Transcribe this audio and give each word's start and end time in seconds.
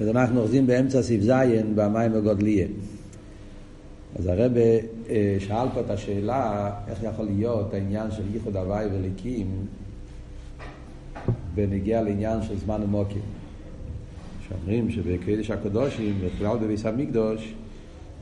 אז 0.00 0.08
אנחנו 0.08 0.40
אוחזים 0.40 0.66
באמצע 0.66 1.02
סעיף 1.02 1.22
ז' 1.22 1.30
במים 1.74 2.14
הגודליה. 2.14 2.66
אז 4.18 4.26
הרב 4.26 4.52
אה, 4.56 5.36
שאל 5.38 5.68
פה 5.74 5.80
את 5.80 5.90
השאלה 5.90 6.70
איך 6.88 7.02
יכול 7.02 7.24
להיות 7.24 7.74
העניין 7.74 8.10
של 8.10 8.22
ייחוד 8.34 8.56
הוואי 8.56 8.86
וליקים 8.86 9.66
בנגיע 11.54 12.02
לעניין 12.02 12.42
של 12.42 12.58
זמן 12.58 12.82
ומוקים. 12.82 13.22
שאומרים 14.48 14.90
שבקדש 14.90 15.50
הקדושים, 15.50 16.20
בכלל 16.24 16.58
בביס 16.58 16.86
המקדוש, 16.86 17.54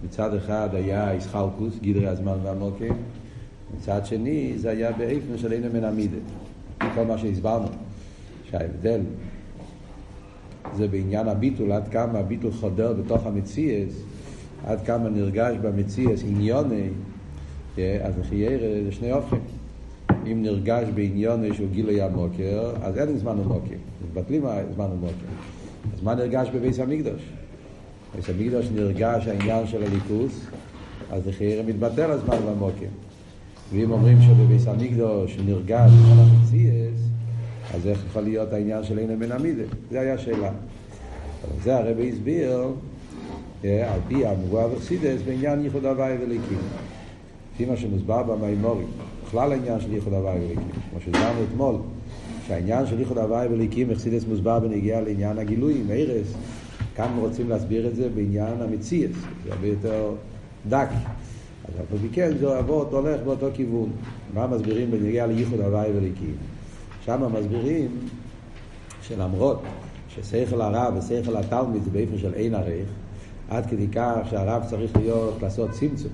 מצד 0.05 0.35
אחד 0.35 0.69
היה 0.73 1.13
איסחלקוס, 1.13 1.79
גידרי 1.81 2.07
הזמן 2.09 2.39
והמוקים, 2.43 2.95
מצד 3.77 4.07
שני 4.07 4.53
זה 4.57 4.71
היה 4.71 4.93
באיפן 4.93 5.39
של 5.39 5.53
אין 5.53 5.69
מן 5.73 5.85
המידה. 5.85 6.17
כל 6.95 7.05
מה 7.05 7.19
שהסברנו, 7.19 7.69
שההבדל 8.51 9.01
זה 10.77 10.89
בעניין 10.89 11.29
הביטול, 11.29 11.73
עד 11.73 11.89
כמה 11.89 12.19
הביטול 12.19 12.53
חודר 12.53 12.93
בתוך 12.93 13.27
המציאס, 13.27 14.03
עד 14.67 14.81
כמה 14.87 15.09
נרגש 15.09 15.57
במציאס 15.63 16.23
עניוני, 16.29 16.89
אז 17.77 18.19
לחיירה 18.21 18.69
זה 18.85 18.93
שני 18.93 19.13
אופן. 19.13 19.37
אם 20.33 20.43
נרגש 20.43 20.89
בעניוני 20.95 21.55
שהוא 21.55 21.69
גילוי 21.73 22.03
המוקר, 22.03 22.73
אז 22.83 22.99
אין 22.99 23.19
זמן 23.19 23.39
ומוקר, 23.39 23.75
מבטלים 24.11 24.43
זמן 24.75 24.87
ומוקר. 24.93 25.27
אז 25.95 26.03
מה 26.03 26.15
נרגש 26.15 26.49
בביס 26.55 26.79
המקדוש? 26.79 27.23
בביס 28.15 28.31
המקדוש 28.31 28.67
נרגש 28.75 29.27
העניין 29.27 29.67
של 29.67 29.83
הליכוס, 29.83 30.47
אז 31.11 31.27
לחיירה 31.27 31.63
מתבטל 31.63 32.11
הזמן 32.11 32.37
והמוקר. 32.47 32.87
ואם 33.73 33.91
אומרים 33.91 34.19
שבביס 34.23 34.69
המקדוש 34.69 35.39
נרגש 35.47 35.91
כל 35.91 36.21
המציאס, 36.21 37.09
אז 37.75 37.87
איך 37.87 38.05
יכול 38.09 38.23
להיות 38.23 38.53
העניין 38.53 38.85
של 38.85 38.99
אין 38.99 39.19
מן 39.19 39.33
המידה? 39.33 39.63
זה 39.91 40.01
היה 40.01 40.15
השאלה. 40.15 40.51
זה 41.63 41.77
הרבי 41.77 42.09
הסביר 42.13 42.69
על 43.65 44.01
פי 44.09 44.27
המבואה 44.27 44.73
וחסידס 44.73 45.23
בעניין 45.27 45.65
ייחוד 45.65 45.85
הוואי 45.85 46.17
וליקים. 46.21 46.59
לפי 47.55 47.65
מה 47.65 47.77
שמוסבר 47.77 48.23
במימורים, 48.23 48.87
בכלל 49.27 49.53
העניין 49.53 49.81
של 49.81 49.93
ייחוד 49.93 50.13
הוואי 50.13 50.39
וליקים, 50.39 50.71
כמו 50.91 51.01
שהסברנו 51.01 51.43
אתמול, 51.51 51.77
שהעניין 52.47 52.87
של 52.87 52.99
ייחוד 52.99 53.19
הוואי 53.19 53.47
וליקים 53.47 53.89
בחסידס 53.89 54.25
מוסבר 54.25 54.59
בנגיעה 54.59 55.01
לעניין 55.01 55.39
הגילויים, 55.39 55.87
ערס, 55.93 56.35
כאן 56.97 57.09
רוצים 57.19 57.49
להסביר 57.49 57.89
את 57.89 57.97
זה 57.97 58.09
בעניין 58.15 58.55
המציאס, 58.61 59.11
זה 59.45 59.53
הרבה 59.53 59.67
יותר 59.67 60.11
דק. 60.69 60.89
אז 61.65 61.75
אף 61.81 61.99
כן 62.13 62.31
זה 62.41 62.59
אבות 62.59 62.93
הולך 62.93 63.21
באותו 63.25 63.47
כיוון. 63.55 63.91
מה 64.35 64.47
מסבירים 64.47 64.91
בנגיעה 64.91 65.27
לייחוד 65.27 65.61
הוואי 65.61 65.91
וליקים? 65.97 66.52
שם 67.05 67.33
מסבירים 67.33 67.89
שלמרות 69.03 69.63
ששכל 70.09 70.61
הרב 70.61 70.95
ושכל 70.97 71.37
התלמיד 71.37 71.83
זה 71.85 71.91
באיפה 71.91 72.19
של 72.19 72.35
אין 72.35 72.55
ערך, 72.55 72.89
עד 73.49 73.67
כדי 73.67 73.87
כך 73.93 74.17
שהרב 74.31 74.65
צריך 74.71 74.97
להיות, 74.97 75.43
לעשות 75.43 75.71
צמצום, 75.71 76.13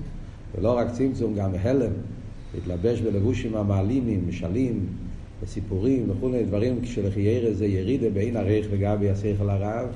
ולא 0.55 0.77
רק 0.77 0.91
צמצום, 0.91 1.35
גם 1.35 1.51
הלם, 1.61 1.91
להתלבש 2.53 3.01
בלבושים 3.01 3.55
המעלימים, 3.55 4.27
משלים, 4.27 4.85
וסיפורים 5.43 6.11
וכולי, 6.11 6.43
דברים 6.43 6.81
כשלחיירא 6.81 7.53
זה 7.53 7.65
ירידה 7.65 8.09
באין 8.09 8.37
ערך 8.37 8.65
לגבי 8.71 9.09
השכל 9.09 9.49
הרב, 9.49 9.87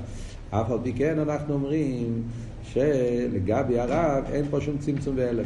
אף 0.50 0.70
על 0.70 0.78
פי 0.82 0.92
כן 0.92 1.18
אנחנו 1.18 1.54
אומרים 1.54 2.22
שלגבי 2.62 3.78
הרב 3.78 4.24
אין 4.32 4.44
פה 4.50 4.60
שום 4.60 4.78
צמצום 4.78 5.14
והלם. 5.16 5.44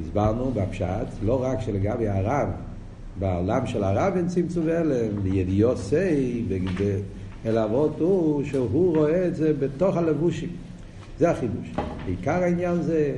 הסברנו 0.00 0.50
בפשט, 0.54 1.06
לא 1.22 1.42
רק 1.42 1.60
שלגבי 1.60 2.08
הרב 2.08 2.48
בעולם 3.18 3.66
של 3.66 3.84
הרב 3.84 4.12
אין 4.16 4.26
צמצום 4.26 4.66
והלם, 4.66 5.24
לידיעות 5.24 5.78
סי, 5.78 6.44
אלא 7.46 7.64
אבות 7.64 8.00
הוא 8.00 8.44
שהוא 8.44 8.96
רואה 8.96 9.26
את 9.26 9.36
זה 9.36 9.52
בתוך 9.52 9.96
הלבושים. 9.96 10.48
זה 11.18 11.30
החידוש. 11.30 11.72
עיקר 12.06 12.42
העניין 12.42 12.82
זה 12.82 13.14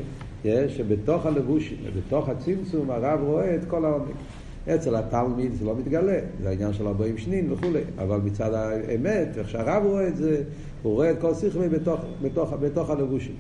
שבתוך 0.68 1.26
הלבושים, 1.26 1.76
בתוך 1.96 2.28
הצמצום, 2.28 2.90
הרב 2.90 3.20
רואה 3.22 3.54
את 3.54 3.64
כל 3.68 3.84
העומק. 3.84 4.14
אצל 4.74 4.96
התלמיד 4.96 5.52
זה 5.54 5.64
לא 5.64 5.76
מתגלה, 5.76 6.18
זה 6.42 6.48
העניין 6.48 6.72
של 6.72 6.86
ארבעים 6.86 7.18
שנין 7.18 7.52
וכולי, 7.52 7.80
אבל 7.98 8.16
מצד 8.24 8.54
האמת, 8.54 9.28
איך 9.38 9.48
שהרב 9.48 9.82
רואה 9.86 10.08
את 10.08 10.16
זה, 10.16 10.42
הוא 10.82 10.94
רואה 10.94 11.10
את 11.10 11.20
כל 11.20 11.34
שכלי 11.34 11.68
בתוך, 11.68 12.00
בתוך, 12.22 12.52
בתוך 12.60 12.90
הלבושים. 12.90 13.34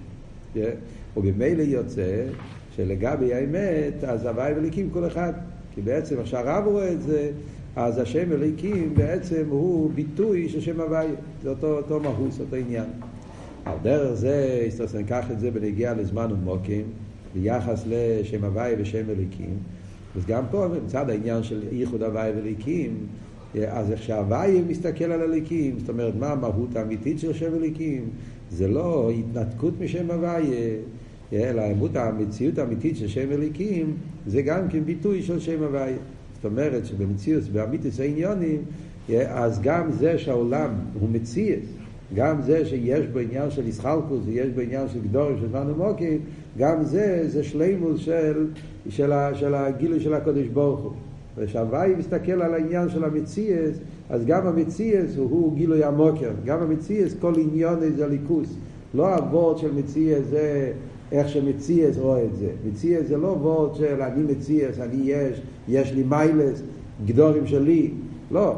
ובמילא 1.16 1.62
יוצא 1.62 2.24
שלגבי 2.76 3.34
האמת, 3.34 4.04
אז 4.04 4.26
הוואי 4.26 4.52
וליקים 4.56 4.90
כל 4.90 5.06
אחד. 5.06 5.32
כי 5.78 5.82
בעצם 5.82 6.18
איך 6.18 6.26
שהרב 6.26 6.64
רואה 6.66 6.92
את 6.92 7.02
זה, 7.02 7.30
אז 7.76 7.98
השם 7.98 8.32
אליקים 8.32 8.94
בעצם 8.94 9.44
הוא 9.48 9.90
ביטוי 9.94 10.48
של 10.48 10.60
שם 10.60 10.80
הוויה. 10.80 11.10
זה 11.42 11.50
אותו, 11.50 11.76
אותו 11.76 12.00
מהוס, 12.00 12.40
אותו 12.40 12.56
עניין. 12.56 12.84
על 13.64 13.76
דרך 13.82 14.14
זה, 14.14 14.64
הסתרסן, 14.66 14.98
ניקח 14.98 15.30
את 15.30 15.40
זה 15.40 15.50
בנגיע 15.50 15.94
לזמן 15.94 16.32
ומוקים, 16.32 16.84
ביחס 17.34 17.84
לשם 17.86 18.44
הוויה 18.44 18.76
ושם 18.80 19.10
אליקים. 19.10 19.56
אז 20.16 20.26
גם 20.26 20.44
פה, 20.50 20.66
מצד 20.84 21.10
העניין 21.10 21.42
של 21.42 21.62
ייחוד 21.72 22.02
הוויה 22.02 22.32
ואליקים, 22.36 22.96
אז 23.68 23.90
איך 23.90 24.02
שהוויה 24.02 24.62
מסתכל 24.68 25.04
על 25.04 25.22
אליקים, 25.22 25.78
זאת 25.78 25.88
אומרת, 25.88 26.14
מה 26.18 26.32
המהות 26.32 26.76
האמיתית 26.76 27.18
של 27.18 27.32
שם 27.32 27.54
אליקים? 27.54 28.04
זה 28.50 28.68
לא 28.68 29.10
התנתקות 29.10 29.74
משם 29.80 30.10
הוויה. 30.10 30.40
אלא 31.32 31.62
המציאות 31.94 32.58
האמיתית 32.58 32.96
של 32.96 33.08
שם 33.08 33.32
אליקים 33.32 33.96
זה 34.26 34.42
גם 34.42 34.68
כן 34.68 34.84
ביטוי 34.84 35.22
של 35.22 35.40
שם 35.40 35.62
הוויה. 35.62 35.96
זאת 36.34 36.44
אומרת 36.44 36.86
שבמציאות, 36.86 37.44
באמיתיס 37.44 38.00
העניונים, 38.00 38.62
אז 39.28 39.60
גם 39.62 39.92
זה 39.92 40.18
שהעולם 40.18 40.70
הוא 41.00 41.08
מציאות, 41.12 41.62
גם 42.14 42.42
זה 42.42 42.66
שיש 42.66 43.06
בו 43.06 43.18
עניין 43.18 43.50
של 43.50 43.68
ישחלקוס 43.68 44.20
ויש 44.26 44.48
בו 44.48 44.60
עניין 44.60 44.88
של 44.88 45.00
גדור 45.00 45.30
של 45.40 45.48
זמן 45.48 45.70
ומוקים, 45.70 46.18
גם 46.58 46.82
זה, 46.82 47.24
זה 47.28 47.44
שלימוס 47.44 48.00
של, 48.00 48.46
של, 48.88 49.12
של 49.34 49.54
הגילוי 49.54 50.00
של 50.00 50.14
הקודש 50.14 50.46
ברוך 50.46 50.80
הוא. 50.80 50.92
ושהוואי 51.36 51.94
מסתכל 51.98 52.42
על 52.42 52.54
העניין 52.54 52.88
של 52.88 53.04
המציאס, 53.04 53.76
אז 54.10 54.26
גם 54.26 54.46
המציאס 54.46 55.16
הוא, 55.16 55.30
הוא 55.30 55.54
גילוי 55.56 55.84
המוקר, 55.84 56.30
גם 56.44 56.62
המציאס 56.62 57.14
כל 57.20 57.34
עניון 57.38 57.80
זה 57.96 58.06
ליכוס. 58.06 58.54
לא 58.94 59.14
הוורד 59.14 59.58
של 59.58 59.72
מציאס 59.72 60.24
זה 60.30 60.72
איך 61.12 61.28
שמציאס 61.28 61.96
רואה 61.98 62.24
את 62.24 62.36
זה. 62.36 62.48
מציאס 62.68 63.06
זה 63.06 63.16
לא 63.16 63.26
וורד 63.26 63.74
של 63.74 64.02
אני 64.02 64.22
מציאס, 64.32 64.78
אני 64.78 64.96
יש, 65.04 65.40
יש 65.68 65.92
לי 65.92 66.02
מיילס, 66.02 66.62
גדורים 67.06 67.46
שלי, 67.46 67.90
לא. 68.30 68.54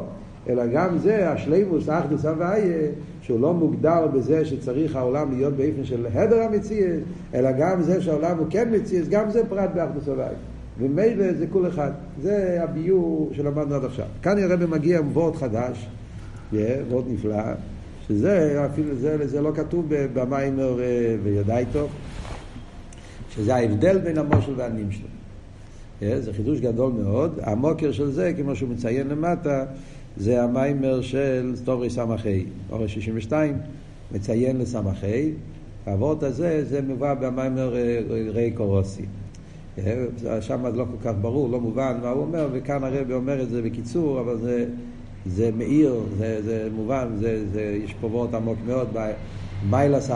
אלא 0.49 0.67
גם 0.67 0.97
זה, 0.97 1.29
השלימוס, 1.29 1.89
אחדוס 1.89 2.25
הוויה, 2.25 2.87
שהוא 3.21 3.39
לא 3.39 3.53
מוגדר 3.53 4.07
בזה 4.07 4.45
שצריך 4.45 4.95
העולם 4.95 5.37
להיות 5.37 5.53
באופן 5.53 5.83
של 5.83 6.07
הדר 6.13 6.41
המציאס, 6.41 6.99
אלא 7.33 7.49
גם 7.51 7.81
זה 7.81 8.01
שהעולם 8.01 8.37
הוא 8.37 8.47
כן 8.49 8.69
מציאס, 8.75 9.07
גם 9.07 9.29
זה 9.29 9.41
פרט 9.49 9.69
באחדוס 9.75 10.07
הוויה. 10.07 10.29
ומילא 10.79 11.33
זה 11.33 11.45
כול 11.51 11.67
אחד. 11.67 11.91
זה 12.21 12.59
הביור 12.63 13.29
שלמדנו 13.33 13.75
עד 13.75 13.85
עכשיו. 13.85 14.05
כאן 14.21 14.37
הרב 14.37 14.65
מגיע 14.65 14.99
עם 14.99 15.07
וורד 15.13 15.35
חדש, 15.35 15.89
וורד 16.53 17.05
נפלא, 17.07 17.43
שזה 18.07 18.65
אפילו, 18.65 18.95
זה, 18.95 19.27
זה 19.27 19.41
לא 19.41 19.51
כתוב 19.55 19.85
במיימר 19.89 20.79
אה, 20.79 21.15
וידעי 21.23 21.65
טוב. 21.71 21.89
שזה 23.35 23.55
ההבדל 23.55 23.97
בין 23.97 24.17
המושל 24.17 24.53
והנמשל. 24.55 25.07
אה, 26.01 26.21
זה 26.21 26.33
חידוש 26.33 26.59
גדול 26.59 26.91
מאוד. 26.91 27.39
המוקר 27.43 27.91
של 27.91 28.11
זה, 28.11 28.33
כמו 28.37 28.55
שהוא 28.55 28.69
מציין 28.69 29.07
למטה, 29.07 29.65
זה 30.17 30.43
המיימר 30.43 31.01
של 31.01 31.51
סטורי 31.55 31.89
סמכי, 31.89 32.45
אורי 32.69 32.87
62, 32.87 33.57
מציין 34.11 34.57
לסמכי. 34.57 35.31
האבות 35.85 36.23
הזה, 36.23 36.65
זה 36.65 36.81
מובא 36.81 37.13
במיימר 37.13 37.75
אה, 37.75 37.99
ריי 38.29 38.51
קורוסי. 38.51 39.05
אה, 39.77 40.41
שם 40.41 40.65
לא 40.75 40.85
כל 40.91 41.09
כך 41.09 41.13
ברור, 41.21 41.49
לא 41.49 41.59
מובן 41.59 41.97
מה 42.01 42.09
הוא 42.09 42.21
אומר, 42.21 42.47
וכאן 42.51 42.83
הרבי 42.83 43.13
אומר 43.13 43.41
את 43.41 43.49
זה 43.49 43.61
בקיצור, 43.61 44.19
אבל 44.19 44.37
זה, 44.37 44.65
זה 45.25 45.49
מאיר, 45.57 45.99
זה, 46.17 46.41
זה 46.43 46.67
מובן, 46.75 47.07
זה, 47.19 47.43
זה, 47.53 47.79
יש 47.83 47.93
פה 48.01 48.07
וורט 48.07 48.33
עמוק 48.33 48.57
מאוד. 48.65 48.87
מיילס 49.69 50.11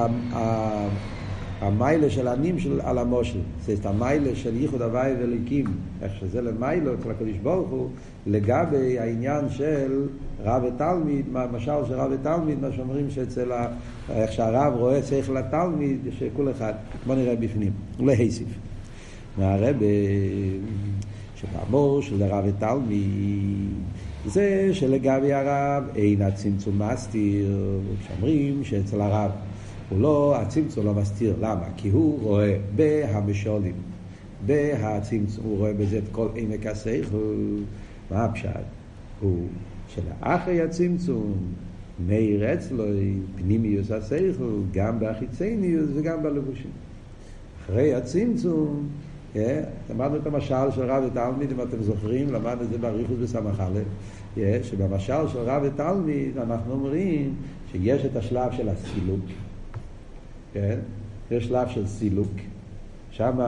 המיילה 1.62 2.10
של 2.10 2.28
הנים 2.28 2.60
של 2.60 2.82
על 2.84 2.98
המושל, 2.98 3.40
זה 3.66 3.76
המיילה 3.90 4.36
של 4.36 4.56
ייחוד 4.56 4.82
הוואי 4.82 5.12
וליקים, 5.20 5.66
איך 6.02 6.12
שזה 6.20 6.42
למיילה 6.42 6.94
אצל 6.94 7.12
הקדוש 7.12 7.38
ברוך 7.44 7.70
הוא, 7.70 7.90
לגבי 8.28 9.00
העניין 9.00 9.50
של 9.50 10.08
רב 10.44 10.64
ותלמיד, 10.64 11.26
משל 11.52 11.86
של 11.88 11.94
רב 11.94 12.12
ותלמיד, 12.12 12.62
מה 12.62 12.68
שאומרים 12.76 13.10
שאצל, 13.10 13.52
ה, 13.52 13.68
איך 14.10 14.32
שהרב 14.32 14.74
רואה 14.78 15.02
צריך 15.02 15.30
לתלמיד, 15.30 16.00
שכל 16.20 16.52
אחד, 16.52 16.74
בוא 17.06 17.16
נראה 17.16 17.36
בפנים, 17.36 17.72
להיסיף. 18.00 18.48
מהרב, 19.38 19.76
שבאמור 21.36 22.02
של 22.02 22.24
רב 22.24 22.46
ותלמיד, 22.48 23.70
זה 24.26 24.70
שלגבי 24.74 25.34
הרב 25.34 25.84
אין 25.96 26.22
הצמצום 26.22 26.82
מסתיר, 26.82 27.80
כשאומרים 28.00 28.64
שאצל 28.64 29.02
הרב 29.02 29.32
הוא 29.90 30.02
לא, 30.02 30.36
הצמצום 30.38 30.86
לא 30.86 30.94
מסתיר. 30.94 31.36
למה? 31.42 31.66
כי 31.78 31.90
הוא 31.90 32.20
רואה 32.22 32.58
בהמשולים, 32.76 33.76
בהצמצום, 34.46 35.46
הוא 35.46 35.58
רואה 35.58 35.74
בזה 35.74 35.98
את 35.98 36.04
כל 36.12 36.28
עמק 36.36 36.66
השכל. 36.66 37.46
מה 38.12 38.26
הפשט? 38.26 38.50
הוא 39.22 39.48
שלאחרי 39.88 40.62
הצמצום, 40.62 41.34
מאיר 42.08 42.54
אצלו 42.54 42.84
פנימיוס 43.36 43.92
השכל, 43.92 44.62
גם 44.74 45.00
באחיצניוס 45.00 45.90
וגם 45.94 46.24
בלבושים. 46.24 46.72
אחרי 47.66 47.94
הצמצום, 47.94 48.88
אה, 49.36 49.64
למדנו 49.90 50.18
את 50.18 50.28
המשל 50.28 50.72
של 50.76 50.82
רב 50.82 51.04
ותלמיד, 51.12 51.52
אם 51.52 51.62
אתם 51.62 51.84
זוכרים, 51.84 52.34
למדנו 52.34 52.62
את 52.64 52.70
זה 52.70 52.78
באריכות 52.78 53.18
א', 53.60 53.80
אה, 54.38 54.60
שבמשל 54.64 55.28
של 55.28 55.40
רב 55.40 55.62
ותלמיד 55.66 56.38
אנחנו 56.38 56.72
אומרים 56.72 57.34
שיש 57.72 58.06
את 58.06 58.16
השלב 58.16 58.52
של 58.52 58.70
הסילוק, 58.70 59.20
כן? 60.56 60.80
יש 61.32 61.46
שלב 61.46 61.68
של 61.68 61.88
סילוק, 61.88 62.32
שם 63.12 63.40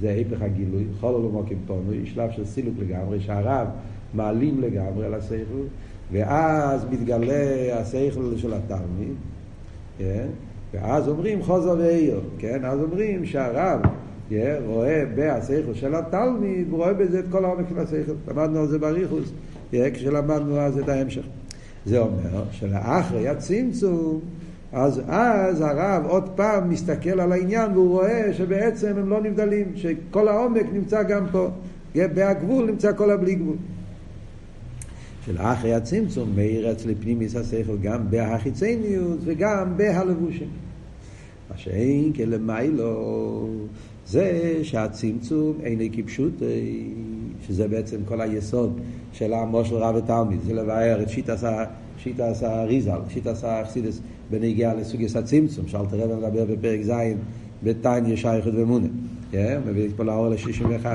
זה 0.00 0.10
היפך 0.10 0.42
הגילוי, 0.42 0.84
כל 1.00 1.12
עולמוקים 1.14 1.58
פונוי, 1.66 2.06
שלב 2.06 2.30
של 2.30 2.44
סילוק 2.44 2.74
לגמרי, 2.78 3.20
שהרב 3.20 3.66
מעלים 4.14 4.60
לגמרי 4.60 5.06
על 5.06 5.14
השכל, 5.14 5.62
ואז 6.12 6.86
מתגלה 6.90 7.78
השכל 7.78 8.36
של 8.36 8.54
התלמיד, 8.54 9.14
כן? 9.98 10.26
ואז 10.74 11.08
אומרים 11.08 11.42
חוזר 11.42 11.74
ועיר, 11.78 12.20
כן? 12.38 12.64
אז 12.64 12.80
אומרים 12.80 13.24
שהרב 13.24 13.80
yeah, 14.30 14.34
רואה 14.66 15.04
בהשכל 15.14 15.74
של 15.74 15.94
התלמיד, 15.94 16.66
הוא 16.70 16.78
רואה 16.78 16.94
בזה 16.94 17.18
את 17.18 17.24
כל 17.30 17.44
העומק 17.44 17.68
של 17.68 17.78
השכל. 17.78 18.12
למדנו 18.28 18.58
על 18.58 18.66
זה 18.66 18.78
בריחוס, 18.78 19.32
yeah, 19.72 19.76
כשלמדנו 19.94 20.60
אז 20.60 20.78
את 20.78 20.88
ההמשך. 20.88 21.22
זה 21.86 21.98
אומר 21.98 22.44
שלאחרי 22.50 23.28
הצמצום, 23.28 24.20
אז 24.72 25.00
אז 25.08 25.60
הרב 25.60 26.06
עוד 26.06 26.28
פעם 26.34 26.70
מסתכל 26.70 27.20
על 27.20 27.32
העניין 27.32 27.72
והוא 27.72 27.88
רואה 27.88 28.34
שבעצם 28.34 28.98
הם 28.98 29.10
לא 29.10 29.22
נבדלים, 29.22 29.72
שכל 29.74 30.28
העומק 30.28 30.66
נמצא 30.72 31.02
גם 31.02 31.26
פה, 31.32 31.48
בהגבול 31.94 32.66
נמצא 32.70 32.92
כל 32.96 33.10
הבלי 33.10 33.34
גבול. 33.34 33.56
שלאחרי 35.26 35.74
הצמצום 35.74 36.36
מאיר 36.36 36.72
אצלי 36.72 36.94
פנימיס 36.94 37.36
השכל 37.36 37.76
גם 37.82 38.10
בהחיצניוס 38.10 39.20
וגם 39.24 39.76
בהלבושים. 39.76 40.48
מה 41.50 41.58
שאין 41.58 42.12
כלמיילו 42.12 43.48
זה 44.06 44.58
שהצמצום 44.62 45.58
איני 45.62 45.90
כפשוט, 45.92 46.42
שזה 47.46 47.68
בעצם 47.68 47.96
כל 48.04 48.20
היסוד 48.20 48.80
של 49.12 49.32
העמו 49.32 49.64
של 49.64 49.74
רב 49.74 49.94
ותלמיד, 49.94 50.40
זה 50.46 50.54
לבאר 50.54 51.02
את 51.02 51.08
שיטס 51.98 52.42
האריזל, 52.42 52.98
שיטס 53.08 53.44
האכסידס 53.44 54.00
בנגיעה 54.30 54.74
לסוגיית 54.74 55.16
הצמצום, 55.16 55.68
שאלת 55.68 55.92
רב 55.92 56.12
מדבר 56.12 56.44
בפרק 56.44 56.80
ז' 56.82 56.92
בתניא 57.62 58.16
שייכות 58.16 58.52
ומונה. 58.56 58.88
מביא 59.66 59.88
פה 59.96 60.04
לאור 60.04 60.28
ל-61. 60.28 60.86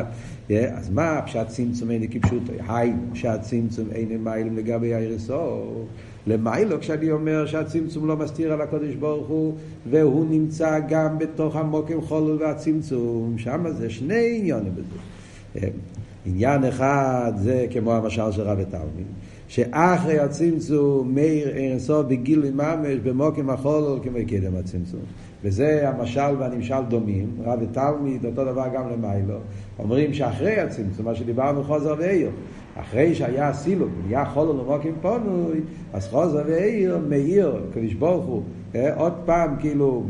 אז 0.73 0.89
מה 0.89 1.21
פשט 1.25 1.47
צמצום 1.47 1.91
איני 1.91 2.07
כפשוטו? 2.07 2.53
היינו 2.67 3.01
שהצמצום 3.13 3.87
איני 3.91 4.17
מיילים 4.17 4.57
לגבי 4.57 4.93
הירסו. 4.93 5.85
למיילו 6.27 6.79
כשאני 6.79 7.11
אומר 7.11 7.45
שהצמצום 7.45 8.07
לא 8.07 8.17
מסתיר 8.17 8.53
על 8.53 8.61
הקודש 8.61 8.95
ברוך 8.95 9.27
הוא 9.27 9.53
והוא 9.89 10.25
נמצא 10.29 10.79
גם 10.89 11.19
בתוך 11.19 11.55
המוקם 11.55 12.01
חולל 12.01 12.37
והצמצום 12.41 13.37
שם 13.37 13.65
זה 13.71 13.89
שני 13.89 14.37
עניונים 14.39 14.71
בזה 14.75 15.67
עניין 16.25 16.63
אחד 16.63 17.33
זה 17.35 17.65
כמו 17.71 17.93
המשל 17.93 18.31
של 18.31 18.41
רבי 18.41 18.65
תלמיד 18.65 19.07
שאחרי 19.47 20.19
הצמצום 20.19 21.15
מאיר 21.15 21.49
אירסו 21.49 22.03
בגילוי 22.03 22.49
ממש 22.51 22.97
במוקם 23.03 23.49
החולל 23.49 23.99
כמו 24.03 24.17
קדם 24.27 24.55
הצמצום 24.55 25.01
וזה 25.43 25.89
המשל 25.89 26.35
והנמשל 26.39 26.81
דומים, 26.87 27.29
רב 27.43 27.59
ותלמיד, 27.61 28.25
אותו 28.25 28.45
דבר 28.45 28.65
גם 28.75 28.89
למיילו. 28.89 29.35
אומרים 29.79 30.13
שאחרי 30.13 30.59
הצמצום, 30.59 31.05
מה 31.05 31.15
שדיברנו 31.15 31.63
חוזר 31.63 31.95
ואיר, 31.97 32.29
אחרי 32.75 33.15
שהיה 33.15 33.53
סילוק, 33.53 33.89
נהיה 34.07 34.25
חולו 34.25 34.63
למוקים 34.63 34.95
פונוי, 35.01 35.59
אז 35.93 36.07
חוזר 36.07 36.43
ואיר 36.47 36.99
מאיר, 37.09 37.61
קדוש 37.73 37.93
ברוך 37.93 38.25
הוא, 38.25 38.43
אה, 38.75 38.95
עוד 38.95 39.13
פעם 39.25 39.55
כאילו 39.59 40.03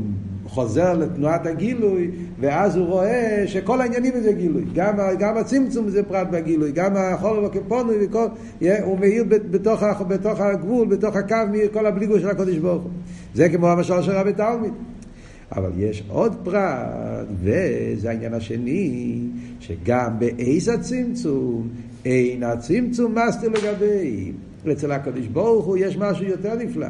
חוזר 0.54 0.94
לתנועת 0.94 1.46
הגילוי, 1.46 2.12
ואז 2.40 2.76
הוא 2.76 2.86
רואה 2.86 3.44
שכל 3.48 3.82
העניינים 3.82 4.14
זה 4.24 4.34
גילוי. 4.34 4.64
גם, 4.74 4.98
גם 5.20 5.38
הצמצום 5.38 5.90
זה 5.90 6.04
פרט 6.04 6.28
בגילוי, 6.32 6.72
גם 6.72 6.94
החול 6.98 7.44
לא 7.44 7.50
כפונוי, 7.50 7.96
וכל, 8.06 8.26
הוא 8.84 9.00
מאיר 9.00 9.24
בתוך, 9.30 9.84
בתוך 10.08 10.40
הגבול, 10.40 10.88
בתוך 10.88 11.16
הקו, 11.16 11.36
מאיר 11.52 11.70
כל 11.74 11.86
הבליגו 11.86 12.20
של 12.20 12.30
הקודש 12.30 12.58
ברוך 12.58 12.84
הוא. 12.84 12.92
זה 13.34 13.50
כמו 13.50 13.68
המשל 13.68 14.02
של 14.02 14.12
רבי 14.12 14.34
תלמיד. 14.34 14.74
אבל 15.52 15.72
יש 15.78 16.04
עוד 16.08 16.36
פרט, 16.44 17.28
וזה 17.44 18.10
העניין 18.10 18.34
השני, 18.34 19.20
שגם 19.60 20.20
באיזה 20.20 20.74
הצמצום, 20.74 21.68
אין 22.06 22.44
הצמצום 22.44 23.16
מסתיר 23.28 23.50
לגבי. 23.50 24.32
אצל 24.72 24.92
הקדוש 24.92 25.28
ברוך 25.28 25.66
הוא 25.66 25.78
יש 25.78 25.98
משהו 25.98 26.26
יותר 26.26 26.56
נפלא, 26.56 26.88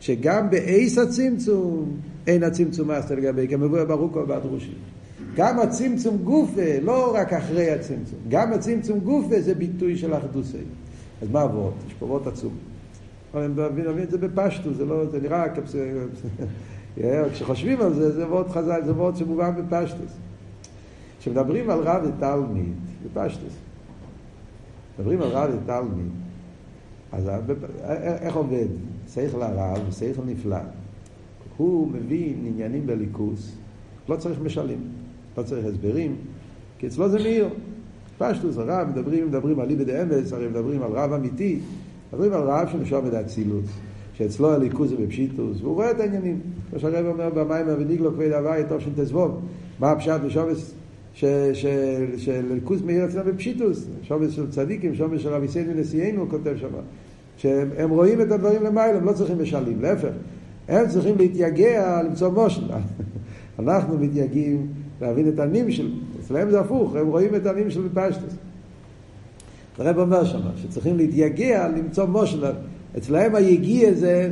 שגם 0.00 0.50
באיזה 0.50 1.02
הצמצום, 1.02 1.96
אין 2.28 2.42
הצמצום 2.42 2.90
מסתיר 2.90 3.16
לגבי, 3.16 3.48
כמבואר 3.48 3.84
ברוקו 3.84 4.26
בדרושים. 4.26 4.74
גם 5.36 5.58
הצמצום 5.60 6.16
גופה, 6.16 6.78
לא 6.82 7.14
רק 7.14 7.32
אחרי 7.32 7.70
הצמצום, 7.70 8.18
גם 8.28 8.52
הצמצום 8.52 9.00
גופה 9.00 9.40
זה 9.40 9.54
ביטוי 9.54 9.96
של 9.96 10.14
אחדוסי. 10.14 10.58
אז 11.22 11.30
מה 11.30 11.40
עבוד? 11.40 11.72
יש 11.86 11.94
פה 11.98 12.06
עבוד 12.06 12.28
עצום. 12.28 12.52
אבל 13.34 13.42
אני 13.42 13.82
מבין 13.88 14.02
את 14.02 14.10
זה 14.10 14.18
בפשטו, 14.18 14.74
זה, 14.74 14.84
לא, 14.84 15.06
זה 15.10 15.20
נראה 15.20 15.44
כשחושבים 17.32 17.80
על 17.80 17.94
זה, 17.94 18.12
זה 18.12 18.26
מאוד 18.26 18.48
חזק, 18.48 18.80
זה 18.84 18.92
מאוד 18.94 19.16
שמובן 19.16 19.52
בפשטוס. 19.56 20.12
כשמדברים 21.20 21.70
על 21.70 21.78
רב 21.78 22.02
ותלמיד, 22.04 22.74
בפשטוס, 23.04 23.52
מדברים 24.98 25.22
על 25.22 25.28
רב 25.28 25.50
ותלמיד, 25.64 26.10
אז 27.12 27.30
איך 28.20 28.36
עובד? 28.36 28.66
שכל 29.14 29.42
הרב 29.42 29.78
הוא 29.84 29.92
שכל 29.92 30.22
נפלא. 30.26 30.56
הוא 31.58 31.88
מבין 31.88 32.44
עניינים 32.46 32.86
בליכוס, 32.86 33.52
לא 34.08 34.16
צריך 34.16 34.40
משלים, 34.40 34.78
לא 35.38 35.42
צריך 35.42 35.66
הסברים, 35.66 36.16
כי 36.78 36.86
אצלו 36.86 37.08
זה 37.08 37.18
מאיר. 37.18 37.48
פשטוס, 38.18 38.58
הרב, 38.58 38.88
מדברים, 38.88 39.26
מדברים 39.26 39.60
על 39.60 39.68
ליבד 39.68 39.90
אמס, 39.90 40.32
הרי 40.32 40.48
מדברים 40.48 40.82
על 40.82 40.92
רב 40.92 41.12
אמיתי, 41.12 41.58
מדברים 42.12 42.32
על 42.32 42.40
רב 42.40 42.68
שנשום 42.72 43.06
את 43.06 43.14
האצילות. 43.14 43.64
שאצלו 44.14 44.52
הליכוז 44.52 44.90
זה 44.90 44.96
בפשיטוס, 44.96 45.60
והוא 45.60 45.74
רואה 45.74 45.90
את 45.90 46.00
העניינים. 46.00 46.40
כמו 46.70 46.78
שהרב 46.78 47.06
אומר 47.06 47.30
במים 47.30 47.66
וניגלו 47.68 48.12
כבד 48.12 48.32
הוואי, 48.32 48.62
טוב 48.68 48.80
של 48.80 48.90
תזבוב. 48.96 49.40
מה 49.80 49.90
הפשט 49.90 50.20
ושומס 50.24 50.74
שליכוז 52.18 52.82
מאיר 52.82 53.04
אצלנו 53.04 53.32
בפשיטוס, 53.32 53.86
שומס 54.02 54.30
של 54.30 54.50
צדיקים, 54.50 54.94
שומס 54.94 55.20
של 55.20 55.28
רבי 55.28 55.48
סיינו 55.48 55.74
נשיאנו, 55.74 56.20
הוא 56.20 56.30
כותב 56.30 56.56
שם. 56.56 56.68
שהם 57.36 57.90
רואים 57.90 58.20
את 58.20 58.32
הדברים 58.32 58.62
למעלה, 58.62 58.98
הם 58.98 59.04
לא 59.04 59.12
צריכים 59.12 59.42
משלים, 59.42 59.82
להפך. 59.82 60.12
הם 60.68 60.88
צריכים 60.88 61.18
להתייגע, 61.18 62.02
למצוא 62.02 62.28
מושל. 62.28 62.62
אנחנו 63.58 63.98
מתייגעים 63.98 64.66
להבין 65.00 65.28
את 65.28 65.38
הנים 65.38 65.70
של, 65.70 65.92
אצלם 66.20 66.50
זה 66.50 66.60
הפוך, 66.60 66.94
הם 66.94 67.06
רואים 67.06 67.34
את 67.34 67.46
הנים 67.46 67.70
של 67.70 67.88
פשטוס. 67.94 68.34
הרב 69.78 69.98
אומר 69.98 70.24
שם, 70.24 70.40
שצריכים 70.56 70.96
להתייגע, 70.96 71.68
למצוא 71.68 72.04
מושל. 72.04 72.44
אצלהם 72.98 73.34
היגיע 73.34 73.92
זה 73.92 74.30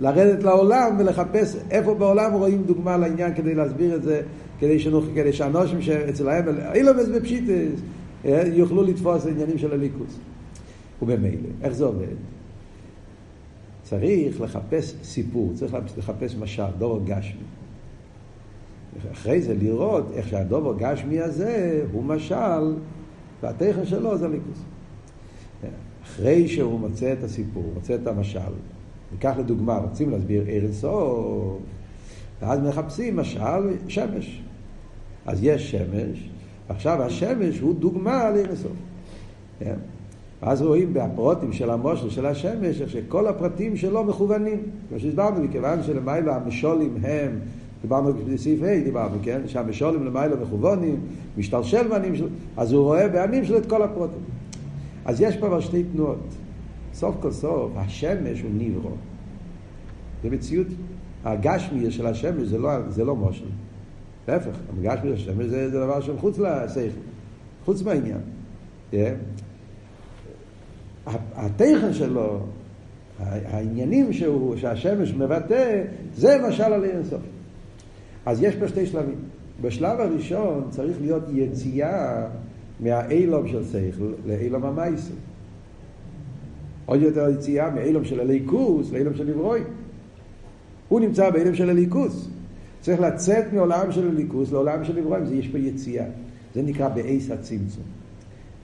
לרדת 0.00 0.42
לעולם 0.42 0.96
ולחפש 0.98 1.56
איפה 1.70 1.94
בעולם 1.94 2.32
רואים 2.32 2.62
דוגמה 2.62 2.96
לעניין 2.96 3.34
כדי 3.34 3.54
להסביר 3.54 3.94
את 3.94 4.02
זה, 4.02 4.22
כדי, 4.60 4.78
שנוח, 4.78 5.04
כדי 5.14 5.32
שאנושים 5.32 5.82
שאצלהם 5.82 6.44
אילומס 6.74 7.08
בפשיטס 7.08 7.80
אה, 8.24 8.42
יוכלו 8.52 8.82
לתפוס 8.82 9.26
עניינים 9.26 9.58
של 9.58 9.72
הליכוס. 9.72 10.18
ובמילא, 11.02 11.48
איך 11.62 11.72
זה 11.72 11.84
עובד? 11.84 12.06
צריך 13.90 14.40
לחפש 14.40 14.94
סיפור, 15.02 15.52
צריך 15.54 15.74
לחפש 15.98 16.36
משל, 16.36 16.70
דובר 16.78 17.04
גשמי. 17.04 17.42
אחרי 19.12 19.42
זה 19.42 19.54
לראות 19.54 20.04
איך 20.14 20.28
שהדובר 20.28 20.74
גשמי 20.78 21.20
הזה 21.20 21.84
הוא 21.92 22.04
משל, 22.04 22.74
והתכן 23.42 23.84
שלו 23.84 24.18
זה 24.18 24.28
ליכוס. 24.28 24.62
אחרי 26.02 26.48
שהוא 26.48 26.80
מוצא 26.80 27.12
את 27.12 27.24
הסיפור, 27.24 27.64
מוצא 27.74 27.94
את 27.94 28.06
המשל, 28.06 28.52
ניקח 29.12 29.34
לדוגמה, 29.38 29.78
רוצים 29.78 30.10
להסביר 30.10 30.42
ארץ 30.48 30.84
אור, 30.84 31.60
ואז 32.40 32.60
מחפשים 32.60 33.16
משל 33.16 33.76
שמש. 33.88 34.42
אז 35.26 35.38
יש 35.42 35.70
שמש, 35.70 36.28
ועכשיו 36.68 37.02
השמש 37.02 37.58
הוא 37.58 37.74
דוגמה. 37.74 38.30
כן? 39.58 39.76
ואז 40.42 40.62
רואים 40.62 40.94
בפרוטים 40.94 41.52
של 41.52 41.70
המושל 41.70 42.10
של 42.10 42.26
השמש, 42.26 42.80
איך 42.80 42.90
שכל 42.90 43.26
הפרטים 43.26 43.76
שלו 43.76 44.04
מכוונים. 44.04 44.62
כמו 44.88 45.00
שהסברנו, 45.00 45.42
מכיוון 45.42 45.82
שלמעלה 45.82 46.36
המשולים 46.36 46.96
הם, 47.02 47.38
דיברנו 47.82 48.12
בסעיף 48.14 48.62
ה', 48.62 48.80
דיברנו, 48.84 49.16
כן? 49.22 49.40
שהמשולים 49.46 50.04
למעלה 50.06 50.36
מכוונים, 50.36 51.00
משתלשל 51.38 51.88
בנים 51.88 52.16
של... 52.16 52.28
אז 52.56 52.72
הוא 52.72 52.84
רואה 52.84 53.08
בעמים 53.08 53.44
שלו 53.44 53.58
את 53.58 53.66
כל 53.66 53.82
הפרוטים. 53.82 54.20
אז 55.04 55.20
יש 55.20 55.36
פה 55.36 55.46
אבל 55.46 55.60
שתי 55.60 55.84
תנועות. 55.92 56.28
סוף 56.94 57.14
כל 57.20 57.32
סוף, 57.32 57.72
השמש 57.76 58.42
הוא 58.42 58.50
נברו. 58.54 58.90
זה 60.22 60.30
מציאות, 60.30 60.66
הגשמי 61.24 61.90
של 61.90 62.06
השמש 62.06 62.48
זה 62.48 62.58
לא, 62.58 62.70
זה 62.88 63.04
לא 63.04 63.16
מושל. 63.16 63.44
להפך, 64.28 64.56
הגשמי 64.78 65.16
של 65.16 65.30
השמש 65.30 65.46
זה, 65.46 65.70
זה 65.70 65.80
דבר 65.80 66.00
שהוא 66.00 66.18
חוץ 66.18 66.38
לשכל, 66.38 66.80
חוץ 67.64 67.82
מהעניין. 67.82 68.20
Yeah. 68.92 68.96
התכן 71.06 71.92
שלו, 71.92 72.40
העניינים 73.18 74.12
שהוא, 74.12 74.56
שהשמש 74.56 75.14
מבטא, 75.14 75.82
זה 76.14 76.38
משל 76.48 76.62
על 76.62 76.84
אינסוף. 76.84 77.20
אז 78.26 78.42
יש 78.42 78.56
פה 78.56 78.68
שתי 78.68 78.86
שלבים. 78.86 79.18
בשלב 79.62 80.00
הראשון 80.00 80.66
צריך 80.70 80.96
להיות 81.00 81.22
יציאה 81.32 82.26
מהאילום 82.80 83.48
של 83.48 83.64
שכל 83.64 84.12
לאילום 84.26 84.64
המייסר. 84.64 85.14
עוד 86.86 87.02
יותר 87.02 87.30
יציאה 87.30 87.70
מאילום 87.70 88.04
של 88.04 88.20
הליכוס 88.20 88.92
לאילום 88.92 89.14
של 89.14 89.24
נברוי. 89.24 89.60
הוא 90.88 91.00
נמצא 91.00 91.30
באילום 91.30 91.54
של 91.54 91.70
הליכוס. 91.70 92.28
צריך 92.80 93.00
לצאת 93.00 93.52
מעולם 93.52 93.92
של 93.92 94.08
הליכוס 94.08 94.52
לעולם 94.52 94.84
של 94.84 95.00
נברוי, 95.00 95.18
יש 95.32 95.48
פה 95.48 95.58
יציאה. 95.58 96.04
זה 96.54 96.62
נקרא 96.62 96.88
באייס 96.88 97.30
הצמצום. 97.30 97.99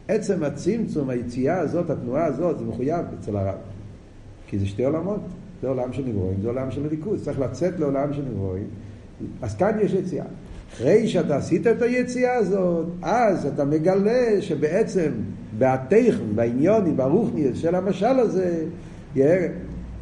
עצם 0.09 0.43
הצמצום, 0.43 1.11
היציאה 1.11 1.59
הזאת, 1.59 1.91
התנועה 1.91 2.25
הזאת, 2.25 2.59
זה 2.59 2.65
מחויב 2.65 3.05
אצל 3.21 3.37
הרב. 3.37 3.59
כי 4.47 4.59
זה 4.59 4.67
שתי 4.67 4.85
עולמות. 4.85 5.21
זה 5.63 5.69
עולם 5.69 5.93
של 5.93 6.05
נברואים, 6.07 6.39
זה 6.43 6.49
עולם 6.49 6.71
של 6.71 6.87
הליכוז. 6.87 7.25
צריך 7.25 7.41
לצאת 7.41 7.81
לעולם 7.81 8.13
של 8.13 8.23
נברואים. 8.23 8.67
אז 9.43 9.57
כאן 9.57 9.79
יש 9.83 9.93
יציאה. 9.93 10.25
אחרי 10.75 11.09
שאתה 11.09 11.37
עשית 11.37 11.67
את 11.67 11.83
היציאה 11.83 12.35
הזאת, 12.35 12.87
אז 13.03 13.47
אתה 13.47 13.65
מגלה 13.65 14.41
שבעצם 14.41 15.11
בהטכן, 15.59 16.35
בעניונים, 16.35 16.97
ברוכניאס 16.97 17.59
של 17.59 17.75
המשל 17.75 18.07
הזה, 18.07 18.65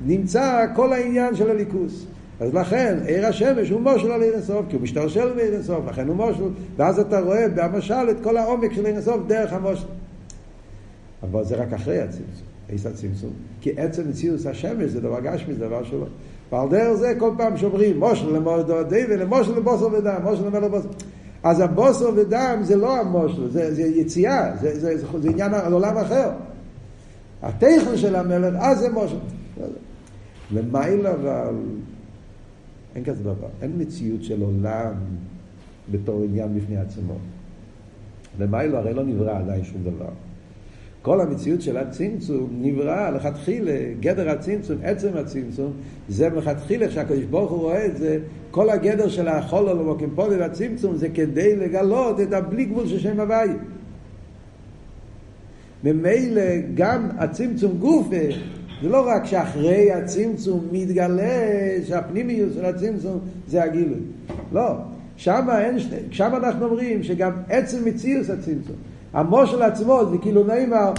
נמצא 0.06 0.66
כל 0.74 0.92
העניין 0.92 1.34
של 1.34 1.50
הליכוס. 1.50 2.06
אז 2.40 2.54
לכן 2.54 2.98
עיר 3.06 3.26
השמש 3.26 3.70
הוא 3.70 3.80
מושל 3.80 4.12
על 4.12 4.22
עיר 4.22 4.36
הסוף, 4.36 4.66
כי 4.68 4.76
הוא 4.76 4.82
משתרשל 4.82 5.32
בעיר 5.32 5.60
הסוף, 5.60 5.86
לכן 5.88 6.08
הוא 6.08 6.16
מושל, 6.16 6.42
ואז 6.76 6.98
אתה 6.98 7.20
רואה 7.20 7.48
במשל 7.48 8.10
את 8.10 8.16
כל 8.22 8.36
העומק 8.36 8.72
של 8.72 8.86
עיר 8.86 8.98
הסוף 8.98 9.20
דרך 9.26 9.52
המושל. 9.52 9.86
אבל 11.22 11.44
זה 11.44 11.56
רק 11.56 11.72
אחרי 11.72 12.00
הצמצום. 12.00 12.46
איזה 12.68 12.88
הצמצום? 12.88 13.30
כי 13.60 13.70
עצם 13.76 14.08
מציאות 14.08 14.46
השמש 14.46 14.90
זה 14.90 15.00
דבר 15.00 15.20
גשמי, 15.20 15.54
זה 15.54 15.66
דבר 15.66 15.84
שלו. 15.84 16.06
ועל 16.52 16.68
דרך 16.68 16.92
זה 16.92 17.14
כל 17.18 17.30
פעם 17.36 17.56
שאומרים 17.56 17.98
מושל 17.98 18.36
למורדו 18.36 18.82
די 18.82 19.04
ולמושל 19.08 19.58
לבוסר 19.58 19.88
ודם, 19.92 20.16
מושל 20.22 20.46
למלו 20.46 20.68
בוסר. 20.70 20.88
אז 21.42 21.60
הבוסר 21.60 22.10
ודם 22.16 22.58
זה 22.62 22.76
לא 22.76 23.00
המושל, 23.00 23.50
זה, 23.50 23.74
זה 23.74 23.82
יציאה, 23.82 24.56
זה, 24.60 24.78
זה, 24.80 24.98
זה, 24.98 25.06
זה 25.22 25.30
עניין 25.30 25.54
על 25.54 25.72
עולם 25.72 25.96
אחר. 25.96 26.30
הטכן 27.42 27.96
של 27.96 28.16
המלך, 28.16 28.54
אז 28.58 28.78
זה 28.78 28.90
מושל. 28.90 29.16
למעלה 30.52 31.10
אבל 31.10 31.54
אין 32.94 33.04
כזה 33.04 33.22
דבר, 33.22 33.48
אין 33.62 33.72
מציאות 33.78 34.24
של 34.24 34.42
עולם 34.42 34.94
בתור 35.90 36.22
עניין 36.22 36.54
בפני 36.58 36.76
עצמו. 36.76 37.14
למעלה 38.38 38.78
הרי 38.78 38.94
לא 38.94 39.04
נברא 39.04 39.38
עדיין 39.38 39.64
שום 39.64 39.82
דבר. 39.84 40.10
כל 41.02 41.20
המציאות 41.20 41.62
של 41.62 41.76
הצמצום 41.76 42.50
נברא 42.60 43.10
לכתחילה, 43.10 43.72
גדר 44.00 44.30
הצמצום, 44.30 44.78
עצם 44.82 45.08
הצמצום, 45.14 45.72
זה 46.08 46.30
מלכתחילה, 46.30 46.88
כשהקדוש 46.88 47.24
ברוך 47.24 47.50
הוא 47.50 47.60
רואה 47.60 47.86
את 47.86 47.96
זה, 47.96 48.18
כל 48.50 48.70
הגדר 48.70 49.08
של 49.08 49.28
החול 49.28 49.68
על 49.68 49.78
המוקים 49.78 50.10
פולי 50.14 50.36
והצמצום 50.36 50.96
זה 50.96 51.08
כדי 51.08 51.56
לגלות 51.56 52.20
את 52.20 52.32
הבלי 52.32 52.64
גבול 52.64 52.86
של 52.86 52.98
שם 52.98 53.20
הוואי. 53.20 53.48
ממילא 55.84 56.42
גם 56.74 57.08
הצמצום 57.18 57.78
גופה, 57.78 58.16
זה 58.82 58.88
לא 58.88 59.08
רק 59.08 59.24
שאחרי 59.24 59.92
הצמצום 59.92 60.68
מתגלה 60.72 61.46
שהפנימיות 61.86 62.52
של 62.54 62.64
הצמצום 62.64 63.18
זה 63.48 63.62
הגילוי. 63.62 64.00
לא, 64.52 64.74
שם, 65.16 65.46
אין, 65.58 65.76
שם 66.10 66.32
אנחנו 66.36 66.64
אומרים 66.66 67.02
שגם 67.02 67.32
עצם 67.48 67.84
מציאות 67.84 68.30
הצמצום. 68.30 68.76
המושל 69.12 69.62
עצמו 69.62 70.00
זה 70.10 70.18
כאילו 70.18 70.44
נאמר, 70.44 70.92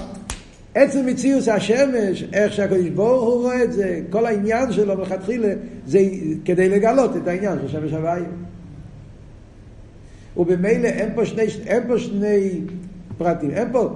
עצם 0.76 1.06
מציאות 1.06 1.48
השמש, 1.48 2.24
איך 2.34 2.54
שהקדוש 2.54 2.90
ברוך 2.90 3.24
הוא 3.24 3.42
רואה 3.42 3.64
את 3.64 3.74
זה, 3.74 4.02
כל 4.10 4.26
העניין 4.26 4.72
שלו 4.72 4.98
מלכתחילה, 4.98 5.54
זה 5.86 6.00
כדי 6.46 6.70
לגלות 6.70 7.16
את 7.16 7.28
העניין 7.28 7.58
של 7.62 7.68
שמש 7.68 7.92
הוויה. 7.92 8.26
ובמילא 10.38 10.88
אין 10.88 11.10
פה 11.16 11.26
שני, 11.26 11.44
אין 11.66 11.84
פה 11.88 12.00
שני 12.00 12.62
פרטים, 13.18 13.52
אין 13.52 13.68
פה, 13.72 13.90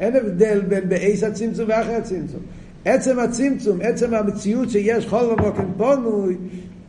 אין 0.00 0.16
הבדל 0.16 0.60
בין 0.60 0.88
באיס 0.88 1.22
הצמצום 1.22 1.64
ואחרי 1.68 1.94
הצמצום. 1.94 2.40
עצם 2.84 3.18
הצמצום, 3.18 3.78
עצם 3.82 4.14
המציאות 4.14 4.70
שיש 4.70 5.06
חול 5.06 5.24
ומוקם 5.24 5.66
פונוי, 5.76 6.36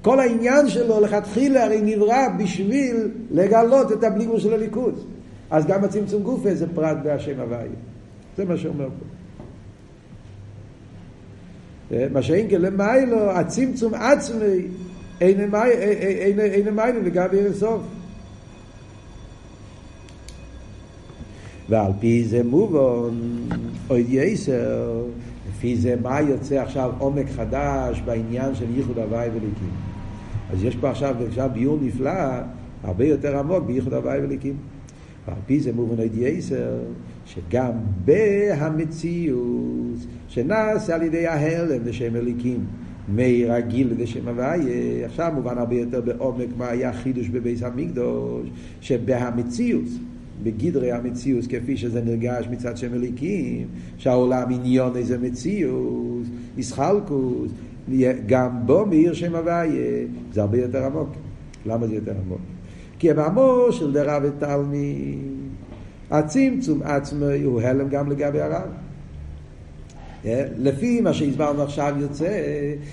כל 0.02 0.20
העניין 0.20 0.70
שלו 0.70 1.02
לכתחילה 1.02 1.64
הרי 1.64 1.82
נברא 1.82 2.28
בשביל 2.40 3.10
לגלות 3.32 3.92
את 3.92 4.04
הבליגור 4.04 4.40
של 4.40 4.54
הליכוז. 4.54 5.06
אז 5.50 5.66
גם 5.66 5.84
הצמצום 5.84 6.24
גופה 6.24 6.56
זה 6.56 6.66
פרט 6.76 6.98
בהשם 7.04 7.40
הוויה. 7.40 7.68
זה 8.38 8.46
מה 8.46 8.58
שאומר 8.58 8.88
פה. 8.88 9.06
אה, 11.96 12.08
מה 12.14 12.22
שאין 12.22 12.50
כן 12.50 12.62
למיילו, 12.62 13.32
הצמצום 13.32 13.94
עצמי 13.94 14.68
אין 15.22 15.50
מיילו 16.76 17.02
לגבי 17.04 17.40
אינסוף. 17.40 17.82
ועל 21.72 21.92
פי 22.00 22.24
זה 22.24 22.44
מובן, 22.44 23.16
אוי 23.90 24.06
יסר, 24.10 25.04
לפי 25.50 25.78
זה 25.78 25.96
מה 26.02 26.22
יוצא 26.22 26.56
עכשיו 26.56 26.92
עומק 26.98 27.26
חדש 27.30 28.02
בעניין 28.06 28.56
של 28.56 28.66
ייחוד 28.76 28.98
הוואי 28.98 29.30
וליקים. 29.30 29.72
אז 30.52 30.64
יש 30.64 30.76
פה 30.76 30.90
עכשיו, 30.90 31.16
עכשיו 31.28 31.50
ביור 31.54 31.78
נפלא, 31.82 32.12
הרבה 32.84 33.06
יותר 33.06 33.38
עמוק 33.38 33.64
בייחוד 33.66 33.94
הוואי 33.94 34.20
וליקים. 34.20 34.56
ועל 35.28 35.38
פי 35.46 35.60
זה 35.60 35.74
מובן 35.74 35.98
עוד 35.98 36.12
יסר, 36.16 36.80
שגם 37.26 37.72
בהמציאות 38.06 39.98
שנעשה 40.28 40.96
על 40.96 41.04
ידי 41.04 41.28
ההלם 41.28 41.86
לשם 41.86 42.16
אליקים, 42.16 42.66
מי 43.16 43.46
רגיל 43.46 43.94
לשם 43.98 44.28
הוויה, 44.28 45.06
עכשיו 45.06 45.32
מובן 45.36 45.58
הרבה 45.58 45.76
יותר 45.76 46.02
בעומק 46.02 46.48
מה 46.58 46.70
היה 46.70 46.94
חידוש 46.94 47.28
בביס 47.28 47.64
המקדוש, 47.64 48.50
שבהמציאות, 48.82 49.90
בגדרי 50.44 50.92
המציאות, 50.92 51.46
כפי 51.50 51.78
שזה 51.78 52.02
נרגש 52.02 52.48
מצד 52.52 52.78
שם 52.78 52.94
אליקים, 52.94 53.68
שהעולם 53.98 54.52
עניון 54.52 54.96
איזה 54.96 55.18
מציאות, 55.18 56.24
ישחלקוס, 56.58 57.52
גם 58.26 58.50
בו 58.66 58.86
מאיר 58.86 59.14
שם 59.14 59.36
הוויה, 59.36 60.08
זה 60.34 60.42
הרבה 60.42 60.58
יותר 60.58 60.86
עמוק. 60.86 61.10
למה 61.66 61.88
זה 61.88 61.96
יותר 61.96 62.14
עמוק? 62.26 62.42
כי 63.00 63.12
המאמור 63.12 63.72
של 63.72 63.94
דרב 63.94 64.24
ותלמי, 64.26 65.16
הצמצום 66.12 66.82
עצמי 66.84 67.42
הוא 67.44 67.62
הלם 67.62 67.90
גם 67.90 68.12
לגבי 68.12 68.42
הרב. 68.42 68.70
אה, 70.26 70.46
לפי 70.58 71.02
מה 71.02 71.14
שהסברנו 71.14 71.62
עכשיו 71.64 71.96
יוצא 72.00 72.42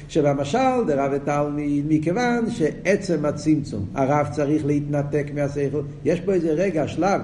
שבמשל 0.09 0.85
דרב 0.87 1.11
ותלמיד 1.15 1.85
מכיוון 1.89 2.51
שעצם 2.51 3.25
הצמצום 3.25 3.87
הרב 3.95 4.27
צריך 4.33 4.67
להתנתק 4.67 5.27
מהשכל 5.35 5.83
יש 6.05 6.21
פה 6.21 6.33
איזה 6.33 6.53
רגע 6.53 6.89
שלב. 6.89 7.21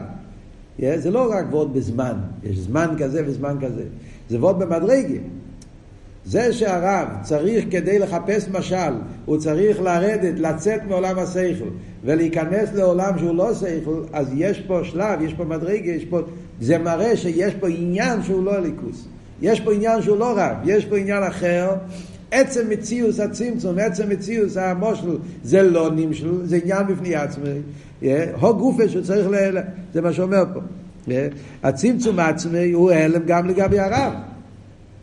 אה, 0.83 0.99
זה 0.99 1.11
לא 1.11 1.33
רק 1.33 1.45
ועוד 1.51 1.75
בזמן 1.75 2.19
יש 2.43 2.59
זמן 2.59 2.95
כזה 2.99 3.23
וזמן 3.27 3.57
כזה. 3.61 3.85
זה 4.29 4.41
ועוד 4.41 4.59
במדרגה 4.59 5.19
זה 6.27 6.53
שהרב 6.53 7.09
צריך 7.23 7.65
כדי 7.71 7.99
לחפש 7.99 8.49
משל, 8.49 8.95
הוא 9.25 9.37
צריך 9.37 9.81
לרדת, 9.81 10.39
לצאת 10.39 10.81
מעולם 10.89 11.19
השכל 11.19 11.69
ולהיכנס 12.05 12.69
לעולם 12.75 13.19
שהוא 13.19 13.35
לא 13.35 13.55
שכל, 13.55 14.03
אז 14.13 14.29
יש 14.35 14.61
פה 14.61 14.81
שלב, 14.85 15.23
יש 15.23 15.35
פה 15.35 15.45
מדרגה, 15.45 15.91
יש 15.91 16.05
פה, 16.05 16.21
זה 16.61 16.79
מראה 16.79 17.17
שיש 17.17 17.55
פה 17.55 17.69
עניין 17.69 18.23
שהוא 18.23 18.45
לא 18.45 18.61
ליכוס. 18.61 19.09
יש 19.43 19.61
פה 19.61 19.73
עניין 19.73 20.03
שהוא 20.03 20.19
לא 20.19 20.35
רב, 20.37 20.57
יש 20.65 20.85
פה 20.85 20.99
עניין 20.99 21.23
אחר. 21.23 21.75
עצם 22.31 22.71
מציאוס 22.71 23.21
הצמצום, 23.21 23.79
עצם 23.79 24.09
מציאוס 24.09 24.57
המושל, 24.57 25.19
זה 25.43 25.63
לא 25.63 25.91
נמשל, 25.91 26.47
זה 26.47 26.59
עניין 26.63 26.87
בפני 26.87 27.15
עצמי. 27.15 27.61
הו 28.41 28.59
גופה 28.59 28.89
שהוא 28.89 29.03
צריך 29.03 29.29
ל... 29.31 29.59
זה 29.95 30.01
מה 30.01 30.13
שאומר 30.13 30.45
פה. 30.55 30.61
הצמצום 31.63 32.19
עצמי 32.19 32.73
הוא 32.73 32.91
הלם 32.91 33.23
גם 33.27 33.49
לגבי 33.49 33.79
הרב. 33.79 34.13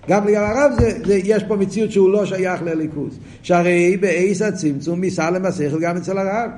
גם 0.09 0.23
לגבי 0.23 0.35
הרב 0.35 0.71
זה, 0.79 0.99
זה, 1.05 1.19
יש 1.23 1.43
פה 1.43 1.55
מציאות 1.55 1.91
שהוא 1.91 2.09
לא 2.09 2.25
שייך 2.25 2.61
לליכוז. 2.63 3.19
שהרי 3.41 3.97
באיס 3.97 4.41
הצמצום 4.41 5.01
מסלם 5.01 5.45
השכל 5.45 5.79
גם 5.79 5.97
אצל 5.97 6.17
הרב. 6.17 6.49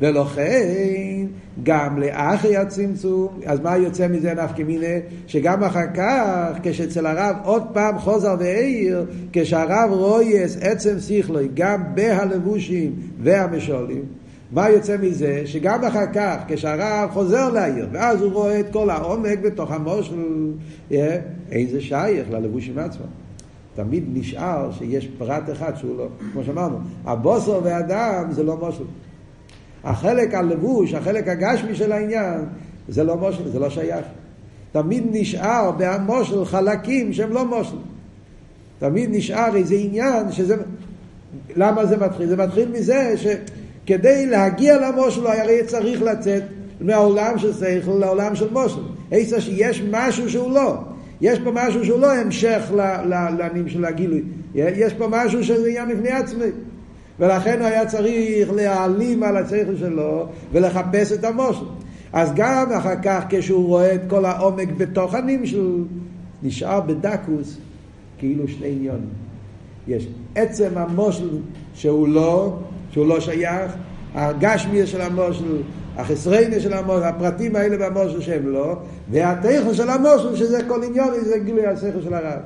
ולכן 0.00 1.26
גם 1.62 1.98
לאחרי 1.98 2.56
הצמצום, 2.56 3.40
אז 3.46 3.60
מה 3.60 3.76
יוצא 3.76 4.08
מזה 4.08 4.34
נפקא 4.34 4.62
מינה? 4.62 4.86
שגם 5.26 5.64
אחר 5.64 5.86
כך, 5.94 6.58
כשאצל 6.62 7.06
הרב 7.06 7.36
עוד 7.44 7.62
פעם 7.72 7.98
חוזר 7.98 8.34
ועיר, 8.38 9.06
כשהרב 9.32 9.90
רויס 9.90 10.56
עצם 10.60 10.96
שכלוי, 11.00 11.48
גם 11.54 11.82
בהלבושים 11.94 12.92
והמשולים, 13.22 14.02
מה 14.52 14.70
יוצא 14.70 14.96
מזה? 15.02 15.42
שגם 15.44 15.84
אחר 15.84 16.06
כך, 16.14 16.36
כשהרב 16.48 17.10
חוזר 17.12 17.50
לעיר, 17.50 17.88
ואז 17.92 18.22
הוא 18.22 18.32
רואה 18.32 18.60
את 18.60 18.66
כל 18.72 18.90
העומק 18.90 19.38
בתוך 19.38 19.70
המושל, 19.70 20.52
אין 21.50 21.68
זה 21.70 21.80
שייך 21.80 22.30
ללבושים 22.30 22.78
עצמם. 22.78 23.06
תמיד 23.74 24.04
נשאר 24.12 24.70
שיש 24.72 25.08
פרט 25.18 25.50
אחד 25.52 25.76
שהוא 25.76 25.98
לא, 25.98 26.08
כמו 26.32 26.44
שאמרנו, 26.44 26.76
הבוסר 27.04 27.60
והדם 27.64 28.26
זה 28.30 28.42
לא 28.42 28.56
מושל. 28.56 28.84
החלק 29.84 30.34
הלבוש, 30.34 30.94
החלק 30.94 31.28
הגשמי 31.28 31.74
של 31.74 31.92
העניין, 31.92 32.40
זה 32.88 33.04
לא 33.04 33.16
מושל, 33.16 33.48
זה 33.48 33.58
לא 33.58 33.70
שייך. 33.70 34.04
תמיד 34.72 35.04
נשאר 35.10 35.70
בהמושל 35.70 36.44
חלקים 36.44 37.12
שהם 37.12 37.32
לא 37.32 37.44
מושל. 37.44 37.76
תמיד 38.78 39.10
נשאר 39.12 39.56
איזה 39.56 39.74
עניין 39.74 40.32
שזה... 40.32 40.56
למה 41.56 41.86
זה 41.86 41.96
מתחיל? 41.96 42.28
זה 42.28 42.36
מתחיל 42.36 42.68
מזה 42.68 43.14
שכדי 43.16 44.26
להגיע 44.26 44.88
למושל 44.88 45.26
הרי 45.26 45.64
צריך 45.66 46.02
לצאת 46.02 46.42
מהעולם 46.80 47.38
של 47.38 47.52
שכל 47.52 47.92
לעולם 48.00 48.34
של 48.34 48.52
מושל. 48.52 48.80
איזה 49.12 49.40
שיש 49.40 49.82
משהו 49.90 50.30
שהוא 50.30 50.50
לא. 50.50 50.76
יש 51.20 51.38
פה 51.38 51.50
משהו 51.54 51.84
שהוא 51.84 52.00
לא 52.00 52.12
המשך 52.12 52.62
לענים 53.38 53.68
של 53.68 53.84
הגילוי. 53.84 54.22
יש 54.54 54.94
פה 54.94 55.08
משהו 55.10 55.44
שזה 55.44 55.68
עניין 55.68 55.88
בפני 55.88 56.10
עצמי. 56.10 56.44
ולכן 57.20 57.58
הוא 57.58 57.66
היה 57.66 57.86
צריך 57.86 58.52
להעלים 58.52 59.22
על 59.22 59.36
השכל 59.36 59.76
שלו 59.76 60.26
ולחפש 60.52 61.12
את 61.12 61.24
המושל. 61.24 61.64
אז 62.12 62.32
גם 62.34 62.72
אחר 62.72 62.94
כך 63.02 63.24
כשהוא 63.28 63.66
רואה 63.66 63.94
את 63.94 64.00
כל 64.08 64.24
העומק 64.24 64.68
בתוך 64.76 65.14
הנמשל, 65.14 65.84
נשאר 66.42 66.80
בדקוס 66.80 67.58
כאילו 68.18 68.48
שני 68.48 68.68
עניונים. 68.68 69.08
יש 69.88 70.08
עצם 70.34 70.70
המושל 70.76 71.28
שהוא 71.74 72.08
לא, 72.08 72.56
שהוא 72.90 73.06
לא 73.06 73.20
שייך, 73.20 73.72
הגשמיה 74.14 74.86
של 74.86 75.00
המושל, 75.00 75.62
החסריינה 75.96 76.60
של 76.60 76.72
המושל, 76.72 77.02
הפרטים 77.02 77.56
האלה 77.56 77.90
במושל 77.90 78.20
שהם 78.20 78.48
לא, 78.48 78.76
והתכן 79.10 79.74
של 79.74 79.90
המושל 79.90 80.36
שזה 80.36 80.60
כל 80.68 80.82
עניון, 80.84 81.08
זה 81.22 81.38
גילוי 81.38 81.66
השכל 81.66 82.02
של 82.02 82.14
הרב. 82.14 82.40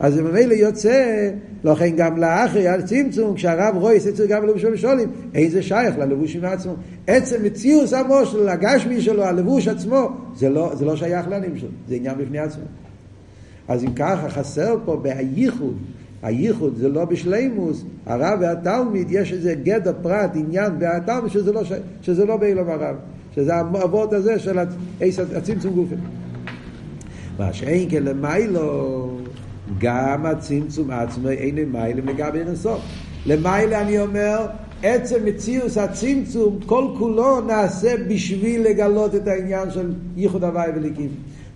אז 0.00 0.14
זה 0.14 0.22
ממילא 0.22 0.54
יוצא, 0.54 1.30
לכן 1.64 1.96
גם 1.96 2.16
לאחרי 2.16 2.68
הצמצום, 2.68 3.34
כשהרב 3.34 3.76
רואה 3.76 3.96
אצל 3.96 4.26
גם 4.26 4.42
בלבוש 4.42 4.64
המשולים, 4.64 5.08
אין 5.34 5.50
זה 5.50 5.62
שייך 5.62 5.98
ללבוש 5.98 6.36
עם 6.36 6.44
עצמו. 6.44 6.74
עצם 7.06 7.36
מציאוס 7.44 7.92
המושל, 7.92 8.48
הגשמי 8.48 9.00
שלו, 9.00 9.24
הלבוש 9.24 9.68
עצמו, 9.68 10.08
זה 10.36 10.50
לא, 10.50 10.70
זה 10.74 10.84
לא 10.84 10.96
שייך 10.96 11.28
לענים 11.28 11.58
שלו, 11.58 11.68
זה 11.88 11.94
עניין 11.94 12.18
בפני 12.18 12.38
עצמו. 12.38 12.64
אז 13.68 13.84
אם 13.84 13.92
ככה 13.92 14.28
חסר 14.28 14.76
פה 14.84 14.96
בהייחוד, 14.96 15.76
הייחוד 16.22 16.76
זה 16.76 16.88
לא 16.88 17.04
בשלימוס, 17.04 17.84
הרב 18.06 18.38
והתלמיד 18.40 19.06
יש 19.10 19.32
איזה 19.32 19.54
גדר 19.54 19.92
פרט, 20.02 20.30
עניין 20.34 20.72
והתלמיד 20.80 21.32
שזה 21.32 21.52
לא, 21.52 21.62
שזה 22.02 22.24
לא 22.24 22.36
באילום 22.36 22.68
הרב, 22.68 22.96
שזה 23.34 23.54
האבות 23.54 24.12
הזה 24.12 24.38
של 24.38 24.58
הצמצום 25.36 25.74
גופן. 25.74 25.96
מה 27.38 27.52
שאין 27.52 27.90
כן 27.90 28.02
למיילו, 28.02 29.11
גם 29.78 30.26
הצמצום 30.26 30.90
עצמו 30.90 31.28
אין 31.28 31.56
למיילו 31.56 32.02
לגבי 32.06 32.38
אינסוף. 32.38 32.80
למיילו 33.26 33.76
אני 33.76 34.00
אומר, 34.00 34.46
עצם 34.82 35.16
מציאוס 35.24 35.78
הצמצום 35.78 36.58
כל 36.66 36.84
כולו 36.98 37.40
נעשה 37.40 37.94
בשביל 38.08 38.62
לגלות 38.62 39.14
את 39.14 39.28
העניין 39.28 39.70
של 39.70 39.92
ייחוד 40.16 40.44
הוואי 40.44 40.70
וליקים. 40.76 41.08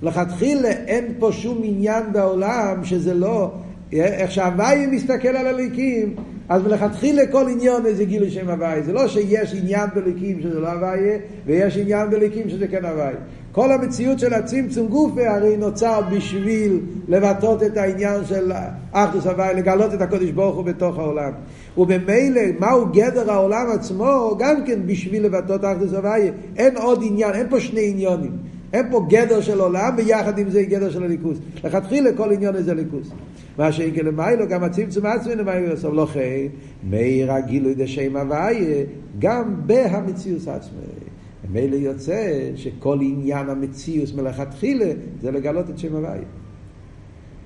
לכתחילה 0.03 0.69
אין 0.69 1.05
פה 1.19 1.33
שום 1.33 1.61
עניין 1.65 2.13
בעולם 2.13 2.85
שזה 2.85 3.15
לא, 3.15 3.53
איך 3.93 4.31
שהוואי 4.31 4.87
מסתכל 4.87 5.29
על 5.29 5.47
הליקים, 5.47 6.15
אז 6.49 6.63
מלכתחילה 6.63 7.27
כל 7.27 7.49
עניון 7.49 7.87
איזה 7.87 8.05
גילוי 8.05 8.31
שם 8.31 8.51
הוואי. 8.51 8.83
זה 8.83 8.93
לא 8.93 9.09
שיש 9.09 9.55
עניין 9.55 9.89
בליקים 9.95 10.41
שזה 10.41 10.61
לא 10.61 10.73
הוואי, 10.73 11.01
ויש 11.47 11.77
עניין 11.77 12.11
בליקים 12.11 12.51
שזה 12.51 12.69
כן 12.69 12.85
הוואי. 12.85 13.15
כל 13.57 13.73
המציאות 13.73 14.19
של 14.19 14.35
הצמצום 14.35 14.87
גופה 14.89 15.31
הרי 15.31 15.57
נוצר 15.57 16.01
בשביל 16.13 16.81
לבטאות 17.09 17.63
את 17.63 17.77
העניין 17.77 18.25
של 18.25 18.53
אחדוס 18.93 19.27
הוואי, 19.27 19.55
לגלות 19.55 19.95
את 19.95 20.01
הקודש 20.01 20.31
ברוך 20.31 20.57
הוא 20.57 20.65
בתוך 20.65 20.99
העולם. 20.99 21.33
ובמילא, 21.79 22.41
מהו 22.61 22.87
גדר 22.87 23.33
העולם 23.33 23.67
עצמו, 23.75 24.37
גם 24.39 24.65
כן 24.67 24.81
בשביל 24.87 25.25
לבטאות 25.27 25.65
אחדוס 25.65 25.93
הוואי. 25.93 26.31
אין 26.57 26.77
עוד 26.77 27.03
עניין, 27.07 27.35
אין 27.35 27.47
פה 27.51 27.61
שני 27.61 27.91
עניונים. 27.91 28.33
אין 28.73 28.87
פה 28.91 29.07
גדר 29.09 29.41
של 29.41 29.61
עולם, 29.61 29.95
ויחד 29.97 30.39
עם 30.39 30.51
זה 30.51 30.63
גדר 30.63 30.91
של 30.91 31.03
הליכוס. 31.03 31.39
לכתחילה 31.65 32.11
כל 32.17 32.33
עניון 32.33 32.63
זה 32.63 32.75
ליכוס. 32.75 33.11
מה 33.59 33.73
שאין 33.73 34.07
למיילו, 34.07 34.49
גם 34.49 34.65
הצמצום 34.65 35.07
עצמי 35.07 35.35
למיילו 35.35 35.67
יוסף 35.67 35.89
לא 35.93 36.07
חי, 36.07 36.49
מאיר 36.91 37.33
הגילוי 37.33 37.75
דשם 37.75 38.17
הוויה, 38.17 38.85
גם 39.19 39.55
בהמציאוס 39.67 40.49
עצמי. 40.49 41.06
ממילא 41.51 41.77
יוצא 41.77 42.51
שכל 42.57 42.99
עניין 43.01 43.51
המציאוס 43.51 44.15
מלכתחילה 44.15 44.93
זה 45.21 45.31
לגלות 45.31 45.71
את 45.71 45.79
שם 45.79 45.95
הוויה. 45.97 46.23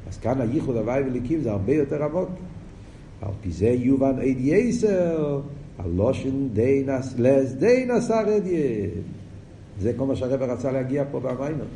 אז 0.09 0.19
כאן 0.19 0.41
הייחוד 0.41 0.77
הוויה 0.77 1.07
וליקים 1.07 1.41
זה 1.41 1.51
הרבה 1.51 1.73
יותר 1.73 2.05
עמוק. 2.05 2.31
על 3.23 3.33
פי 3.41 3.51
זה 3.51 3.69
יובן 3.69 4.19
עד 4.19 4.37
יסר, 4.39 5.41
הלושן 5.79 6.49
די 6.53 6.85
נס, 6.87 7.15
לס 7.19 7.53
די 7.53 7.87
נסר 7.89 8.15
עד 8.15 8.43
זה 9.81 9.93
כל 9.97 10.07
מה 10.07 10.17
שהרבא 10.17 10.45
רצה 10.53 10.73
להגיע 10.73 11.05
פה 11.11 11.21
במיינות. 11.21 11.69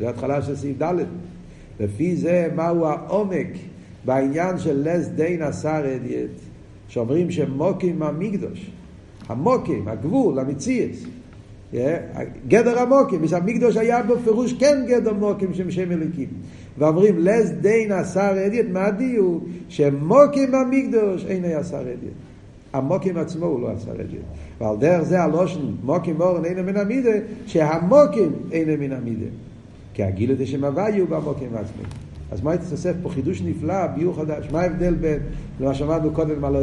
זה 0.00 0.08
התחלה 0.08 0.42
של 0.42 0.56
סעיף 0.56 0.82
ד'. 0.82 0.94
לפי 1.80 2.16
זה 2.16 2.48
מהו 2.54 2.86
העומק 2.86 3.48
בעניין 4.04 4.58
של 4.58 4.88
לס 4.88 5.08
דיין 5.08 5.42
עשר 5.42 5.96
אדיאט, 5.96 6.30
שאומרים 6.88 7.30
שמוקים 7.30 8.02
המקדוש, 8.02 8.70
המוקים, 9.28 9.88
הגבול, 9.88 10.38
המציאס, 10.38 11.04
גדר 12.48 12.78
המוקים, 12.78 13.20
המקדוש 13.32 13.76
היה 13.76 14.02
בפירוש 14.02 14.52
כן 14.52 14.84
גדר 14.88 15.12
מוקים 15.12 15.54
שם 15.54 15.70
שם 15.70 15.92
אליקים. 15.92 16.28
ואומרים 16.78 17.18
לס 17.18 17.50
דיין 17.50 17.92
עשר 17.92 18.46
אדיאט, 18.46 18.66
מה 18.72 18.84
הדיוק? 18.84 19.44
שמוקים 19.68 20.54
המקדוש 20.54 21.24
אין 21.24 21.44
היה 21.44 21.58
עשר 21.58 21.80
אדיאט. 21.80 22.12
המוקים 22.72 23.16
עצמו 23.16 23.46
הוא 23.46 23.60
לא 23.60 23.70
עשר 23.70 23.92
אדיאט. 23.92 24.22
ועל 24.60 24.76
דרך 24.76 25.02
זה 25.02 25.22
הלושן 25.22 25.60
מוקים 25.82 26.20
אורן 26.20 26.44
אין 26.44 26.60
מן 26.60 26.76
המידה, 26.76 27.10
שהמוקים 27.46 28.32
אין 28.52 28.80
מן 28.80 28.92
המידה. 28.92 29.26
כי 29.94 30.02
הגיל 30.02 30.32
הזה 30.32 30.44
הוא 31.00 31.08
במוקים 31.08 31.48
עצמי. 31.54 31.82
אז 32.30 32.42
מה 32.42 32.54
יתוסף 32.54 32.94
פה? 33.02 33.08
חידוש 33.08 33.42
נפלא, 33.42 33.86
ביור 33.86 34.16
חדש. 34.16 34.48
מה 34.52 34.60
ההבדל 34.60 34.94
בין 34.94 35.18
למה 35.60 35.74
שאמרנו 35.74 36.10
קודם 36.12 36.40
מה 36.40 36.50
לא? 36.50 36.60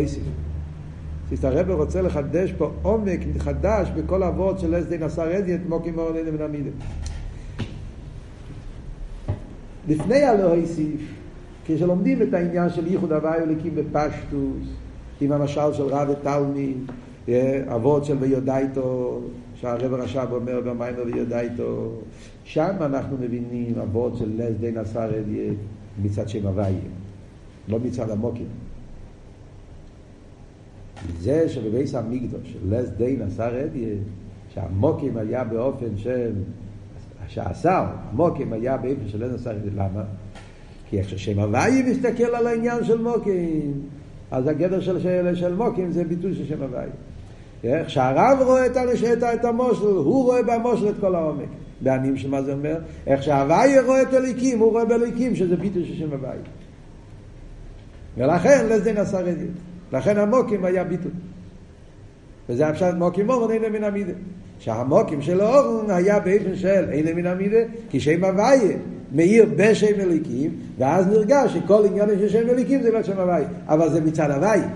הרב 1.44 1.70
רוצה 1.70 2.02
לחדש 2.02 2.52
פה 2.52 2.72
עומק 2.82 3.20
חדש 3.38 3.90
בכל 3.96 4.24
אבות 4.24 4.60
של 4.60 4.80
אס 4.80 4.86
דין 4.86 5.04
עשר 5.04 5.38
אדיאט 5.38 5.62
אין 6.16 6.36
מן 6.36 6.42
המידה. 6.42 6.70
לפני 9.88 10.24
הלא 10.24 10.56
הוסיף, 10.56 11.02
כשלומדים 11.66 12.22
את 12.22 12.34
העניין 12.34 12.70
של 12.70 12.88
ייחוד 12.88 13.12
הוואי 13.12 13.44
וליקים 13.44 13.76
בפשטוס, 13.76 14.68
עם 15.22 15.32
המשל 15.32 15.74
של 15.74 15.84
רב 15.84 16.10
ותלמיד, 16.10 16.78
אבות 17.76 18.06
של 18.06 18.18
ויודאיתו, 18.20 19.22
שהרב 19.56 19.94
הרש"ב 19.94 20.28
אומר 20.32 20.62
במיימר 20.62 21.04
ויודאיתו, 21.06 21.92
שם 22.44 22.76
אנחנו 22.80 23.18
מבינים 23.20 23.74
אבות 23.82 24.18
של 24.18 24.30
לס 24.38 24.56
דין 24.60 24.78
עשר 24.78 25.10
אדיה 25.20 25.54
מצד 26.04 26.30
שם 26.30 26.48
הוויה, 26.48 26.70
לא 27.68 27.80
מצד 27.80 28.10
המוקים. 28.10 28.65
זה 31.20 31.50
שבבייס 31.50 31.96
המקדוש, 31.96 32.58
לס 32.70 32.90
דין 32.90 33.22
עשר 33.22 33.64
אדיה, 33.66 33.96
שהמוקים 34.54 35.18
היה 35.18 35.44
באופן 35.44 35.98
של, 35.98 36.32
שהשר, 37.28 37.86
המוקים 38.12 38.54
היה 38.54 38.78
באופן 38.78 39.08
של 39.08 39.26
לס 39.26 39.42
עשר 39.42 39.52
אדיה, 39.52 39.72
למה? 39.76 40.04
כי 40.90 41.00
איך 41.00 41.10
ששם 41.10 41.40
הוויה 41.40 41.86
מסתכל 41.86 42.36
על 42.36 42.48
העניין 42.48 42.84
של 42.84 43.02
מוקים, 43.02 43.82
אז 44.32 44.48
הגדר 44.48 44.82
של, 44.82 45.00
של, 45.00 45.36
של 45.36 45.56
מוקים 45.56 45.92
זה 45.92 46.04
ביטוי 46.04 46.36
של 46.36 46.46
שם 46.46 46.62
הוויה. 46.62 46.90
איך 47.64 47.90
שהרב 47.90 48.38
רואה 48.42 48.66
את, 48.66 48.78
את, 48.78 49.24
את 49.24 49.46
המושל, 49.46 49.86
הוא 49.86 50.24
רואה 50.24 50.44
במושל 50.44 50.90
את 50.90 50.96
כל 51.00 51.16
העומק. 51.16 51.50
בענים 51.82 52.18
של 52.18 52.30
מה 52.30 52.42
זה 52.42 52.54
אומר? 52.54 52.78
איך 53.08 53.24
שהוויה 53.24 53.82
רואה 53.82 54.02
את 54.02 54.14
הליקים, 54.14 54.60
הוא 54.60 54.72
רואה 54.72 54.86
בליקים 54.86 55.36
שזה 55.36 55.56
ביטוי 55.56 55.86
של 55.86 55.96
שם 55.96 56.12
הוויה. 56.12 56.34
ולכן 58.18 58.66
לזה 58.70 58.94
נסע 58.94 59.20
רדית. 59.20 59.52
לכן 59.96 60.18
המוקים 60.18 60.66
היה 60.66 60.84
ביטוי. 60.84 61.12
וזה 62.50 62.68
הפשט 62.68 62.94
מוקים 62.98 63.30
אורן 63.30 63.52
אין 63.52 63.74
מן 63.74 63.84
המידה. 63.84 64.14
שהמוקים 64.60 65.22
של 65.22 65.42
אורן 65.42 65.90
היה 65.90 66.20
באופן 66.20 66.56
של 66.56 66.90
אין 66.92 67.16
מן 67.16 67.26
המידה, 67.26 67.58
כי 67.90 68.00
שם 68.00 68.24
הוויה 68.24 68.78
מאיר 69.12 69.46
בשם 69.56 70.00
אליקים, 70.00 70.52
ואז 70.78 71.08
נרגש 71.08 71.54
שכל 71.54 71.86
עניין 71.86 72.10
של 72.20 72.30
שם 72.30 72.50
אליקים 72.50 72.82
זה 72.82 72.92
לא 72.92 73.04
שם 73.04 73.20
הוויה. 73.20 73.48
אבל 73.68 73.90
זה 73.90 74.02
מצד 74.02 74.32
הוויה, 74.32 74.68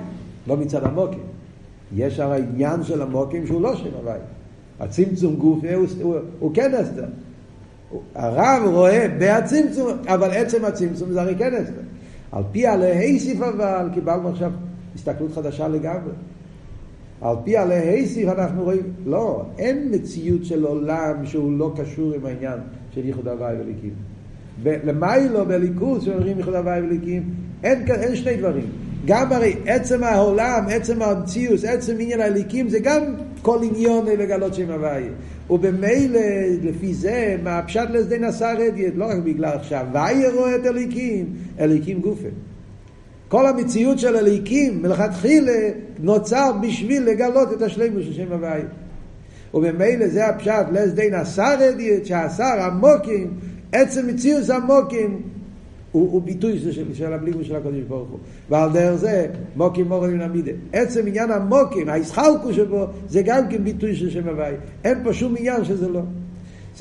לא 0.47 0.57
מצד 0.57 0.83
המוקים. 0.83 1.23
יש 1.95 2.19
הרי 2.19 2.41
עניין 2.53 2.83
של 2.83 3.01
המוקים 3.01 3.47
שהוא 3.47 3.61
לא 3.61 3.75
שם 3.75 3.89
הוויה. 3.97 4.21
הצמצום 4.79 5.35
גוף 5.35 5.59
הוא, 5.75 5.85
הוא, 6.01 6.15
הוא 6.39 6.51
כן 6.53 6.75
אסתר. 6.75 7.05
הרב 8.15 8.61
רואה 8.65 9.07
בהצמצום, 9.19 9.91
אבל 10.07 10.31
עצם 10.31 10.65
הצמצום 10.65 11.11
זה 11.11 11.21
הרי 11.21 11.35
כן 11.35 11.53
אסתר. 11.55 11.81
על 12.31 12.43
פי 12.51 12.67
הלהיסיף 12.67 13.41
אבל 13.41 13.89
קיבלנו 13.93 14.29
עכשיו 14.29 14.51
הסתכלות 14.95 15.33
חדשה 15.33 15.67
לגמרי. 15.67 16.11
על 17.21 17.35
פי 17.43 17.57
הלהיסיף 17.57 18.29
אנחנו 18.29 18.63
רואים, 18.63 18.83
לא, 19.05 19.45
אין 19.57 19.87
מציאות 19.91 20.45
של 20.45 20.65
עולם 20.65 21.25
שהוא 21.25 21.57
לא 21.59 21.73
קשור 21.77 22.13
עם 22.13 22.25
העניין 22.25 22.59
של 22.91 23.05
ייחוד 23.05 23.27
הוואי 23.27 23.55
וליקים. 23.59 23.93
למיילו 24.63 25.45
בליכוז 25.45 26.03
שאומרים 26.03 26.37
ייחוד 26.37 26.55
הוואי 26.55 26.81
וליקים, 26.81 27.23
אין, 27.63 27.85
אין 27.91 28.15
שני 28.15 28.37
דברים. 28.37 28.65
גם 29.05 29.31
הרי 29.31 29.55
עצם 29.65 30.03
העולם, 30.03 30.65
עצם 30.69 31.01
המציאוס, 31.01 31.65
עצם 31.65 31.95
עניין 31.99 32.21
הליקים, 32.21 32.69
זה 32.69 32.79
גם 32.79 33.01
כל 33.41 33.59
עניון 33.63 34.05
לגלות 34.05 34.53
שם 34.53 34.71
הוויה. 34.71 35.11
ובמילא, 35.49 36.19
לפי 36.63 36.93
זה, 36.93 37.37
מה 37.43 37.61
פשט 37.67 37.89
לסדי 37.89 38.19
נסר 38.19 38.67
אדיאט, 38.67 38.93
לא 38.95 39.05
רק 39.05 39.17
בגלל 39.17 39.57
שהוויה 39.61 40.31
רואה 40.31 40.55
את 40.55 40.65
הליקים, 40.65 41.25
הליקים 41.57 41.99
גופה. 41.99 42.27
כל 43.29 43.47
המציאות 43.47 43.99
של 43.99 44.15
הליקים, 44.15 44.81
מלכתחילה, 44.81 45.69
נוצר 45.99 46.51
בשביל 46.61 47.03
לגלות 47.03 47.53
את 47.53 47.61
השלימוס 47.61 48.03
של 48.05 48.13
שם 48.13 48.31
הוויה. 48.31 48.65
וממילא 49.53 50.07
זה 50.07 50.27
הפשט 50.27 50.65
לסדי 50.71 51.09
נסר 51.09 51.69
אדיאט, 51.69 52.05
שהשר 52.05 52.61
המוקים, 52.61 53.33
עצם 53.71 54.07
מציאות 54.07 54.49
המוקים, 54.49 55.21
הוא, 55.91 56.11
הוא 56.11 56.21
ביטוי 56.21 56.59
של, 56.59 56.93
של 56.93 57.13
הבליגות 57.13 57.45
של 57.45 57.55
הקדוש 57.55 57.81
ברוך 57.87 58.09
הוא. 58.09 58.19
ועל 58.49 58.71
דרך 58.73 58.95
זה 58.95 59.27
מוקים 59.55 59.87
מורן 59.87 60.13
מן 60.13 60.21
המידה. 60.21 60.51
עצם 60.73 61.07
עניין 61.07 61.31
המוקים, 61.31 61.89
הישחלקו 61.89 62.53
שבו, 62.53 62.85
זה 63.07 63.21
גם 63.21 63.49
כן 63.49 63.63
ביטוי 63.63 63.95
של 63.95 64.09
שם 64.09 64.27
הוואי. 64.27 64.53
אין 64.83 64.97
פה 65.03 65.13
שום 65.13 65.35
עניין 65.37 65.65
שזה 65.65 65.89
לא. 65.89 66.01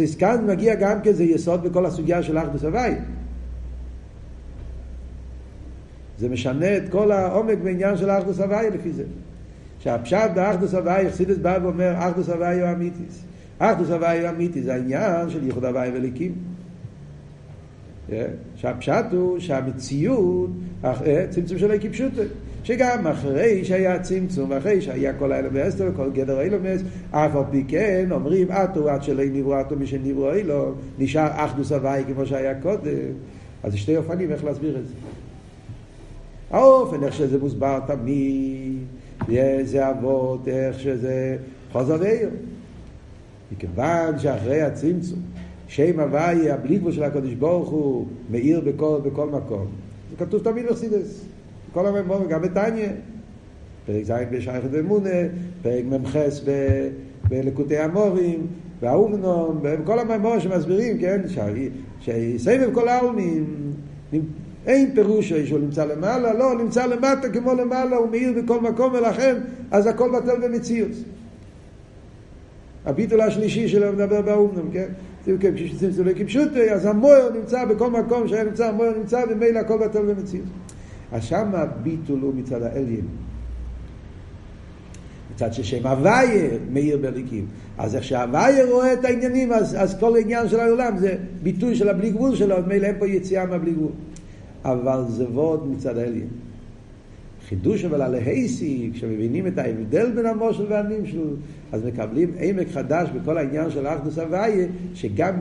אז 0.02 0.14
כאן 0.14 0.46
מגיע 0.46 0.74
גם 0.74 1.00
כן, 1.02 1.12
זה 1.12 1.24
יסוד 1.24 1.62
בכל 1.62 1.86
הסוגיה 1.86 2.22
של 2.22 2.38
אחדוס 2.38 2.64
הוואי. 2.64 2.94
זה 6.18 6.28
משנה 6.28 6.76
את 6.76 6.82
כל 6.90 7.12
העומק 7.12 7.58
בעניין 7.64 7.96
של 7.96 8.10
אחדוס 8.10 8.40
הוואי 8.40 8.70
לפי 8.70 8.92
זה. 8.92 9.04
שהפשט 9.80 10.30
באחדוס 10.34 10.74
הוואי, 10.74 11.10
חסידס 11.10 11.36
בא 11.36 11.58
ואומר, 11.62 11.94
אחדוס 11.98 12.28
הוואי 12.28 12.60
הוא 12.60 12.70
אמיתיס. 12.70 13.24
אחדוס 13.58 13.90
הוואי 13.90 14.20
הוא 14.20 14.28
אמיתיס, 14.28 14.64
זה 14.64 14.74
העניין 14.74 15.30
של 15.30 15.44
ייחוד 15.44 15.64
הוואי 15.64 15.90
וליקים. 15.94 16.32
שהפשט 18.56 19.04
הוא 19.12 19.38
שהמציאות, 19.38 20.50
צמצום 21.30 21.58
של 21.58 21.70
הקיפשוטו, 21.70 22.22
שגם 22.64 23.06
אחרי 23.06 23.64
שהיה 23.64 24.00
צמצום, 24.00 24.50
ואחרי 24.50 24.80
שהיה 24.80 25.12
כל 25.12 25.32
האלו 25.32 25.48
ואסתר 25.52 25.90
וכל 25.92 26.10
גדר 26.10 26.40
אילומס, 26.40 26.82
אף 27.10 27.36
על 27.36 27.42
פי 27.50 27.64
כן 27.68 28.08
אומרים 28.10 28.52
אטו 28.52 28.90
עד 28.90 29.02
שלא 29.02 29.24
נברא 29.32 29.60
אטו 29.60 29.76
מי 29.76 29.86
שנברא 29.86 30.34
אילו, 30.34 30.74
נשאר 30.98 31.28
אחדוס 31.32 31.72
הוואי 31.72 32.02
כמו 32.14 32.26
שהיה 32.26 32.54
קודם. 32.60 33.12
אז 33.62 33.74
שתי 33.74 33.96
אופנים 33.96 34.30
איך 34.30 34.44
להסביר 34.44 34.78
את 34.78 34.88
זה. 34.88 34.94
האופן 36.50 37.04
איך 37.04 37.14
שזה 37.14 37.38
מוסבר 37.38 37.80
תמיד, 37.86 38.78
זה 39.64 39.90
אבות, 39.90 40.48
איך 40.48 40.80
שזה 40.80 41.36
חוזר 41.72 41.96
ואיר. 42.00 42.30
מכיוון 43.52 44.18
שאחרי 44.18 44.62
הצמצום 44.62 45.18
שם 45.68 46.00
הוויה, 46.00 46.54
הבליגבו 46.54 46.92
של 46.92 47.02
הקדוש 47.02 47.34
ברוך 47.34 47.68
הוא, 47.68 48.06
מאיר 48.30 48.60
בכל, 48.60 49.00
בכל 49.04 49.30
מקום. 49.30 49.66
זה 50.10 50.24
כתוב 50.24 50.42
תמיד 50.42 50.66
בחסידס. 50.66 51.24
כל 51.72 51.86
הממור, 51.86 52.26
גם 52.28 52.42
בתניא. 52.42 52.88
פרק 53.86 54.04
ז' 54.04 54.12
בשייכת 54.30 54.68
אמונה, 54.80 55.10
פרק 55.62 55.84
מ"ח 55.84 56.16
בלקוטי 57.28 57.78
המורים, 57.78 58.46
והאומנום, 58.80 59.58
בכל 59.62 59.98
הממור 59.98 60.38
שמסבירים, 60.38 60.98
כן, 60.98 61.20
שסבב 62.00 62.70
כל 62.74 62.88
העלמים, 62.88 63.72
אין 64.68 64.90
פירוש 64.94 65.32
שהוא 65.32 65.58
נמצא 65.58 65.84
למעלה, 65.84 66.34
לא, 66.34 66.58
נמצא 66.58 66.86
למטה 66.86 67.28
כמו 67.28 67.54
למעלה, 67.54 67.96
הוא 67.96 68.10
מאיר 68.10 68.32
בכל 68.42 68.60
מקום, 68.60 68.92
ולכן, 68.92 69.36
אז 69.70 69.86
הכל 69.86 70.10
בטל 70.16 70.48
במציאות. 70.48 70.90
הביטול 72.86 73.20
השלישי 73.20 73.68
שלו 73.68 73.92
מדבר 73.92 74.22
באומנום, 74.22 74.70
כן? 74.72 74.88
כשצמצום 75.40 76.06
לא 76.06 76.12
כפשוטי, 76.12 76.70
אז 76.70 76.86
המויר 76.86 77.32
נמצא 77.32 77.64
בכל 77.64 77.90
מקום 77.90 78.28
שהיה 78.28 78.44
נמצא, 78.44 78.68
המויר 78.68 78.98
נמצא, 78.98 79.24
ומילא 79.30 79.58
הכל 79.58 79.78
בטל 79.78 80.02
במציאות. 80.02 80.46
אז 81.12 81.24
שם 81.24 81.54
הביטול 81.54 82.20
הוא 82.20 82.34
מצד 82.34 82.62
האליין. 82.62 83.06
מצד 85.34 85.52
ששם 85.52 85.86
הוויה 85.86 86.48
מאיר 86.70 86.96
בליקים. 86.96 87.46
אז 87.78 87.96
איך 87.96 88.04
שהוויה 88.04 88.64
רואה 88.64 88.92
את 88.92 89.04
העניינים, 89.04 89.52
אז, 89.52 89.76
אז 89.78 90.00
כל 90.00 90.16
העניין 90.16 90.48
של 90.48 90.60
העולם 90.60 90.98
זה 90.98 91.16
ביטוי 91.42 91.74
של 91.74 91.88
הבלי 91.88 92.10
גבול 92.10 92.36
שלו, 92.36 92.56
מילא 92.66 92.86
אין 92.86 92.94
פה 92.98 93.06
יציאה 93.06 93.46
מהבלי 93.46 93.72
גבול. 93.72 93.90
אבל 94.64 95.04
זה 95.08 95.28
וורד 95.28 95.68
מצד 95.68 95.98
האליין. 95.98 96.28
חידוש 97.48 97.84
אבל 97.84 98.02
על 98.02 98.14
ההייסי, 98.14 98.90
כשמבינים 98.94 99.46
את 99.46 99.58
ההבדל 99.58 100.10
בין 100.10 100.26
המושל 100.26 100.66
והנמשל, 100.68 101.26
אז 101.72 101.84
מקבלים 101.84 102.32
עמק 102.38 102.68
חדש 102.68 103.08
בכל 103.10 103.38
העניין 103.38 103.70
של 103.70 103.86
אחדוס 103.86 104.18
הוויה, 104.18 104.66
שגם 104.94 105.34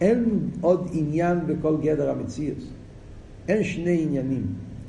אין 0.00 0.24
עוד 0.60 0.90
עניין 0.92 1.38
בכל 1.46 1.76
גדר 1.82 2.10
המציאות. 2.10 2.58
אין 3.48 3.64
שני 3.64 4.02
עניינים. 4.02 4.46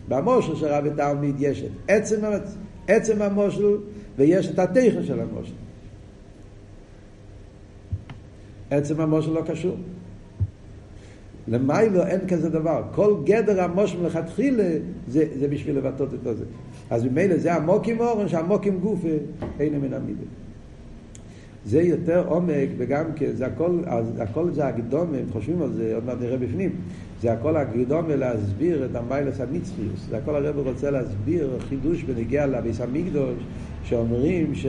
במושל 0.07 0.55
של 0.55 0.67
רבי 0.67 0.89
תלמיד 0.95 1.35
יש 1.39 1.63
את 1.63 1.71
עצם, 1.87 2.21
עצם 2.87 3.21
המושל 3.21 3.77
ויש 4.17 4.49
את 4.49 4.59
התכן 4.59 5.03
של 5.03 5.19
המושל. 5.19 5.53
עצם 8.69 9.01
המושל 9.01 9.31
לא 9.31 9.41
קשור. 9.41 9.77
למיילו 11.49 12.05
אין 12.05 12.19
כזה 12.27 12.49
דבר. 12.49 12.83
כל 12.95 13.13
גדר 13.23 13.61
המושל 13.61 14.01
מלכתחילה 14.01 14.69
זה, 15.07 15.25
זה 15.39 15.47
בשביל 15.47 15.77
לבטא 15.77 16.03
את 16.03 16.37
זה. 16.37 16.45
אז 16.89 17.05
ממילא 17.05 17.37
זה 17.37 17.53
המוקים 17.53 17.99
אורן, 17.99 18.27
שהמוקים 18.27 18.79
גוף 18.79 18.99
אין 19.59 19.79
מן 19.79 19.93
המידה. 19.93 20.25
זה 21.65 21.81
יותר 21.81 22.27
עומק 22.27 22.69
וגם 22.77 23.05
כן, 23.15 23.31
זה 23.33 23.45
הכל, 23.45 23.79
הכל 24.19 24.51
זה 24.51 24.67
הקדומה, 24.67 25.17
אם 25.17 25.31
חושבים 25.31 25.61
על 25.61 25.73
זה, 25.73 25.95
עוד 25.95 26.05
מעט 26.05 26.17
נראה 26.21 26.37
בפנים, 26.37 26.71
זה 27.21 27.31
הכל 27.31 27.57
הקדומה 27.57 28.15
להסביר 28.15 28.85
את 28.85 28.95
המיילס 28.95 29.39
הנצחיוס, 29.39 30.07
זה 30.09 30.17
הכל 30.17 30.35
הרב 30.35 30.67
רוצה 30.67 30.91
להסביר 30.91 31.57
חידוש 31.69 32.03
בנגיע 32.03 32.47
לביס 32.47 32.81
המקדוש, 32.81 33.35
שאומרים 33.83 34.55
ש, 34.55 34.65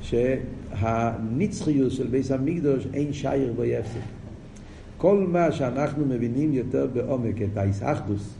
שהנצחיוס 0.00 1.92
של 1.92 2.06
ביס 2.06 2.30
המקדוש 2.30 2.86
אין 2.94 3.12
שייר 3.12 3.52
בו 3.56 3.64
יפסק. 3.64 4.21
כל 5.02 5.26
מה 5.28 5.52
שאנחנו 5.52 6.06
מבינים 6.06 6.52
יותר 6.52 6.86
בעומק 6.92 7.42
את 7.42 7.56
האיסאחדוס 7.56 8.34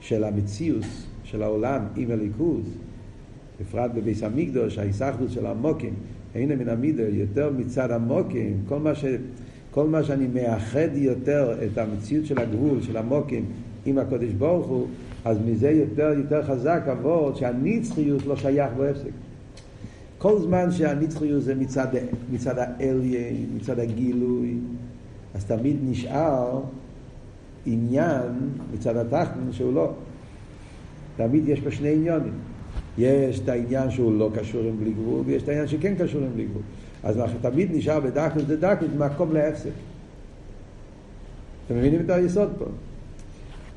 של 0.00 0.24
המציאוס 0.24 1.06
של 1.24 1.42
העולם 1.42 1.82
עם 1.96 2.10
הליכוז, 2.10 2.64
בפרט 3.60 3.90
בביס 3.94 4.22
המקדוש, 4.22 4.78
האיסאחדוס 4.78 5.32
של 5.32 5.46
המוקים, 5.46 5.94
הנה 6.34 6.56
מן 6.56 6.68
המידה, 6.68 7.02
יותר 7.02 7.52
מצד 7.58 7.90
המוקים, 7.90 8.56
כל 8.68 8.78
מה, 8.78 8.94
ש, 8.94 9.04
כל 9.70 9.86
מה 9.86 10.02
שאני 10.02 10.26
מאחד 10.26 10.88
יותר 10.94 11.54
את 11.66 11.78
המציאות 11.78 12.26
של 12.26 12.38
הגבול, 12.38 12.82
של 12.82 12.96
המוקים, 12.96 13.44
עם 13.86 13.98
הקודש 13.98 14.32
ברוך 14.32 14.66
הוא, 14.66 14.86
אז 15.24 15.38
מזה 15.46 15.70
יותר, 15.70 16.12
יותר 16.18 16.42
חזק 16.42 16.82
עבור 16.86 17.34
שהנצחיות 17.34 18.26
לא 18.26 18.36
שייך 18.36 18.70
בו 18.76 18.84
הפסק. 18.84 19.10
כל 20.18 20.40
זמן 20.40 20.72
שהנצחיות 20.72 21.42
זה 21.42 21.54
מצד, 21.54 21.88
מצד 22.32 22.58
האליין, 22.58 23.46
מצד 23.56 23.78
הגילוי, 23.78 24.54
אז 25.38 25.44
תמיד 25.44 25.76
נשאר 25.82 26.60
עניין 27.66 28.50
מצד 28.74 28.96
התחתון 28.96 29.48
שהוא 29.52 29.74
לא. 29.74 29.92
תמיד 31.16 31.48
יש 31.48 31.60
פה 31.60 31.70
שני 31.70 31.88
עניונים. 31.88 32.32
יש 32.98 33.40
את 33.40 33.48
העניין 33.48 33.90
שהוא 33.90 34.18
לא 34.18 34.30
קשור 34.34 34.62
עם 34.64 34.76
בלי 34.80 34.92
גבול, 34.92 35.22
ויש 35.26 35.42
את 35.42 35.48
העניין 35.48 35.66
שכן 35.68 35.94
קשור 35.94 36.22
עם 36.22 36.28
בלי 36.34 36.44
גבול. 36.44 36.62
אז 37.02 37.20
תמיד 37.40 37.68
נשאר 37.72 38.00
בדקות 38.00 38.42
דדקות 38.42 38.88
מקום 38.98 39.32
להפסק. 39.32 39.70
אתם 41.66 41.76
מבינים 41.76 42.00
את 42.00 42.10
היסוד 42.10 42.50
פה? 42.58 42.64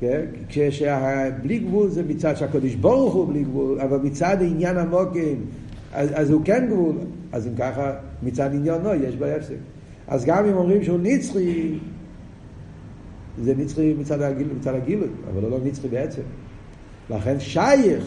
כן? 0.00 0.24
כשהבלי 0.48 1.58
גבול 1.58 1.88
זה 1.88 2.02
מצד 2.02 2.36
שהקדוש 2.36 2.74
ברוך 2.74 3.14
הוא 3.14 3.28
בלי 3.28 3.42
גבול, 3.44 3.80
אבל 3.80 3.98
מצד 3.98 4.36
עניין 4.40 4.78
המוקים, 4.78 5.44
אז, 5.92 6.10
אז 6.14 6.30
הוא 6.30 6.42
כן 6.44 6.66
גבול, 6.70 6.96
אז 7.32 7.46
אם 7.46 7.54
ככה, 7.58 7.92
מצד 8.22 8.54
עניון 8.54 8.82
לא, 8.82 8.94
יש 8.94 9.16
בו 9.16 9.24
הפסק. 9.24 9.56
אז 10.08 10.24
גם 10.24 10.44
אם 10.44 10.54
אומרים 10.54 10.84
שהוא 10.84 10.98
נצחי, 11.02 11.78
זה 13.42 13.54
נצחי 13.56 13.94
מצד, 13.98 14.22
הגיל, 14.22 14.48
מצד 14.58 14.74
הגילוי, 14.74 15.08
אבל 15.32 15.42
הוא 15.42 15.50
לא 15.50 15.58
נצחי 15.64 15.88
בעצם. 15.88 16.22
לכן 17.10 17.40
שייך, 17.40 18.04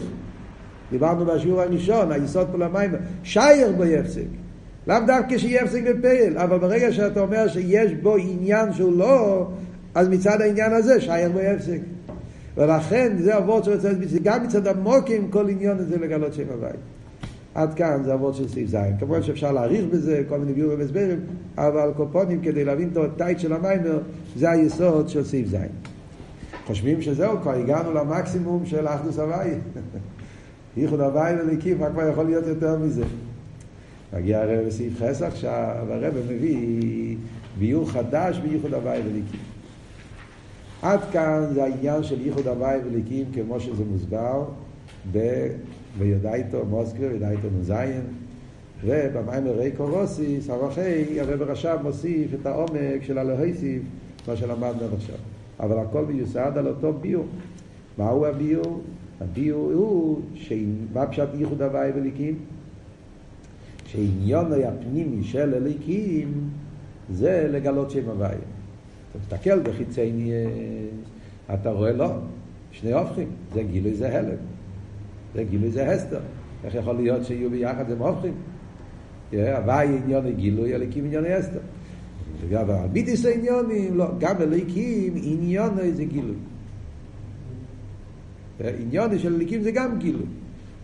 דיברנו 0.90 1.24
בשיעור 1.24 1.60
הראשון, 1.60 2.12
היסוד 2.12 2.46
פה 2.52 2.58
למים, 2.58 2.90
שייך 3.22 3.76
בו 3.76 3.84
יפסק. 3.84 4.26
לאו 4.86 4.96
דווקא 5.06 5.38
שיהיה 5.38 5.62
הפסק 5.62 5.82
בפייל, 5.82 6.38
אבל 6.38 6.58
ברגע 6.58 6.92
שאתה 6.92 7.20
אומר 7.20 7.48
שיש 7.48 7.92
בו 7.92 8.16
עניין 8.16 8.72
שהוא 8.72 8.98
לא, 8.98 9.48
אז 9.94 10.08
מצד 10.08 10.40
העניין 10.40 10.72
הזה 10.72 11.00
שייך 11.00 11.32
בו 11.32 11.40
יפסק. 11.40 11.78
ולכן 12.56 13.16
זה 13.18 13.38
אבות 13.38 13.64
שרוצה 13.64 13.90
גם 14.22 14.44
מצד 14.44 14.66
המוקים 14.66 15.30
כל 15.30 15.48
עניין 15.48 15.78
הזה 15.78 15.98
לגלות 15.98 16.34
שם 16.34 16.44
הבית. 16.54 16.80
עד 17.56 17.74
כאן 17.74 18.02
זה 18.04 18.14
אבות 18.14 18.34
של 18.34 18.48
סעיף 18.48 18.70
ז'. 18.70 18.76
כמובן 19.00 19.22
שאפשר 19.22 19.52
להעריך 19.52 19.84
בזה 19.92 20.22
כל 20.28 20.38
מיני 20.38 20.52
ביורים 20.52 20.78
והסברים, 20.78 21.20
אבל 21.58 21.90
קופונים 21.96 22.40
כדי 22.40 22.64
להבין 22.64 22.88
את 22.92 22.96
הטייט 22.96 23.38
של 23.38 23.52
המיימר, 23.52 23.98
זה 24.36 24.50
היסוד 24.50 25.08
של 25.08 25.24
סעיף 25.24 25.48
ז'. 25.48 25.56
חושבים 26.66 27.02
שזהו, 27.02 27.40
כבר 27.40 27.52
הגענו 27.52 27.92
למקסימום 27.92 28.66
של 28.66 28.88
אחדוס 28.88 29.18
הוואי. 29.18 29.50
ייחוד 30.76 31.00
הוואי 31.00 31.34
וליקים, 31.34 31.78
מה 31.78 31.90
כבר 31.90 32.08
יכול 32.08 32.24
להיות 32.24 32.46
יותר 32.46 32.78
מזה? 32.78 33.04
מגיע 34.12 34.40
הרב 34.40 34.66
בסעיף 34.66 34.92
חס 34.98 35.22
עכשיו, 35.22 35.86
הרב 35.88 36.14
מביא 36.26 37.16
ביור 37.58 37.90
חדש 37.90 38.38
בייחוד 38.38 38.74
הוואי 38.74 39.00
וליקים. 39.00 39.40
עד 40.82 41.00
כאן 41.12 41.44
זה 41.54 41.64
העניין 41.64 42.02
של 42.02 42.26
ייחוד 42.26 42.46
הוואי 42.46 42.78
וליקים 42.86 43.24
כמו 43.34 43.60
שזה 43.60 43.84
מוסבר 43.84 44.44
ב... 45.98 46.02
ויודעיתו 46.02 46.64
מוסקר, 46.64 47.08
ויודעיתו 47.10 47.48
נזיין 47.60 48.02
ובמיימר 48.84 49.60
ריקו 49.60 49.86
רוסי, 49.86 50.40
סבכי, 50.40 51.20
הרב 51.20 51.42
רש"ב 51.42 51.78
מוסיף 51.82 52.34
את 52.40 52.46
העומק 52.46 53.02
של 53.02 53.18
הלהוסיף, 53.18 53.82
מה 54.28 54.36
שלמדנו 54.36 54.84
עד 54.84 54.94
עכשיו. 54.94 55.16
אבל 55.60 55.78
הכל 55.78 56.04
מיוסד 56.06 56.52
על 56.56 56.66
אותו 56.66 56.92
ביור. 56.92 57.26
מהו 57.98 58.26
הביור? 58.26 58.80
הביור 59.20 59.72
הוא, 59.72 60.20
מה 60.92 61.06
פשט 61.06 61.28
ייחוד 61.34 61.62
הוואי 61.62 61.90
וליקים? 61.94 62.34
שעניון 63.86 64.52
הפנימי 64.52 65.24
של 65.24 65.54
הליקים 65.54 66.32
זה 67.10 67.48
לגלות 67.50 67.90
שם 67.90 68.08
הוויה. 68.08 68.30
אתה 68.30 69.18
מסתכל 69.18 69.60
בחיצי 69.60 70.12
נהיה, 70.12 70.48
אתה 71.54 71.70
רואה 71.70 71.92
לא, 71.92 72.10
שני 72.72 72.92
הופכים, 72.92 73.28
זה 73.54 73.62
גילוי 73.62 73.94
זה 73.94 74.18
הלם, 74.18 74.36
זה 75.36 75.44
גילוי 75.44 75.70
זה 75.70 75.92
הסתר. 75.92 76.20
איך 76.64 76.74
יכול 76.74 76.94
להיות 76.96 77.24
שיהיו 77.24 77.50
ביחד 77.50 77.90
הם 77.90 77.98
הופכים? 77.98 78.32
הוויה 79.32 79.80
עניון 79.80 80.30
גילוי, 80.30 80.74
הליקים 80.74 81.04
עניון 81.04 81.24
אסתר. 81.26 81.58
וגם 82.40 82.70
הביטיס 82.70 83.26
העניונים, 83.26 83.96
לא, 83.96 84.06
גם 84.18 84.36
הליקים 84.40 85.14
עניון 85.22 85.74
זה 85.92 86.04
גילוי. 86.04 86.36
עניון 88.60 89.18
של 89.18 89.34
הליקים 89.34 89.62
זה 89.62 89.70
גם 89.70 89.98
גילוי. 89.98 90.26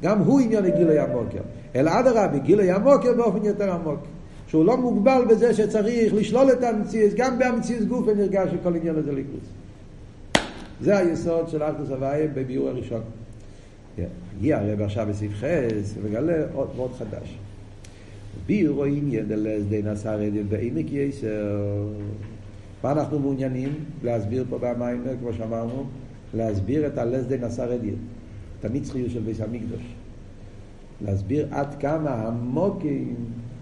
גם 0.02 0.18
הוא 0.18 0.40
עניון 0.40 0.70
גילוי 0.70 0.98
המוקר. 0.98 1.40
אלא 1.74 2.00
אדרבה, 2.00 2.38
גילוי 2.38 2.70
המוקר 2.70 3.12
באופן 3.16 3.44
יותר 3.44 3.72
עמוק. 3.72 4.00
שהוא 4.46 4.64
לא 4.64 4.76
מוגבל 4.76 5.22
בזה 5.28 5.54
שצריך 5.54 6.14
לשלול 6.14 6.52
את 6.52 6.62
המציאות, 6.62 7.14
גם 7.16 7.38
במציאות 7.38 7.88
גוף 7.88 8.04
ונרגש 8.06 8.50
שכל 8.50 8.76
עניין 8.76 8.96
הזה 8.96 9.12
ליכוס. 9.12 9.48
זה 10.80 10.98
היסוד 10.98 11.48
של 11.48 11.62
אחדוס 11.62 11.90
הוויה 11.90 12.28
בביאור 12.34 12.68
הראשון. 12.68 13.00
הגיע 14.36 14.58
הרב 14.58 14.80
עכשיו 14.80 15.06
בסעיף 15.10 15.32
חס 15.32 15.94
ומגלה 16.02 16.44
עוד 16.52 16.68
מאוד 16.76 16.92
חדש. 16.92 17.38
ביאור 18.46 18.84
עניין 18.84 19.28
דלס 19.28 19.62
די 19.68 19.82
נסר 19.82 20.18
רדיו 20.20 20.44
בעמק 20.48 20.86
יסר. 20.92 21.58
מה 22.84 22.92
אנחנו 22.92 23.18
מעוניינים 23.18 23.68
להסביר 24.02 24.44
פה 24.50 24.58
במים, 24.58 25.04
כמו 25.20 25.32
שאמרנו? 25.32 25.84
להסביר 26.34 26.86
את 26.86 26.98
הלס 26.98 27.26
די 27.26 27.38
נסר 27.38 27.72
רדיו, 27.72 27.94
את 28.60 28.64
הנצחיות 28.64 29.10
של 29.10 29.20
ביס 29.20 29.40
המקדוש. 29.40 29.82
להסביר 31.04 31.46
עד 31.50 31.74
כמה 31.80 32.10
המוקים 32.10 33.14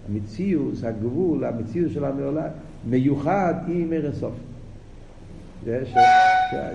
המציאוס, 0.09 0.83
הגבול, 0.83 1.43
המציאוס 1.43 1.93
של 1.93 2.05
המעולה, 2.05 2.47
מיוחד 2.89 3.53
עם 3.67 3.93
ערן 3.93 4.11
סוף. 4.13 4.33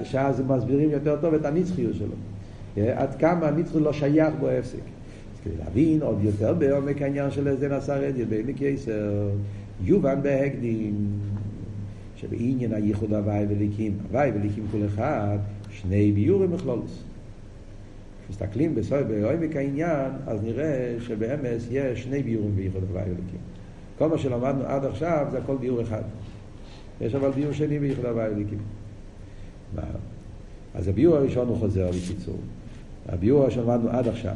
שאז 0.04 0.42
מסבירים 0.48 0.90
יותר 0.90 1.16
טוב 1.20 1.34
את 1.34 1.44
הנצחיות 1.44 1.94
שלו. 1.94 2.14
עד 2.76 3.14
כמה 3.14 3.48
הנצחיות 3.48 3.82
לא 3.82 3.92
שייך 3.92 4.34
בו 4.40 4.48
הפסק. 4.48 4.78
אז 5.34 5.40
כדי 5.44 5.54
להבין 5.64 6.02
עוד 6.02 6.18
יותר 6.22 6.54
בעומק 6.54 7.02
העניין 7.02 7.30
של 7.30 7.48
איזה 7.48 7.68
נסר 7.68 8.04
רדיו, 8.04 8.26
בעמק 8.26 8.60
יסר, 8.60 9.28
יובן 9.84 10.22
בהקדים, 10.22 10.94
שבעניין 12.16 12.74
הייחוד 12.74 13.12
הוואי 13.12 13.46
וליקים, 13.48 13.98
הוואי 14.08 14.30
וליקים 14.34 14.64
כל 14.72 14.78
אחד, 14.86 15.38
שני 15.70 16.12
ביורים 16.12 16.52
מכלולוס. 16.52 17.02
מסתכלים 18.30 18.74
בעומק 19.08 19.56
העניין, 19.56 20.10
אז 20.26 20.42
נראה 20.42 20.94
שבאמס 21.00 21.66
יש 21.70 22.02
שני 22.02 22.22
ביורים 22.22 22.56
בייחוד 22.56 22.82
הוואי 22.88 23.02
אלוקים. 23.02 23.40
כל 23.98 24.08
מה 24.08 24.18
שלמדנו 24.18 24.64
עד 24.64 24.84
עכשיו 24.84 25.26
זה 25.30 25.38
הכל 25.38 25.56
ביור 25.56 25.82
אחד. 25.82 26.02
יש 27.00 27.14
אבל 27.14 27.30
ביור 27.30 27.52
שני 27.52 27.78
בייחוד 27.78 28.04
הוואי 28.04 28.26
אלוקים. 28.26 28.58
אז 30.74 30.88
הביור 30.88 31.16
הראשון 31.16 31.48
הוא 31.48 31.56
חוזר 31.56 31.90
בקיצור. 31.90 32.38
הביור 33.08 33.42
הראשון 33.42 33.64
למדנו 33.64 33.90
עד 33.90 34.08
עכשיו, 34.08 34.34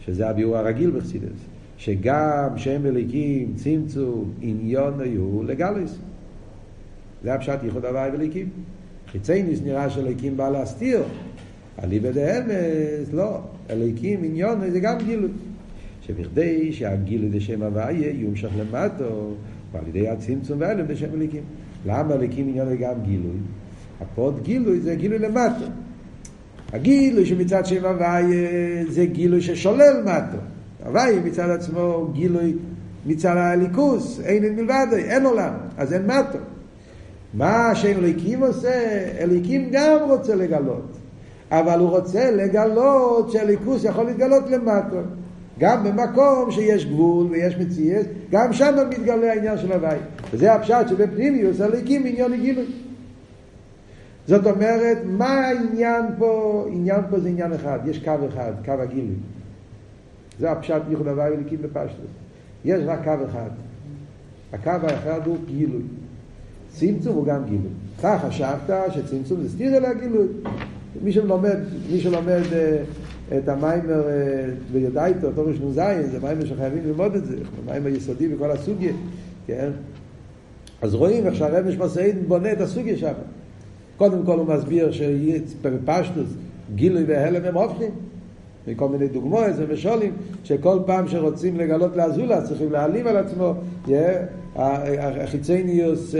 שזה 0.00 0.28
הביור 0.28 0.56
הרגיל 0.56 0.90
בחסידס, 0.90 1.40
שגם 1.76 2.48
שם 2.56 2.86
אליקים, 2.86 3.52
צמצום, 3.56 4.32
עניון 4.40 5.00
היו 5.00 5.42
לגליס. 5.42 5.98
זה 7.22 7.34
הפשט 7.34 7.62
ייחוד 7.62 7.84
הוואי 7.84 8.10
אלוקים. 8.10 8.48
חיצי 9.12 9.42
ניס 9.42 9.60
נראה 9.62 9.90
שאליקים 9.90 10.36
בא 10.36 10.48
להסתיר. 10.48 11.02
אליבא 11.82 12.10
דאמס, 12.10 13.12
לא, 13.12 13.38
אליקים 13.70 14.24
עניון 14.24 14.70
זה 14.70 14.80
גם 14.80 14.98
גילוי. 14.98 15.30
שבכדי 16.02 16.72
שהגילוי 16.72 17.28
דשם 17.30 17.62
הוויה 17.62 18.10
יומשך 18.10 18.50
למטו, 18.56 19.34
ועל 19.72 19.88
ידי 19.88 20.08
הצמצום 20.08 20.60
והלם 20.60 20.86
בשם 20.86 21.14
אליקים. 21.14 21.42
למה 21.86 22.14
אליקים 22.14 22.48
עניון 22.48 22.68
זה 22.68 22.76
גם 22.76 22.94
גילוי? 23.02 23.36
הפוד 24.00 24.42
גילוי 24.42 24.80
זה 24.80 24.94
גילוי 24.94 25.18
למטו. 25.18 25.64
הגילוי 26.72 27.26
שמצד 27.26 27.66
שם 27.66 27.84
הוויה 27.84 28.84
זה 28.88 29.04
גילוי 29.04 29.40
ששולל 29.40 30.02
מטו. 30.04 30.38
הוויה 30.86 31.20
מצד 31.20 31.50
עצמו 31.50 32.08
גילוי 32.12 32.54
מצד 33.06 33.36
הליכוס, 33.36 34.20
אין 34.24 34.56
מלבד, 34.56 34.86
אין 34.92 35.26
עולם, 35.26 35.52
אז 35.76 35.92
אין 35.92 36.06
מטו. 36.06 36.38
מה 37.34 37.74
שאין 37.74 37.98
אליקים 37.98 38.42
עושה, 38.42 38.72
אליקים 39.20 39.68
גם 39.72 39.98
רוצה 40.08 40.34
לגלות. 40.34 40.96
אבל 41.50 41.78
הוא 41.78 41.88
רוצה 41.90 42.30
לגלות 42.30 43.32
שהליכוס 43.32 43.84
יכול 43.84 44.06
להתגלות 44.06 44.50
למטה. 44.50 44.96
גם 45.58 45.84
במקום 45.84 46.50
שיש 46.50 46.86
גבול 46.86 47.26
ויש 47.30 47.56
מציאס, 47.56 48.06
גם 48.30 48.52
שם 48.52 48.74
מתגלה 48.90 49.32
העניין 49.32 49.58
של 49.58 49.72
הוואי. 49.72 49.98
וזה 50.32 50.52
הפשט 50.52 50.88
שבפנימיוס 50.88 51.60
הליקים 51.60 52.06
עניון 52.06 52.34
גילוי. 52.36 52.66
זאת 54.30 54.46
אומרת, 54.46 54.98
מה 55.06 55.28
העניין 55.28 56.04
פה? 56.18 56.64
עניין 56.72 57.00
פה 57.10 57.20
זה 57.20 57.28
עניין 57.28 57.52
אחד, 57.52 57.78
יש 57.86 57.98
קו 58.04 58.14
אחד, 58.28 58.52
קו 58.64 58.72
הגילוי. 58.72 59.16
זה 60.38 60.50
הפשט 60.50 60.82
ייחוד 60.90 61.08
הוואי 61.08 61.30
וליקים 61.30 61.58
בפשטוס. 61.62 62.10
יש 62.64 62.82
רק 62.86 63.04
קו 63.04 63.14
אחד. 63.30 63.50
הקו 64.52 64.70
האחד 64.70 65.20
הוא 65.26 65.36
גילוי. 65.46 65.82
צמצום 66.68 67.14
הוא 67.14 67.26
גם 67.26 67.44
גילוי. 67.44 67.72
אתה 68.00 68.18
חשבת 68.18 68.70
שצמצום 68.90 69.42
זה 69.42 69.48
סתיר 69.48 69.76
אלא 69.76 69.92
גילוי. 69.92 70.26
מי 71.02 71.12
שלומד, 71.12 71.58
מי 71.92 72.00
שלומד 72.00 72.42
uh, 72.50 73.34
את 73.36 73.48
המיימר 73.48 74.02
uh, 74.02 74.72
ויודע 74.72 75.06
איתו, 75.06 75.32
תורש 75.32 75.56
נ"ז, 75.56 75.80
זה 76.10 76.18
מיימר 76.22 76.44
שחייבים 76.44 76.84
ללמוד 76.84 77.14
את 77.14 77.26
זה, 77.26 77.36
מיימר 77.66 77.88
יסודי 77.88 78.28
בכל 78.28 78.50
הסוגיה, 78.50 78.92
כן? 79.46 79.70
אז 80.82 80.94
רואים 80.94 81.26
איך 81.26 81.34
שהרב 81.34 81.66
משמעסיין 81.66 82.22
בונה 82.28 82.52
את 82.52 82.60
הסוגיה 82.60 82.96
שם. 82.96 83.12
קודם 84.00 84.22
כל 84.26 84.38
הוא 84.38 84.46
מסביר 84.46 84.92
שבפשטוס 84.92 86.28
גילוי 86.74 87.04
והלם 87.06 87.44
הם 87.44 87.54
הופכים, 87.54 87.90
מכל 88.66 88.88
מיני 88.88 89.08
דוגמאות 89.08 89.52
ומשולים, 89.56 90.12
שכל 90.44 90.78
פעם 90.86 91.08
שרוצים 91.08 91.56
לגלות 91.56 91.96
לאזולה 91.96 92.42
צריכים 92.42 92.72
להעלים 92.72 93.06
על 93.06 93.16
עצמו, 93.16 93.54
החיצניוס, 94.56 96.14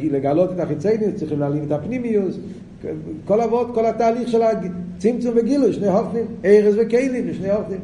לגלות 0.00 0.52
את 0.52 0.60
החיצניוס 0.60 1.14
צריכים 1.16 1.40
להעלים 1.40 1.64
את 1.66 1.72
הפנימיוס, 1.72 2.38
כל 3.24 3.40
אבות, 3.40 3.70
כל 3.74 3.86
התהליך 3.86 4.28
של 4.28 4.42
הצמצום 4.42 5.34
וגילוי, 5.36 5.72
שני 5.72 5.88
הופנים, 5.88 6.24
ארז 6.44 6.74
וכלים, 6.78 7.34
שני 7.34 7.50
הופנים. 7.50 7.80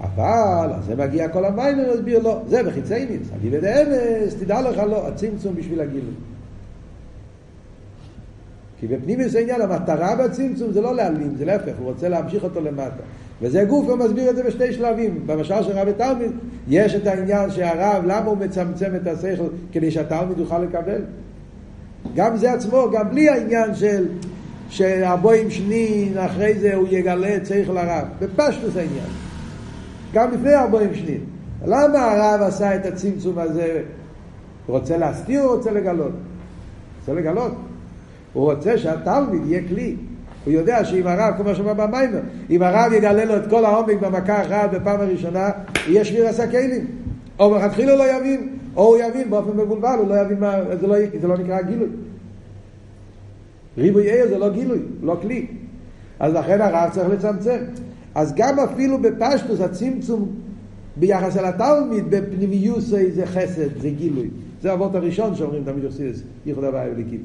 אבל, 0.00 0.70
זה 0.86 0.96
מגיע 0.96 1.28
כל 1.28 1.44
המים 1.44 1.78
ומסביר 1.78 2.22
לו, 2.22 2.38
זה 2.46 2.62
בחיצי 2.62 3.04
ניץ, 3.10 3.28
הגילוי 3.36 3.60
דאמס, 3.60 4.34
תדע 4.34 4.70
לך 4.70 4.78
לא, 4.78 5.08
הצמצום 5.08 5.54
בשביל 5.54 5.80
הגילוי. 5.80 6.14
כי 8.80 8.86
בפנימיוס 8.86 9.34
העניין, 9.34 9.60
המטרה 9.60 10.16
בצמצום 10.16 10.72
זה 10.72 10.80
לא 10.80 10.94
להעלים, 10.94 11.34
זה 11.38 11.44
להפך, 11.44 11.72
הוא 11.78 11.86
רוצה 11.86 12.08
להמשיך 12.08 12.44
אותו 12.44 12.60
למטה. 12.60 13.02
וזה 13.42 13.64
גוף, 13.64 13.88
הוא 13.88 13.96
מסביר 13.96 14.30
את 14.30 14.36
זה 14.36 14.42
בשתי 14.42 14.72
שלבים. 14.72 15.22
במשל 15.26 15.62
של 15.62 15.72
רבי 15.72 15.92
תלמיד, 15.92 16.30
יש 16.68 16.94
את 16.94 17.06
העניין 17.06 17.50
שהרב, 17.50 18.04
למה 18.06 18.26
הוא 18.26 18.36
מצמצם 18.36 18.94
את 18.96 19.06
השכל? 19.06 19.46
כדי 19.72 19.90
שהתלמיד 19.90 20.38
יוכל 20.38 20.58
לקבל. 20.58 21.02
גם 22.14 22.36
זה 22.36 22.52
עצמו, 22.52 22.90
גם 22.92 23.10
בלי 23.10 23.28
העניין 23.28 23.74
של 23.74 24.06
שהבוים 24.68 25.50
שנין, 25.50 26.18
אחרי 26.18 26.54
זה 26.54 26.74
הוא 26.74 26.88
יגלה 26.90 27.40
צריך 27.42 27.70
לרב. 27.70 28.04
בפשטוס 28.18 28.76
העניין. 28.76 29.08
גם 30.12 30.32
לפני 30.32 30.54
הבוים 30.54 30.94
שנין. 30.94 31.20
למה 31.66 32.12
הרב 32.12 32.42
עשה 32.42 32.76
את 32.76 32.86
הצמצום 32.86 33.38
הזה? 33.38 33.82
רוצה 34.66 34.96
להסתיר 34.96 35.42
או 35.42 35.56
רוצה 35.56 35.70
לגלות? 35.70 36.12
רוצה 37.00 37.20
לגלות. 37.20 37.52
הוא 38.38 38.52
רוצה 38.52 38.78
שהתלמיד 38.78 39.46
יהיה 39.46 39.68
כלי. 39.68 39.96
הוא 40.44 40.52
יודע 40.52 40.84
שאם 40.84 41.06
הרב, 41.06 41.34
כמו 41.36 41.54
שאומר 41.54 41.74
במיימר, 41.74 42.20
אם 42.50 42.62
הרב 42.62 42.92
יגלה 42.92 43.24
לו 43.24 43.36
את 43.36 43.50
כל 43.50 43.64
העומק 43.64 44.00
במכה 44.00 44.42
אחת 44.42 44.70
בפעם 44.70 45.00
הראשונה, 45.00 45.50
יהיה 45.88 46.04
שביר 46.04 46.26
עשה 46.26 46.50
כלים. 46.50 46.86
או 47.38 47.50
מלכתחילה 47.50 47.96
לא 47.96 48.16
יבין, 48.16 48.48
או 48.76 48.86
הוא 48.86 48.96
יבין 48.96 49.30
באופן 49.30 49.56
מבולבל, 49.56 49.96
הוא 49.98 50.08
לא 50.08 50.20
יבין 50.20 50.40
מה, 50.40 50.56
זה 50.80 50.86
לא, 50.86 50.96
זה 51.20 51.28
לא 51.28 51.38
נקרא 51.38 51.62
גילוי. 51.62 51.88
ריבוי 53.78 54.10
עיר 54.10 54.28
זה 54.28 54.38
לא 54.38 54.50
גילוי, 54.50 54.78
לא 55.02 55.16
כלי. 55.22 55.46
אז 56.20 56.34
לכן 56.34 56.60
הרב 56.60 56.90
צריך 56.92 57.08
לצמצם. 57.08 57.58
אז 58.14 58.34
גם 58.36 58.58
אפילו 58.58 58.98
בפשטוס 58.98 59.60
הצמצום 59.60 60.28
ביחס 60.96 61.36
אל 61.36 61.44
התלמיד 61.44 62.04
בפנימיוס 62.10 62.84
זה 63.14 63.26
חסד, 63.26 63.80
זה 63.80 63.90
גילוי. 63.90 64.28
זה 64.62 64.70
האבות 64.70 64.94
הראשון 64.94 65.34
שאומרים 65.34 65.64
תמיד 65.64 65.84
יחסידס, 65.84 66.22
ייחוד 66.46 66.64
הוואי 66.64 66.90
וליקים. 66.90 67.20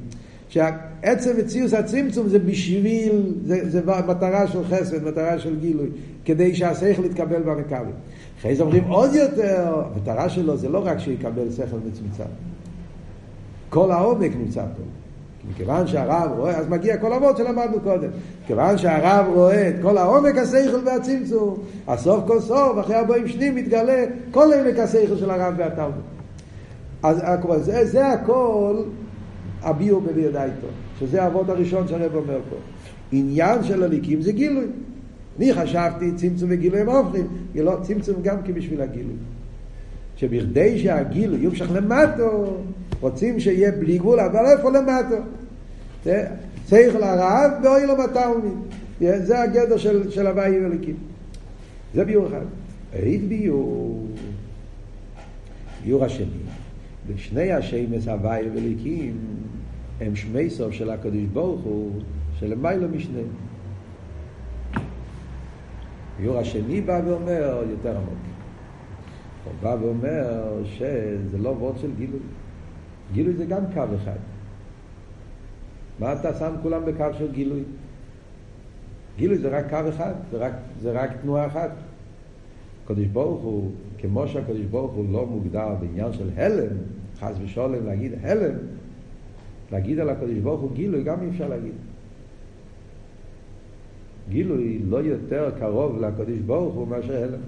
שעצם 0.53 1.31
מציאוס 1.37 1.73
הצמצום 1.73 2.29
זה 2.29 2.39
בשביל, 2.39 3.33
זה, 3.45 3.69
זה 3.69 3.81
מטרה 4.07 4.47
של 4.47 4.63
חסד, 4.63 5.03
מטרה 5.03 5.39
של 5.39 5.59
גילוי, 5.59 5.87
כדי 6.25 6.55
שהשכל 6.55 7.05
יתקבל 7.05 7.41
במקבל. 7.41 7.91
אחרי 8.39 8.55
זה 8.55 8.63
אומרים 8.63 8.83
עוד 8.83 9.15
יותר, 9.15 9.83
המטרה 9.95 10.29
שלו 10.29 10.57
זה 10.57 10.69
לא 10.69 10.85
רק 10.85 10.99
שיקבל 10.99 11.51
שכל 11.51 11.77
מצומצם. 11.87 12.23
כל 13.69 13.91
העומק 13.91 14.31
נמצא 14.35 14.61
פה. 14.61 14.83
מכיוון 15.51 15.87
שהרב 15.87 16.31
רואה, 16.37 16.57
אז 16.57 16.67
מגיע 16.69 16.97
כל 16.97 17.13
אבות 17.13 17.37
שלמדנו 17.37 17.79
קודם. 17.83 18.09
כיוון 18.47 18.77
שהרב 18.77 19.25
רואה 19.33 19.69
את 19.69 19.75
כל 19.81 19.97
העומק 19.97 20.37
השכל 20.37 20.79
והצמצום, 20.85 21.57
הסוף 21.87 22.23
כל 22.27 22.39
סוף, 22.39 22.79
אחרי 22.79 22.95
ארבעים 22.95 23.27
שנים 23.27 23.55
מתגלה 23.55 24.05
כל 24.31 24.47
עמק 24.53 24.79
השכל 24.79 25.17
של 25.17 25.29
הרב 25.29 25.53
והתלמוד. 25.57 26.01
אז 27.03 27.21
זה, 27.61 27.85
זה 27.85 28.07
הכל 28.07 28.83
הביאו 29.63 30.01
בביודאיתו, 30.01 30.67
שזה 30.99 31.23
האבות 31.23 31.49
הראשון 31.49 31.87
שהרב 31.87 32.15
אומר 32.15 32.39
פה. 32.49 32.55
עניין 33.11 33.63
של 33.63 33.83
הליקים 33.83 34.21
זה 34.21 34.31
גילוי. 34.31 34.65
אני 35.37 35.53
חשבתי 35.53 36.11
צמצום 36.15 36.49
וגילוי 36.51 36.81
הם 36.81 36.89
הופכים, 36.89 37.27
לא, 37.55 37.77
צמצום 37.81 38.21
גם 38.21 38.37
כבשביל 38.45 38.81
הגילוי. 38.81 39.15
שבכדי 40.15 40.79
שהגילוי 40.79 41.39
יומשך 41.39 41.71
למטו, 41.73 42.57
רוצים 43.01 43.39
שיהיה 43.39 43.71
בלי 43.71 43.97
גבול, 43.97 44.19
אבל 44.19 44.45
איפה 44.45 44.71
למטו? 44.71 45.15
צריך 46.65 46.95
לרעב 46.95 47.51
ואוי 47.63 47.85
לו 47.85 47.93
בתלמיד. 47.97 49.23
זה 49.25 49.41
הגדר 49.41 49.77
של, 49.77 50.11
של 50.11 50.27
הוואי 50.27 50.65
וליקים. 50.65 50.95
זה 51.93 52.05
ביור 52.05 52.27
אחד. 52.27 52.45
אית 52.93 53.27
ביור. 53.27 54.07
ביור 55.83 56.05
השני. 56.05 56.27
ושני 57.07 57.51
השמש 57.51 58.07
הוואי 58.07 58.49
וליקים 58.53 59.17
הם 60.05 60.15
שמי 60.15 60.49
סוף 60.49 60.71
של 60.71 60.89
הקדוש 60.89 61.23
ברוך 61.33 61.61
הוא, 61.61 61.91
שלמיילא 62.39 62.87
משנה. 62.87 63.19
ביור 66.19 66.37
השני 66.37 66.81
בא 66.81 67.01
ואומר 67.05 67.63
יותר 67.69 67.97
עמוק. 67.97 68.13
הוא 69.43 69.53
בא 69.61 69.75
ואומר 69.81 70.63
שזה 70.63 71.37
לא 71.37 71.49
וורד 71.49 71.77
של 71.77 71.91
גילוי. 71.97 72.19
גילוי 73.13 73.33
זה 73.33 73.45
גם 73.45 73.61
קו 73.73 73.83
אחד. 73.95 74.17
מה 75.99 76.13
אתה 76.13 76.33
שם 76.39 76.53
כולם 76.61 76.85
בקו 76.85 77.05
של 77.17 77.31
גילוי? 77.31 77.63
גילוי 79.17 79.37
זה 79.37 79.57
רק 79.57 79.69
קו 79.69 79.89
אחד, 79.89 80.13
זה 80.31 80.37
רק, 80.37 80.53
זה 80.81 80.91
רק 80.91 81.11
תנועה 81.21 81.47
אחת. 81.47 81.71
הקדוש 82.83 83.05
ברוך 83.05 83.41
הוא, 83.41 83.71
כמו 83.97 84.27
שהקדוש 84.27 84.65
ברוך 84.65 84.91
הוא 84.91 85.05
לא 85.11 85.25
מוגדר 85.25 85.75
בעניין 85.79 86.13
של 86.13 86.29
הלם, 86.35 86.77
חס 87.19 87.35
ושולם 87.43 87.85
להגיד 87.85 88.11
הלם, 88.21 88.55
להגיד 89.73 89.99
על 89.99 90.09
הקדוש 90.09 90.37
ברוך 90.37 90.61
הוא 90.61 90.71
גילוי 90.73 91.03
גם 91.03 91.21
אי 91.21 91.29
אפשר 91.29 91.47
להגיד. 91.47 91.73
גילוי 94.29 94.79
לא 94.89 94.97
יותר 94.97 95.51
קרוב 95.59 96.01
לקדוש 96.01 96.39
ברוך 96.45 96.75
הוא 96.75 96.87
מאשר 96.87 97.23
הלם. 97.23 97.39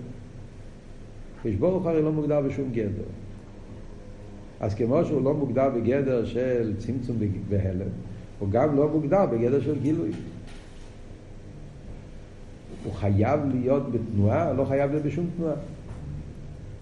הקדוש 1.40 1.56
ברוך 1.56 1.86
הרי 1.86 2.02
לא 2.02 2.12
מוגדר 2.12 2.42
בשום 2.42 2.72
גדר. 2.72 3.10
אז 4.60 4.76
כמו 4.76 5.06
שהוא 5.06 5.24
לא 5.24 5.34
מוגדר 5.34 5.70
בגדר 5.70 6.26
של 6.26 6.74
צמצום 6.78 7.18
והלם, 7.50 7.88
הוא 8.40 8.50
גם 8.50 8.76
לא 8.76 8.90
מוגדר 8.90 9.26
בגדר 9.26 9.62
של 9.62 9.80
גילוי. 9.80 10.12
הוא 12.84 12.94
חייב 12.94 13.40
להיות 13.54 13.92
בתנועה, 13.92 14.54
לא 14.54 14.66
חייב 14.66 14.92
להיות 14.92 15.04
בשום 15.04 15.30
תנועה. 15.38 15.56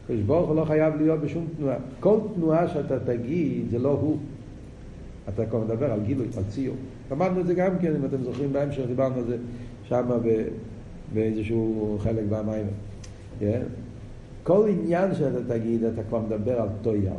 הקדוש 0.03 0.21
ברוך 0.21 0.49
הוא 0.49 0.55
לא 0.55 0.65
חייב 0.65 0.95
להיות 0.95 1.19
בשום 1.19 1.47
תנועה. 1.57 1.75
כל 1.99 2.19
תנועה 2.35 2.67
שאתה 2.67 2.99
תגיד 2.99 3.65
זה 3.71 3.79
לא 3.79 3.89
הוא. 3.89 4.17
אתה 5.29 5.45
כבר 5.45 5.59
מדבר 5.59 5.91
על 5.91 5.99
גילוי, 6.03 6.27
על 6.37 6.43
ציור. 6.49 6.75
למדנו 7.11 7.39
את 7.41 7.47
זה 7.47 7.53
גם 7.53 7.79
כן, 7.79 7.95
אם 7.95 8.05
אתם 8.05 8.23
זוכרים 8.23 8.53
בהמשך, 8.53 8.83
דיברנו 8.87 9.15
על 9.15 9.25
זה 9.25 9.37
שם 9.83 10.09
באיזשהו 11.13 11.97
חלק 11.99 12.23
במים. 12.29 12.65
Yeah. 12.65 13.39
כן? 13.39 13.61
כל 14.43 14.67
עניין 14.69 15.15
שאתה 15.15 15.57
תגיד, 15.59 15.83
אתה 15.83 16.03
כבר 16.03 16.19
מדבר 16.19 16.61
על 16.61 16.67
טויר. 16.81 17.11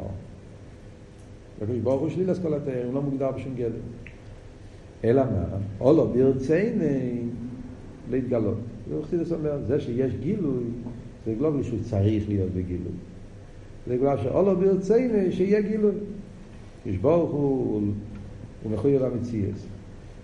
הקדוש 1.62 1.78
ברוך 1.78 2.00
הוא 2.00 2.10
שליל 2.10 2.34
כל 2.34 2.54
התאר, 2.54 2.84
הוא 2.86 2.94
לא 2.94 3.02
מוגדר 3.02 3.30
בשום 3.32 3.54
גדר. 3.54 3.80
אלא 5.04 5.22
מה? 5.24 5.44
או 5.80 5.96
לא 5.96 6.04
ברצייני 6.06 7.20
להתגלות. 8.10 8.58
זה 8.88 8.94
חסידס 9.02 9.32
אומר, 9.32 9.58
זה 9.66 9.80
שיש 9.80 10.14
גילוי, 10.14 10.64
זה 11.26 11.34
לא 11.40 11.50
בגלל 11.50 11.62
שהוא 11.62 11.78
צריך 11.82 12.28
להיות 12.28 12.50
בגילוי. 12.50 12.92
זה 13.86 13.96
בגלל 13.96 14.16
שאו 14.22 14.42
לא 14.42 14.54
ברצייני 14.54 15.32
שיהיה 15.32 15.60
גילוי. 15.60 15.94
הקדוש 16.84 16.96
ברוך 16.96 17.30
הוא, 17.30 17.82
הוא 18.62 18.72
מחויב 18.72 19.02
המציאס. 19.02 19.66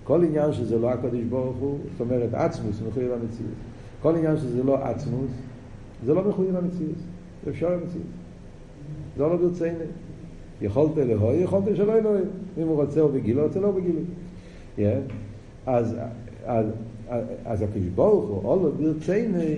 כל 0.05 0.25
עניין 0.25 0.53
שזה 0.53 0.79
לא 0.79 0.91
הקדוש 0.91 1.25
ברוך 1.25 1.57
הוא, 1.57 1.79
זאת 1.93 2.01
אומרת 2.01 2.35
עצמוס, 2.35 2.81
הוא 2.81 2.89
מחויב 2.89 3.13
המציאס. 3.13 3.59
כל 4.03 4.17
עניין 4.17 4.37
שזה 4.37 4.63
לא 4.63 4.85
עצמוס, 4.85 5.31
זה 6.05 6.15
לא 6.15 6.29
מחויב 6.29 6.57
המציאס. 6.57 6.99
זה 7.45 7.51
אפשר 7.51 7.73
המציאס. 7.73 8.07
זה 9.17 9.23
לא 9.23 9.37
ברצייני. 9.37 9.85
יכולת 10.63 10.99
אלוהי, 10.99 11.43
יכולת 11.43 11.77
שלא 11.77 11.99
אלוהי. 11.99 12.23
אם 12.59 12.67
הוא 12.67 12.83
רוצה 12.83 13.01
הוא 13.01 13.11
בגילו, 13.11 13.43
רוצה 13.43 13.61
לא 13.61 13.71
בגילו. 13.71 14.01
Yeah. 14.79 14.81
אז, 15.67 15.97
אז, 16.45 16.67
אז 17.45 17.63
הקדוש 17.63 17.89
ברוך 17.95 18.29
הוא, 18.29 18.45
אולו 18.45 18.73
ברצייני, 18.73 19.57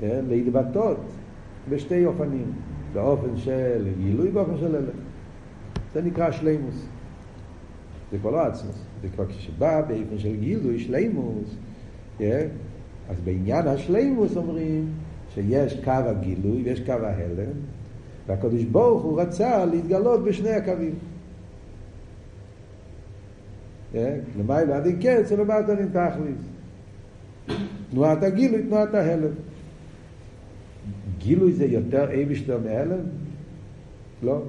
yeah, 0.00 0.04
להתבטאות 0.28 0.98
בשתי 1.68 2.06
אופנים. 2.06 2.52
באופן 2.92 3.36
של 3.36 3.88
גילוי 4.02 4.28
ובאופן 4.28 4.56
של 4.60 4.66
אלוהי. 4.66 5.01
זה 5.94 6.02
נקרא 6.02 6.30
שלימוס. 6.30 6.86
זה 8.12 8.18
כבר 8.18 8.30
לא 8.30 8.40
עצמוס. 8.40 8.82
זה 9.02 9.08
כבר 9.08 9.26
כשבא 9.26 9.80
באופן 9.80 10.18
של 10.18 10.36
גילוי, 10.36 10.78
שלימוס, 10.78 11.56
yeah, 12.18 12.22
אז 13.08 13.20
בעניין 13.24 13.66
השלימוס 13.66 14.36
אומרים 14.36 14.88
שיש 15.34 15.76
קו 15.84 15.90
הגילוי 15.90 16.62
ויש 16.62 16.80
קו 16.80 16.92
ההלם, 16.92 17.52
והקדוש 18.26 18.64
ברוך 18.64 19.02
הוא 19.02 19.20
רצה 19.20 19.64
להתגלות 19.64 20.24
בשני 20.24 20.50
הקווים. 20.50 20.94
למעלה 24.38 24.76
עד 24.76 24.86
אין 24.86 24.98
קץ 25.02 25.32
ולמטה 25.32 25.78
אין 25.78 25.88
תכליס. 25.88 26.38
תנועת 27.90 28.22
הגילוי, 28.22 28.62
תנועת 28.62 28.94
ההלם. 28.94 29.32
גילוי 31.18 31.52
זה 31.52 31.64
יותר 31.64 32.10
אייבשטר 32.10 32.58
מהלם? 32.64 33.00
לא. 34.22 34.42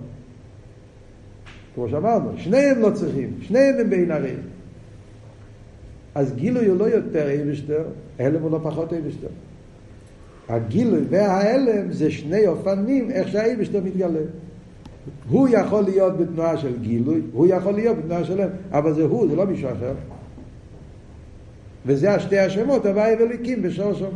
כמו 1.75 1.89
שאמרנו, 1.89 2.31
שניהם 2.37 2.79
לא 2.81 2.89
צריכים, 2.89 3.29
שניהם 3.41 3.75
הם 3.79 3.89
בין 3.89 4.11
הרי. 4.11 4.33
אז 6.15 6.35
גילוי 6.35 6.65
הוא 6.67 6.77
לא 6.77 6.85
יותר 6.85 7.29
אייבשטר, 7.29 7.83
הלם 8.19 8.41
הוא 8.41 8.51
לא 8.51 8.59
פחות 8.63 8.93
אייבשטר. 8.93 9.27
הגילוי 10.49 11.01
וההלם 11.09 11.91
זה 11.91 12.11
שני 12.11 12.47
אופנים 12.47 13.11
איך 13.11 13.27
שהאיבשטר 13.27 13.81
מתגלה. 13.83 14.19
הוא 15.29 15.47
יכול 15.51 15.83
להיות 15.83 16.17
בתנועה 16.17 16.57
של 16.57 16.79
גילוי, 16.81 17.21
הוא 17.33 17.47
יכול 17.47 17.73
להיות 17.73 17.97
בתנועה 17.97 18.23
של 18.23 18.41
הלם, 18.41 18.51
אבל 18.71 18.93
זה 18.93 19.03
הוא, 19.03 19.27
זה 19.29 19.35
לא 19.35 19.45
מישהו 19.45 19.69
אחר. 19.69 19.93
וזה 21.85 22.13
השתי 22.13 22.39
השמות, 22.39 22.85
הוואי 22.85 23.15
וליקים 23.19 23.61
בשורשו. 23.61 24.07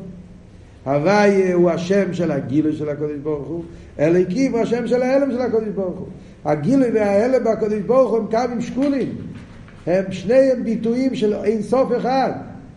הוואי 0.86 1.52
הוא 1.52 1.70
השם 1.70 2.14
של 2.14 2.32
הגילוי 2.32 2.76
של 2.76 2.90
הקודש 2.90 3.18
ברוך 3.24 3.48
הוא, 3.48 3.64
אליקים 4.00 4.52
הוא 4.52 4.60
השם 4.60 4.88
של 4.88 5.02
ההלם 5.02 5.32
של 5.32 5.42
הקודש 5.42 5.68
ברוך 5.68 5.98
הוא. 5.98 6.08
הגילוי 6.48 6.90
וההלם 6.94 7.44
בקודש 7.44 7.82
ברוך 7.86 8.12
הוא 8.12 8.20
הם 8.20 8.26
קווים 8.32 8.62
שקולים. 8.62 9.16
הם 9.88 10.12
שניהם 10.12 10.64
ביטויים 10.64 11.16
של 11.16 11.34
אין 11.34 11.62
סוף 11.62 11.92
אחד. 11.98 12.32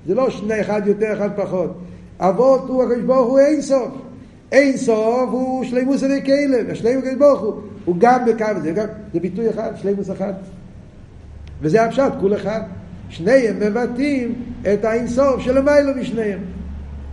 זה 0.07 0.15
לא 0.15 0.31
שני 0.31 0.61
אחד 0.61 0.83
יותר, 0.87 1.13
אחד 1.13 1.29
פחות. 1.37 1.79
אבות 2.19 2.69
הוא 2.69 2.83
הקדוש 2.83 3.03
ברוך 3.03 3.29
הוא 3.29 3.39
אין 3.39 3.63
סוף. 3.63 3.89
אין 4.53 4.77
סוף 4.77 5.31
הוא 5.31 5.65
שלימוס 5.65 6.03
עלי 6.03 6.23
כלב, 6.25 6.71
השלימוס 6.71 7.05
הקדוש 7.05 7.19
ברוך 7.19 7.41
הוא. 7.41 7.55
הוא 7.85 7.97
גם 7.99 8.25
בקו, 8.25 8.61
זה, 8.63 8.73
גם, 8.73 8.87
זה 9.13 9.21
ביטוי 9.21 9.51
אחד, 9.51 9.73
שלימוס 9.77 10.11
אחד. 10.11 10.33
וזה 11.63 11.83
הפשט, 11.83 12.13
כול 12.21 12.35
אחד. 12.35 12.61
שניהם 13.09 13.57
מבטאים 13.61 14.35
את 14.73 14.85
האינסוף 14.85 15.41
שלמעלה 15.41 15.95
משניהם. 15.95 16.41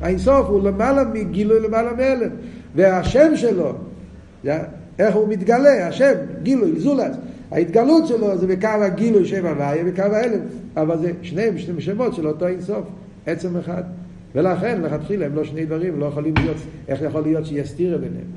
האינסוף 0.02 0.48
הוא 0.48 0.63
למעלה 0.63 1.04
מגילוי 1.04 1.60
למעלה 1.60 1.93
מאלף. 1.93 2.32
והשם 2.76 3.36
שלו, 3.36 3.74
איך 4.99 5.15
הוא 5.15 5.27
מתגלה, 5.27 5.88
השם, 5.88 6.13
גילוי, 6.43 6.80
זולס. 6.80 7.15
ההתגלות 7.51 8.07
שלו 8.07 8.38
זה 8.38 8.47
בקו 8.47 8.67
הגילוי 8.67 9.26
שם 9.26 9.45
הוויה 9.45 9.84
ובקו 9.86 10.01
האלף. 10.01 10.39
אבל 10.78 10.97
זה 10.97 11.11
שניהם, 11.22 11.57
שני 11.57 11.82
שמות 11.82 12.13
של 12.13 12.28
אותו 12.28 12.47
אינסוף, 12.47 12.86
עצם 13.26 13.57
אחד. 13.57 13.84
ולכן 14.36 14.82
לכתחילה 14.82 15.26
הם 15.26 15.36
לא 15.36 15.43
שני 15.43 15.65
דברים, 15.65 15.99
לא 15.99 16.05
יכולים 16.05 16.34
להיות, 16.38 16.57
איך 16.88 17.01
יכול 17.01 17.22
להיות 17.22 17.45
שיהיה 17.45 17.65
סתירה 17.65 17.97
ביניהם? 17.97 18.28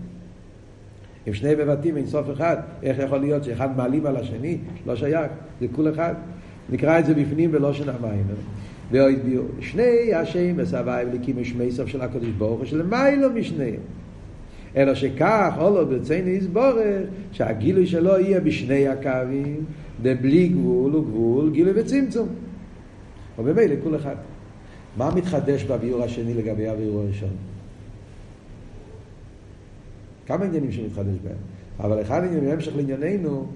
אם 1.29 1.35
שני 1.35 1.55
מבטאים 1.55 1.97
אין 1.97 2.07
סוף 2.07 2.27
אחד, 2.33 2.57
איך 2.83 2.99
יכול 2.99 3.19
להיות 3.19 3.45
שאחד 3.45 3.77
מעלים 3.77 4.07
על 4.07 4.17
השני? 4.17 4.59
לא 4.87 4.97
שייך, 4.97 5.31
זה 5.61 5.67
כול 5.73 5.91
אחד. 5.91 6.15
נקרא 6.71 6.99
את 6.99 7.07
זה 7.07 7.15
בפנים 7.15 7.51
ולא 7.53 7.73
שנה 7.73 7.93
מים. 8.01 8.25
שני 9.61 10.15
השם 10.15 10.57
מסבי 10.57 10.91
וליקים 11.09 11.45
שמי 11.45 11.71
סוף 11.71 11.89
של 11.89 12.01
הקדוש 12.03 12.31
ברוך 12.39 12.59
הוא 12.59 12.67
שלמיילו 12.67 13.31
משניהם. 13.35 13.81
אלא 14.77 14.95
שכך, 14.95 15.55
אולו 15.59 15.87
ברצינו 15.87 16.29
יסבורך, 16.29 17.03
שהגילוי 17.33 17.87
שלו 17.87 18.19
יהיה 18.19 18.41
בשני 18.41 18.89
הקווים, 18.89 19.65
בלי 20.03 20.49
גבול 20.49 20.93
הוא 20.93 21.05
גבול 21.05 21.51
גילוי 21.51 21.81
וצמצום. 21.81 22.29
ובמילא 23.39 23.75
כל 23.85 23.97
אחד. 23.97 24.17
מה 24.97 25.15
מתחדש 25.15 25.65
בביור 25.65 26.03
השני 26.03 26.35
לגבי 26.35 26.69
הביור 26.69 27.01
הראשון? 27.01 27.37
כמה 30.27 30.45
עניינים 30.45 30.73
שמתחדש 30.73 31.17
בהם. 31.25 31.37
אבל 31.81 32.03
אחד 32.03 32.23
העניינים, 32.23 32.51
בהמשך 32.51 32.77
לענייננו, 32.77 33.47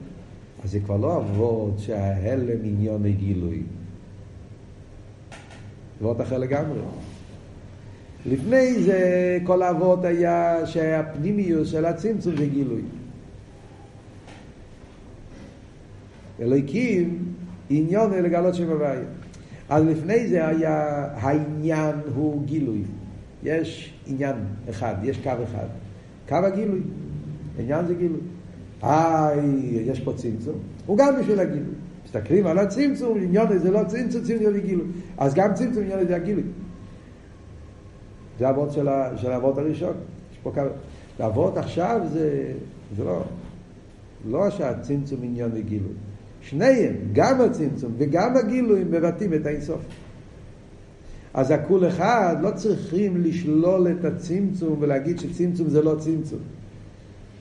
אז 0.65 0.71
זה 0.71 0.81
כבר 0.81 0.97
לא 0.97 1.17
אבות 1.17 1.79
שההלם 1.79 2.59
עניון 2.65 3.07
גילוי. 3.07 3.63
אבות 6.01 6.21
אחר 6.21 6.39
לגמרי. 6.39 6.81
לפני 8.27 8.83
זה 8.83 9.39
כל 9.45 9.63
האבות 9.63 10.05
היה 10.05 10.67
שהפנימיוס 10.67 11.69
של 11.69 11.85
הצמצום 11.85 12.37
זה 12.37 12.47
גילוי. 12.47 12.83
אלוהיקים 16.41 17.19
עניון 17.71 18.13
לגלות 18.13 18.55
שם 18.55 18.71
הוויה. 18.71 19.01
אז 19.69 19.85
לפני 19.85 20.29
זה 20.29 20.47
היה 20.47 21.09
העניין 21.15 21.95
הוא 22.15 22.45
גילוי. 22.45 22.83
יש 23.43 23.95
עניין 24.07 24.37
אחד, 24.71 24.95
יש 25.03 25.19
קו 25.19 25.31
אחד. 25.45 25.67
קו 26.29 26.37
הגילוי. 26.37 26.81
עניין 27.59 27.87
זה 27.87 27.95
גילוי. 27.95 28.21
איי, 28.83 29.39
יש 29.87 30.01
פה 30.01 30.13
צמצום. 30.13 30.59
הוא 30.87 30.99
גם 30.99 31.15
בשביל 31.21 31.41
הגילוי. 31.41 31.75
מסתכלים 32.05 32.47
על 32.47 32.59
הצמצום, 32.59 33.19
עניון 33.19 33.59
זה 33.59 33.71
לא 33.71 33.85
צמצום, 33.85 34.23
צמצום 34.23 34.53
זה 34.53 34.61
גילוי. 34.61 34.87
אז 35.19 35.35
גם 35.35 35.55
צמצום 35.55 35.83
עניון 35.83 36.07
זה 36.07 36.17
הגילוי. 36.17 36.45
זה 38.39 38.51
אבות 38.51 38.73
של, 38.73 38.89
של 39.17 39.33
האבות 39.33 39.59
הראשון. 39.59 39.95
יש 40.33 40.39
פה 40.43 40.53
כמה... 40.55 40.69
האבות 41.19 41.57
עכשיו 41.57 42.01
זה, 42.13 42.53
זה 42.97 43.05
לא, 43.05 43.23
לא 44.31 44.51
שהצמצום 44.51 45.19
עניון 45.23 45.51
וגילוי. 45.55 45.93
שניהם, 46.41 46.95
גם 47.13 47.41
הצמצום 47.41 47.93
וגם 47.99 48.37
הגילוי, 48.37 48.85
מבטאים 48.85 49.35
את 49.35 49.47
האינסוף. 49.47 49.81
אז 51.35 51.51
הכול 51.51 51.89
אחד, 51.89 52.37
לא 52.41 52.51
צריכים 52.51 53.23
לשלול 53.23 53.89
את 53.89 54.05
הצמצום 54.05 54.77
ולהגיד 54.81 55.19
שצמצום 55.19 55.69
זה 55.69 55.83
לא 55.83 55.95
צמצום. 55.99 56.39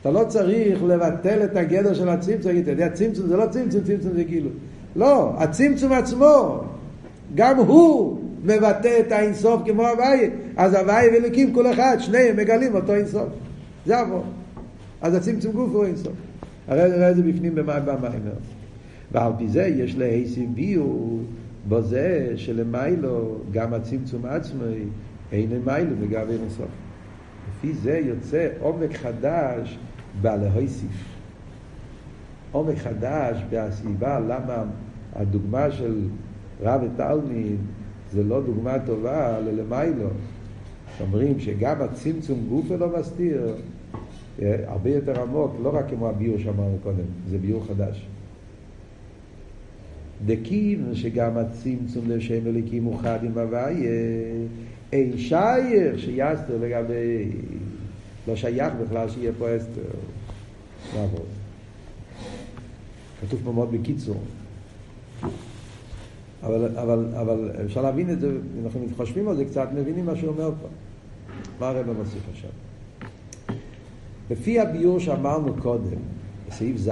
אתה 0.01 0.11
לא 0.11 0.23
צריך 0.27 0.83
לבטל 0.83 1.43
את 1.43 1.55
הגדר 1.55 1.93
של 1.93 2.09
הצמצום, 2.09 2.51
אתה 2.57 2.71
יודע, 2.71 2.89
צמצום 2.89 3.27
זה 3.27 3.37
לא 3.37 3.45
צמצום, 3.45 3.81
צמצום 3.83 4.13
זה 4.13 4.23
גילוי. 4.23 4.51
לא, 4.95 5.33
הצמצום 5.37 5.91
עצמו, 5.91 6.63
גם 7.35 7.57
הוא 7.57 8.22
מבטא 8.43 8.99
את 8.99 9.11
האינסוף 9.11 9.61
כמו 9.65 9.87
הוויה. 9.87 10.29
אז 10.57 10.73
הוויה 10.73 11.11
ואלוקים 11.13 11.53
כל 11.53 11.73
אחד, 11.73 11.97
שניהם 11.99 12.37
מגלים 12.37 12.75
אותו 12.75 12.95
אינסוף. 12.95 13.29
זה 13.85 13.99
עבור. 13.99 14.25
אז 15.01 15.15
הצמצום 15.15 15.51
גוף 15.51 15.71
הוא 15.71 15.85
אינסוף. 15.85 16.13
הרי 16.67 16.89
נראה 16.89 17.09
את 17.09 17.15
זה 17.15 17.23
בפנים 17.23 17.55
במיימר. 17.55 18.33
ועל 19.11 19.31
פי 19.37 19.47
זה 19.47 19.63
יש 19.63 19.95
להיסים 19.97 20.55
ביור 20.55 21.19
בזה 21.69 22.33
שלמיילו 22.35 23.37
גם 23.51 23.73
הצמצום 23.73 24.25
עצמי 24.25 24.85
אין 25.31 25.49
מיילו 25.65 25.95
לגבי 26.01 26.33
אינסוף. 26.33 26.67
לפי 27.49 27.73
זה 27.73 28.01
יוצא 28.05 28.47
עומק 28.59 28.93
חדש 28.93 29.77
בהלהוסיף. 30.21 31.13
עומק 32.51 32.77
חדש 32.77 33.43
בהסיבה 33.49 34.19
למה 34.19 34.63
הדוגמה 35.15 35.71
של 35.71 36.01
רב 36.61 36.81
ותלמיד 36.83 37.57
זה 38.13 38.23
לא 38.23 38.41
דוגמה 38.41 38.79
טובה 38.85 39.39
ללמיילו. 39.39 40.09
אומרים 41.01 41.39
שגם 41.39 41.81
הצמצום 41.81 42.45
גוף 42.49 42.65
לא 42.79 42.99
מסתיר, 42.99 43.55
אה, 44.41 44.55
הרבה 44.67 44.89
יותר 44.89 45.21
עמוק, 45.21 45.55
לא 45.63 45.75
רק 45.75 45.89
כמו 45.89 46.09
הביור 46.09 46.37
שאמרנו 46.39 46.77
קודם, 46.83 47.05
זה 47.29 47.37
ביור 47.37 47.65
חדש. 47.67 48.07
דקים 50.25 50.89
שגם 50.93 51.37
הצמצום 51.37 52.09
לשם 52.09 52.47
אליקים 52.47 52.83
הוא 52.83 52.99
חד 52.99 53.19
עם 53.23 53.37
הוויה, 53.37 53.97
אין 54.91 55.17
שייך 55.17 55.99
שיסתר 55.99 56.57
לגבי, 56.61 57.29
לא 58.27 58.35
שייך 58.35 58.73
בכלל 58.83 59.09
שיהיה 59.09 59.31
פה 59.37 59.57
אסתר. 59.57 59.81
כתוב 63.21 63.41
פה 63.43 63.51
מאוד 63.51 63.71
בקיצור. 63.71 64.21
אבל, 66.43 66.77
אבל, 66.77 67.05
אבל 67.21 67.51
אפשר 67.65 67.81
להבין 67.81 68.09
את 68.09 68.19
זה, 68.19 68.27
אם 68.29 68.65
אנחנו 68.65 68.85
חושבים 68.97 69.27
על 69.27 69.35
זה 69.35 69.45
קצת, 69.45 69.67
מבינים 69.75 70.05
מה 70.05 70.15
שהוא 70.15 70.29
אומר 70.29 70.51
פה. 70.61 70.67
מה 71.59 71.69
הרב 71.69 71.85
מוסיף 71.97 72.21
עכשיו? 72.31 72.49
לפי 74.31 74.59
הביור 74.59 74.99
שאמרנו 74.99 75.53
קודם, 75.61 75.99
בסעיף 76.47 76.77
ז', 76.77 76.89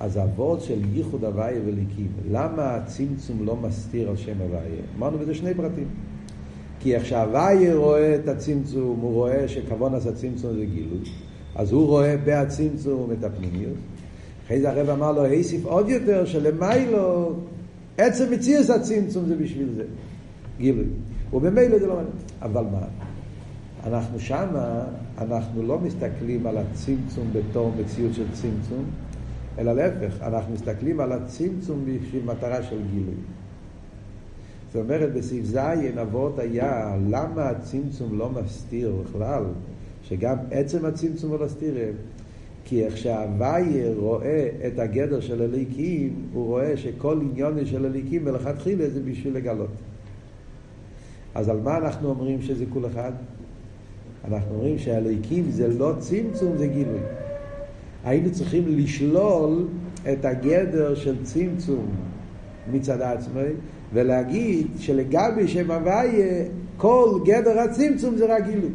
אז 0.00 0.16
הוורד 0.16 0.60
של 0.60 0.78
ייחוד 0.92 1.24
הוויה 1.24 1.60
וליקים, 1.66 2.08
למה 2.30 2.74
הצמצום 2.74 3.46
לא 3.46 3.56
מסתיר 3.56 4.08
על 4.08 4.16
שם 4.16 4.40
הוויה? 4.40 4.82
אמרנו 4.98 5.18
בזה 5.18 5.34
שני 5.34 5.54
פרטים. 5.54 5.88
כי 6.80 6.94
איך 6.94 7.06
שהוויה 7.06 7.74
רואה 7.74 8.14
את 8.14 8.28
הצמצום, 8.28 9.00
הוא 9.00 9.12
רואה 9.12 9.48
שכוון 9.48 9.94
עשה 9.94 10.12
צמצום 10.12 10.52
זה 10.52 10.64
גילוי, 10.64 10.98
אז 11.54 11.72
הוא 11.72 11.86
רואה 11.86 12.16
בהצמצום 12.16 13.12
את 13.12 13.24
הפנימיות. 13.24 13.76
אחרי 14.46 14.60
זה 14.60 14.70
הרב 14.70 14.88
אמר 14.88 15.12
לו, 15.12 15.22
היסיף 15.24 15.64
עוד 15.64 15.88
יותר, 15.88 16.24
שלמיילו 16.24 17.34
עצם 17.98 18.32
מציאס 18.32 18.70
הצמצום 18.70 19.26
זה 19.26 19.36
בשביל 19.36 19.68
זה, 19.76 19.84
גילוי. 20.58 20.86
ובמילא 21.32 21.78
זה 21.78 21.86
לא 21.86 21.94
מעניין. 21.94 22.16
אבל 22.42 22.64
מה? 22.64 22.86
אנחנו 23.86 24.20
שמה, 24.20 24.84
אנחנו 25.18 25.62
לא 25.62 25.78
מסתכלים 25.78 26.46
על 26.46 26.58
הצמצום 26.58 27.28
בתור 27.32 27.72
מציאות 27.80 28.14
של 28.14 28.24
צמצום, 28.32 28.84
אלא 29.58 29.72
להפך, 29.72 30.22
אנחנו 30.22 30.54
מסתכלים 30.54 31.00
על 31.00 31.12
הצמצום 31.12 31.84
בשביל 31.84 32.22
מטרה 32.24 32.62
של 32.62 32.78
גילוי. 32.92 33.14
זאת 34.72 34.82
אומרת, 34.82 35.12
בסעיף 35.12 35.44
ז' 35.44 35.56
אבות 36.02 36.38
היה, 36.38 36.96
למה 37.10 37.48
הצמצום 37.48 38.18
לא 38.18 38.30
מסתיר 38.30 38.92
בכלל, 39.04 39.44
שגם 40.02 40.36
עצם 40.50 40.84
הצמצום 40.84 41.32
לא 41.32 41.44
מסתיר, 41.44 41.74
כי 42.64 42.84
איך 42.84 42.96
שהוויה 42.96 43.92
רואה 43.96 44.48
את 44.66 44.78
הגדר 44.78 45.20
של 45.20 45.42
הליקים, 45.42 46.14
הוא 46.32 46.46
רואה 46.46 46.76
שכל 46.76 47.18
עניון 47.22 47.66
של 47.66 47.86
הליקים 47.86 48.24
מלכתחילה 48.24 48.90
זה 48.90 49.00
בשביל 49.00 49.36
לגלות. 49.36 49.70
אז 51.34 51.48
על 51.48 51.60
מה 51.60 51.76
אנחנו 51.76 52.08
אומרים 52.08 52.42
שזה 52.42 52.64
כול 52.72 52.86
אחד? 52.86 53.12
אנחנו 54.28 54.54
אומרים 54.54 54.78
שהליקים 54.78 55.50
זה 55.50 55.68
לא 55.68 55.92
צמצום, 55.98 56.56
זה 56.56 56.66
גילוי. 56.66 57.00
היינו 58.04 58.30
צריכים 58.30 58.64
לשלול 58.66 59.66
את 60.12 60.24
הגדר 60.24 60.94
של 60.94 61.24
צמצום 61.24 61.86
מצד 62.72 63.00
עצמי, 63.00 63.40
ולהגיד 63.92 64.66
שלגבי 64.78 65.48
שם 65.48 65.70
הוויה, 65.70 66.44
כל 66.76 67.18
גדר 67.24 67.60
הצמצום 67.60 68.16
זה 68.16 68.36
רק 68.36 68.44
גילוי. 68.46 68.70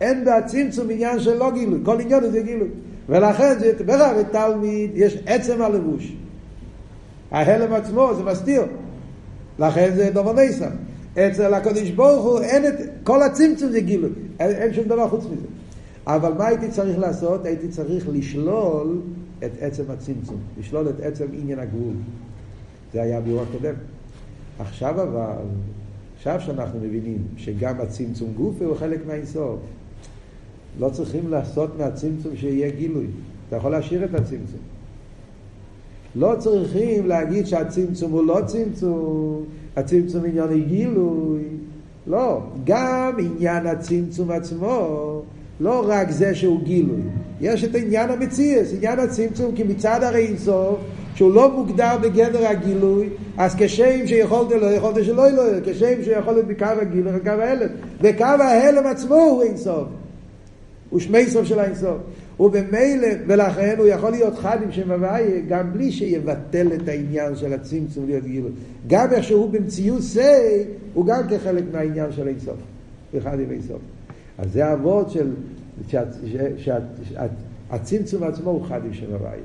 אין 0.00 0.24
בהצמצום 0.24 0.90
עניין 0.90 1.20
של 1.20 1.34
לא 1.38 1.50
גילוי, 1.50 1.80
כל 1.84 2.00
עניין 2.00 2.30
זה 2.30 2.42
גילוי. 2.42 2.68
ולכן 3.08 3.58
זה 3.58 3.72
ברר 3.86 4.22
תלמיד, 4.22 4.90
יש 4.94 5.16
עצם 5.26 5.62
הלבוש. 5.62 6.12
ההלם 7.30 7.72
עצמו 7.72 8.14
זה 8.14 8.22
מסתיר. 8.22 8.62
לכן 9.58 9.92
זה 9.94 10.10
דובר 10.14 10.32
ניסן. 10.32 10.70
אצל 11.18 11.54
הקדוש 11.54 11.90
ברוך 11.90 12.24
הוא 12.24 12.40
אין 12.40 12.66
את, 12.66 12.74
כל 13.02 13.22
הצמצום 13.22 13.70
זה 13.70 13.80
גילוי. 13.80 14.10
אין, 14.40 14.50
אין 14.50 14.74
שום 14.74 14.84
דבר 14.84 15.08
חוץ 15.08 15.24
מזה. 15.24 15.46
אבל 16.06 16.32
מה 16.32 16.46
הייתי 16.46 16.68
צריך 16.68 16.98
לעשות? 16.98 17.46
הייתי 17.46 17.68
צריך 17.68 18.08
לשלול 18.12 19.00
את 19.44 19.50
עצם 19.60 19.82
הצמצום. 19.88 20.38
לשלול 20.58 20.88
את 20.88 21.00
עצם 21.00 21.26
עניין 21.32 21.58
הגבול. 21.58 21.94
זה 22.92 23.02
היה 23.02 23.18
הביאור 23.18 23.42
הקודם. 23.42 23.74
עכשיו 24.58 25.02
אבל, 25.02 25.44
עכשיו 26.16 26.40
שאנחנו 26.40 26.80
מבינים 26.80 27.18
שגם 27.36 27.80
הצמצום 27.80 28.32
גוף 28.36 28.62
הוא 28.62 28.76
חלק 28.76 29.06
מהאינסוף. 29.06 29.60
לא 30.80 30.88
צריכים 30.88 31.30
לעשות 31.30 31.78
מהצמצום 31.78 32.36
שיהיה 32.36 32.70
גילוי. 32.70 33.06
אתה 33.48 33.56
יכול 33.56 33.70
להשאיר 33.70 34.04
את 34.04 34.14
הצמצום. 34.14 34.60
לא 36.16 36.34
צריכים 36.38 37.06
להגיד 37.06 37.46
שהצמצום 37.46 38.12
הוא 38.12 38.26
לא 38.26 38.40
צמצום, 38.46 39.44
הצמצום 39.76 40.24
עניין 40.24 40.48
היא 40.48 40.64
גילוי. 40.66 41.42
לא, 42.06 42.40
גם 42.64 43.12
עניין 43.18 43.66
הצמצום 43.66 44.30
עצמו, 44.30 45.22
לא 45.60 45.84
רק 45.88 46.10
זה 46.10 46.34
שהוא 46.34 46.62
גילוי. 46.62 47.00
יש 47.40 47.64
את 47.64 47.74
עניין 47.74 48.10
המציאס, 48.10 48.74
עניין 48.74 48.98
הצמצום, 48.98 49.54
כי 49.54 49.62
מצד 49.62 50.02
הרי 50.02 50.26
אינסוף, 50.26 50.78
שהוא 51.14 51.34
לא 51.34 51.50
מוגדר 51.50 51.98
בגדר 52.02 52.46
הגילוי, 52.46 53.08
אז 53.36 53.54
כשם 53.58 54.06
שיכולת 54.06 54.50
לא 54.50 54.66
יכולת 54.66 55.04
שלא 55.04 55.28
לא, 55.30 55.42
כשם 55.64 56.02
שיכולת 56.04 56.46
בקו 56.46 56.64
הגילוי, 56.64 57.12
בקו 57.12 57.30
ההלם. 57.30 57.68
וקו 58.00 58.24
ההלם 58.24 58.86
עצמו 58.86 59.14
הוא 59.14 59.42
אינסוף. 59.42 59.84
הוא 60.94 61.00
שמי 61.00 61.26
סוף 61.26 61.44
של 61.44 61.58
האינסוף. 61.58 61.96
ובמילא, 62.40 63.08
ולכן 63.26 63.74
הוא 63.78 63.86
יכול 63.86 64.10
להיות 64.10 64.38
חד 64.38 64.62
עם 64.62 64.72
שם 64.72 64.90
הוויה, 64.90 65.40
גם 65.48 65.72
בלי 65.72 65.92
שיבטל 65.92 66.72
את 66.74 66.88
העניין 66.88 67.36
של 67.36 67.52
הצמצום 67.52 68.06
להיות 68.06 68.24
גילוי. 68.24 68.50
גם 68.86 69.12
איך 69.12 69.24
שהוא 69.24 69.50
במציאות 69.50 70.02
זה, 70.02 70.64
הוא 70.94 71.06
גם 71.06 71.22
כחלק 71.30 71.64
מהעניין 71.72 72.12
של 72.12 72.26
האינסוף. 72.26 72.56
אחד 73.18 73.40
עם 73.40 73.50
האינסוף. 73.50 73.78
אז 74.38 74.52
זה 74.52 74.66
האבות 74.66 75.10
של, 75.10 75.30
שהצמצום 76.56 78.22
עצמו 78.22 78.50
הוא 78.50 78.64
חד 78.64 78.80
עם 78.84 78.92
שם 78.92 79.12
הוויה. 79.12 79.42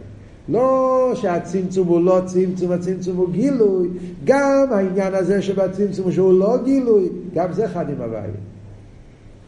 לא 0.49 1.11
שהצמצום 1.15 1.87
הוא 1.87 2.01
לא 2.01 2.21
צמצום, 2.25 2.71
הצמצום 2.71 3.17
הוא 3.17 3.29
גילוי, 3.29 3.89
גם 4.23 4.67
העניין 4.71 5.13
הזה 5.13 5.41
שבצמצום 5.41 6.11
שהוא 6.11 6.39
לא 6.39 6.57
גילוי, 6.63 7.09
גם 7.33 7.53
זה 7.53 7.67
חד 7.67 7.89
עם 7.89 8.01
הוויה. 8.01 8.23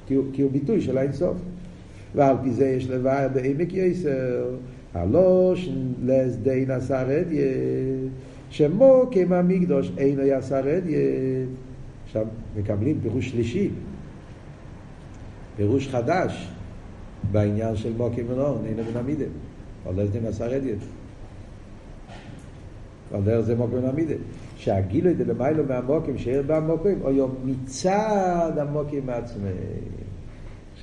כי, 0.08 0.16
כי 0.34 0.42
הוא 0.42 0.52
ביטוי 0.52 0.82
של 0.82 0.98
האינסוף. 0.98 1.38
ועל 2.16 2.36
פי 2.44 2.52
זה 2.52 2.66
יש 2.68 2.90
לוויה 2.90 3.28
בעמק 3.28 3.74
יסר, 3.74 4.50
הלוש 4.94 5.70
לסדי 6.04 6.66
נסע 6.68 7.04
רדיה, 7.04 7.52
שמו 8.50 9.04
כמה 9.12 9.42
מקדוש 9.42 9.92
אינו 9.98 10.22
יעשה 10.22 10.60
רדיה. 10.60 11.00
עכשיו 12.06 12.26
מקבלים 12.58 13.00
פירוש 13.02 13.30
שלישי, 13.30 13.70
פירוש 15.56 15.88
חדש 15.88 16.52
בעניין 17.32 17.76
של 17.76 17.94
מוקים 17.98 18.26
ונורן, 18.30 18.66
אינו 18.66 18.84
מן 18.92 18.98
המידה. 18.98 19.26
דרך 19.96 20.12
דין 20.12 20.26
עשה 20.26 20.48
רדיאט. 20.48 20.78
על 23.14 23.22
דרך 23.22 23.42
זה 23.42 23.56
מוקים 23.56 23.78
ונמידה. 23.84 24.14
שהגילוי 24.56 25.14
דלמיילו 25.14 25.64
מהמוקים, 25.68 26.18
שאיר 26.18 26.44
במוקים, 26.48 27.02
או 27.02 27.12
יום 27.12 27.36
מצד 27.46 28.52
המוקים 28.58 29.06
מעצמם. 29.06 29.48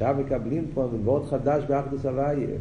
עכשיו 0.01 0.15
מקבלים 0.19 0.65
פה 0.75 0.89
מאוד 1.05 1.27
חדש 1.31 1.65
באחדוס 1.69 2.07
הוויה. 2.07 2.57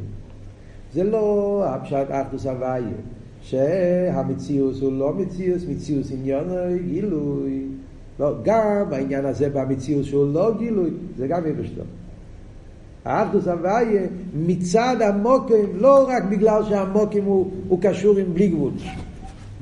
זה 0.94 1.04
לא 1.04 1.64
הפשט 1.68 2.08
אחדוס 2.10 2.46
הוויה, 2.46 2.98
שהמציאוס 3.42 4.82
הוא 4.82 4.94
לא 4.94 5.14
מציאוס, 5.14 5.64
מציאוס 5.70 6.12
עניין 6.12 6.44
גילוי. 6.90 7.62
לא, 8.20 8.34
גם 8.44 8.86
העניין 8.92 9.26
הזה 9.26 9.50
במציאוס 9.50 10.06
שהוא 10.06 10.34
לא 10.34 10.54
גילוי, 10.58 10.90
זה 11.18 11.28
גם 11.28 11.48
יבשתו. 11.48 11.82
האחדוס 13.06 13.48
הוויה 13.48 14.02
מצד 14.34 14.96
המוקים, 15.02 15.66
לא 15.76 16.06
רק 16.10 16.24
בגלל 16.24 16.64
שהמוקים 16.64 17.24
הוא, 17.24 17.52
הוא 17.68 17.80
קשור 17.82 18.18
עם 18.18 18.34
בלי 18.34 18.48
גבול. 18.48 18.72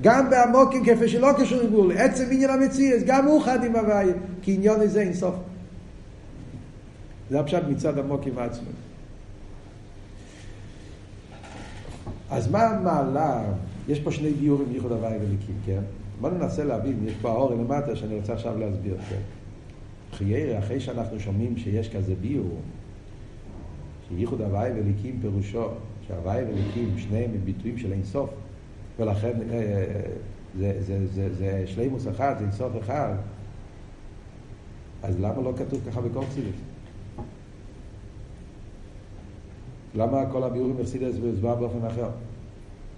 גם 0.01 0.29
בעמוקים 0.29 0.85
כפי 0.85 1.07
שלא 1.07 1.29
קשור 1.37 1.61
עם 1.61 1.67
גבול, 1.67 1.91
עצם 1.91 2.23
עניין 2.31 2.49
המציאס, 2.49 3.03
גם 3.05 3.25
הוא 3.25 3.41
חד 3.41 3.63
עם 3.63 3.75
הוויה, 3.75 4.13
כי 4.41 4.53
עניון 4.53 4.81
הזה 4.81 5.01
אין 5.01 5.13
סוף. 5.13 5.35
זה 7.29 7.39
הפשט 7.39 7.63
מצד 7.69 7.99
עמוקים 7.99 8.37
עצמם. 8.37 8.71
אז 12.29 12.51
מה 12.51 12.63
המעלה? 12.63 13.43
יש 13.87 13.99
פה 13.99 14.11
שני 14.11 14.33
גיורים 14.33 14.71
ייחוד 14.71 14.91
הוויה 14.91 15.17
וליקים, 15.17 15.55
כן? 15.65 15.81
בוא 16.21 16.29
ננסה 16.29 16.63
להבין, 16.63 17.07
יש 17.07 17.13
פה 17.21 17.29
האור 17.29 17.53
למטה 17.53 17.95
שאני 17.95 18.15
רוצה 18.15 18.33
עכשיו 18.33 18.59
להסביר, 18.59 18.97
כן? 19.09 19.21
חיירה, 20.11 20.59
אחרי 20.59 20.79
שאנחנו 20.79 21.19
שומעים 21.19 21.57
שיש 21.57 21.89
כזה 21.95 22.13
ביור, 22.21 22.59
שייחוד 24.07 24.41
הוואי 24.41 24.71
וליקים 24.71 25.19
פירושו, 25.21 25.67
שהוואי 26.07 26.43
וליקים 26.43 26.97
שניהם 26.97 27.31
הם 27.31 27.41
ביטויים 27.45 27.77
של 27.77 27.91
אינסוף, 27.91 28.29
ולכן 28.99 29.33
אה, 29.49 29.55
אה, 29.55 30.01
זה, 30.57 30.75
זה, 30.79 31.07
זה, 31.07 31.33
זה 31.35 31.63
שלימוס 31.65 32.07
אחד, 32.07 32.35
זה 32.37 32.43
אינסוף 32.43 32.71
אחד, 32.79 33.13
אז 35.03 35.19
למה 35.19 35.41
לא 35.41 35.53
כתוב 35.57 35.81
ככה 35.87 36.01
בקורציליס? 36.01 36.55
למה 39.95 40.25
כל 40.31 40.43
הביאורים 40.43 40.75
מרסידס 40.77 41.15
והוסבר 41.21 41.55
באופן 41.55 41.85
אחר? 41.85 42.09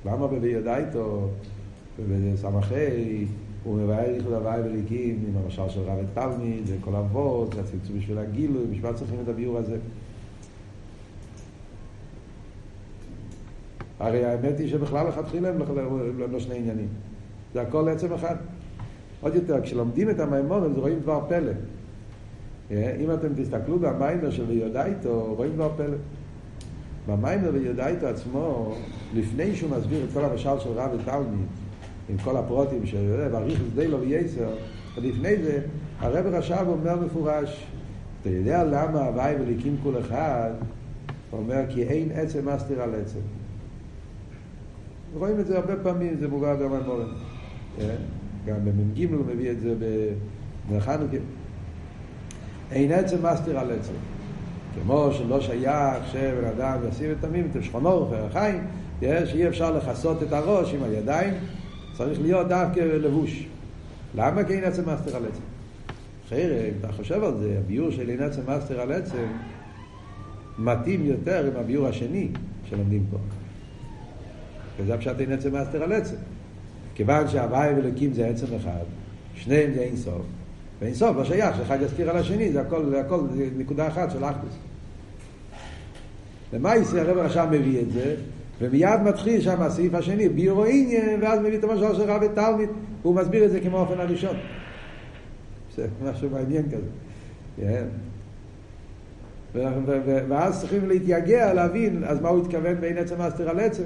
למה 0.05 0.27
בביודאיתו 0.27 1.29
ובסמכי 1.99 3.25
הוא 3.63 3.77
מבאר 3.77 4.09
ייחוד 4.09 4.33
הוואי 4.33 4.61
וליקים 4.61 5.23
עם 5.27 5.43
המשל 5.43 5.69
של 5.69 5.79
רב 5.79 5.99
תלמיד 6.13 6.63
וכל 6.67 6.95
אבות, 6.95 7.53
זה 7.53 7.61
הצמצום 7.61 7.99
בשביל 7.99 8.17
הגילוי, 8.17 8.65
בשביל 8.71 8.93
צריכים 8.93 9.19
את 9.23 9.29
הביאור 9.29 9.57
הזה? 9.57 9.77
הרי 13.99 14.25
האמת 14.25 14.59
היא 14.59 14.67
שבכלל 14.67 15.07
לכתחילה 15.07 15.49
הם 15.49 15.57
לא 16.31 16.39
שני 16.39 16.57
עניינים. 16.57 16.87
זה 17.53 17.61
הכל 17.61 17.89
עצם 17.89 18.13
אחד. 18.13 18.35
עוד 19.21 19.35
יותר, 19.35 19.61
כשלומדים 19.61 20.09
את 20.09 20.19
המימורים, 20.19 20.71
אז 20.71 20.77
רואים 20.77 20.99
דבר 20.99 21.21
פלא. 21.29 21.51
אה, 22.71 22.95
אם 22.99 23.13
אתם 23.13 23.27
תסתכלו 23.35 23.79
במיימר 23.79 24.29
של 24.29 24.43
ויודאיתו, 24.47 25.33
רואים 25.37 25.53
דבר 25.53 25.69
פלא. 25.77 25.97
במיימר 27.07 27.49
ויודאיתו 27.53 28.07
עצמו, 28.07 28.75
לפני 29.13 29.55
שהוא 29.55 29.71
מסביר 29.77 30.03
את 30.03 30.09
כל 30.13 30.25
המשל 30.25 30.59
של 30.59 30.69
רב 30.69 30.89
ותלמיד, 30.93 31.47
עם 32.09 32.17
כל 32.17 32.37
הפרוטים 32.37 32.85
של 32.85 33.27
ואריך 33.31 33.59
שדה 33.59 33.83
לו 33.83 34.01
וייסר, 34.01 34.49
ולפני 34.97 35.43
זה, 35.43 35.61
הרב 35.99 36.25
רש"ב 36.25 36.65
אומר 36.67 36.95
מפורש, 36.95 37.67
אתה 38.21 38.29
יודע 38.29 38.63
למה 38.63 39.05
הוואי 39.05 39.35
וליקים 39.41 39.77
כל 39.83 39.99
אחד, 39.99 40.51
הוא 41.31 41.39
אומר 41.39 41.61
כי 41.69 41.83
אין 41.83 42.09
עצם 42.13 42.49
מסתיר 42.55 42.81
על 42.81 42.95
עצם. 42.95 43.19
רואים 45.13 45.39
את 45.39 45.47
זה 45.47 45.57
הרבה 45.57 45.75
פעמים, 45.83 46.17
זה 46.19 46.27
מובא 46.27 46.55
גם 46.55 46.73
על 46.73 46.83
מורן. 46.83 47.09
כן? 47.77 47.95
גם 48.45 48.55
במ"ג 48.65 49.13
הוא 49.13 49.25
מביא 49.25 49.51
את 49.51 49.59
זה 49.59 49.75
בחנוכה. 50.71 51.17
אין 52.71 52.91
עצם 52.91 53.17
מסתיר 53.25 53.59
על 53.59 53.71
עצם. 53.71 53.93
כמו 54.83 55.09
שלא 55.13 55.41
שייך 55.41 56.11
שבן 56.11 56.45
אדם 56.57 56.79
ישים 56.89 57.11
את 57.19 57.23
המים, 57.23 57.47
את 57.51 57.63
שכונו 57.63 58.11
וחיים, 58.11 58.63
שאי 59.01 59.47
אפשר 59.47 59.77
לכסות 59.77 60.23
את 60.23 60.33
הראש 60.33 60.73
עם 60.73 60.83
הידיים, 60.83 61.33
צריך 61.93 62.21
להיות 62.21 62.47
דווקא 62.47 62.79
לבוש. 62.79 63.47
למה 64.15 64.43
כי 64.43 64.53
אין 64.53 64.63
עצם 64.63 64.89
מסתיר 64.89 65.15
על 65.15 65.25
עצם? 65.25 65.41
אחרת, 66.27 66.65
אם 66.69 66.79
אתה 66.79 66.91
חושב 66.91 67.23
על 67.23 67.37
זה, 67.37 67.57
הביור 67.59 67.91
של 67.91 68.09
אין 68.09 68.23
עצם 68.23 68.41
מסתיר 68.47 68.81
על 68.81 68.91
עצם 68.91 69.27
מתאים 70.57 71.05
יותר 71.05 71.45
עם 71.45 71.59
הביור 71.59 71.87
השני 71.87 72.27
שלומדים 72.69 73.05
פה. 73.11 73.17
וזה 74.77 74.93
הפשט 74.93 75.19
אין 75.19 75.31
עצם 75.31 75.53
מאסתר 75.53 75.83
על 75.83 75.91
עצם. 75.91 76.15
כיוון 76.95 77.27
שהוואי 77.27 77.73
ואלוקים 77.73 78.13
זה 78.13 78.27
עצם 78.27 78.45
אחד, 78.55 78.85
שניהם 79.35 79.73
זה 79.73 79.79
אין 79.79 79.95
סוף, 79.95 80.21
ואין 80.81 80.93
סוף 80.93 81.17
לא 81.17 81.25
שייך 81.25 81.57
שאחד 81.57 81.81
יסתיר 81.81 82.09
על 82.09 82.17
השני, 82.17 82.51
זה 82.51 82.61
הכל, 82.61 82.85
זה 82.89 83.01
הכל 83.01 83.19
זה 83.35 83.49
נקודה 83.57 83.87
אחת 83.87 84.11
של 84.11 84.25
אחדוס. 84.25 84.57
למעשה 86.53 87.01
הרב 87.01 87.17
עכשיו 87.17 87.47
מביא 87.51 87.81
את 87.81 87.91
זה, 87.91 88.15
ומיד 88.61 89.01
מתחיל 89.01 89.41
שם 89.41 89.61
הסעיף 89.61 89.93
השני, 89.93 90.29
ביורו 90.29 90.65
עניין, 90.65 91.23
ואז 91.23 91.39
מביא 91.39 91.57
את 91.57 91.63
המשל 91.63 91.95
של 91.95 92.11
רבי 92.11 92.25
תלמיד, 92.35 92.69
הוא 93.03 93.15
מסביר 93.15 93.45
את 93.45 93.51
זה 93.51 93.59
כמו 93.59 93.77
האופן 93.77 93.99
הראשון. 93.99 94.35
זה 95.75 95.87
משהו 96.03 96.29
מעניין 96.29 96.65
כזה. 96.65 96.87
כן. 97.57 97.85
ואז 100.29 100.59
צריכים 100.59 100.87
להתייגע, 100.87 101.53
להבין, 101.53 102.03
אז 102.03 102.21
מה 102.21 102.29
הוא 102.29 102.41
התכוון 102.45 102.75
בין 102.75 102.97
עצם 102.97 103.17
מאסתר 103.17 103.49
על 103.49 103.59
עצם. 103.59 103.83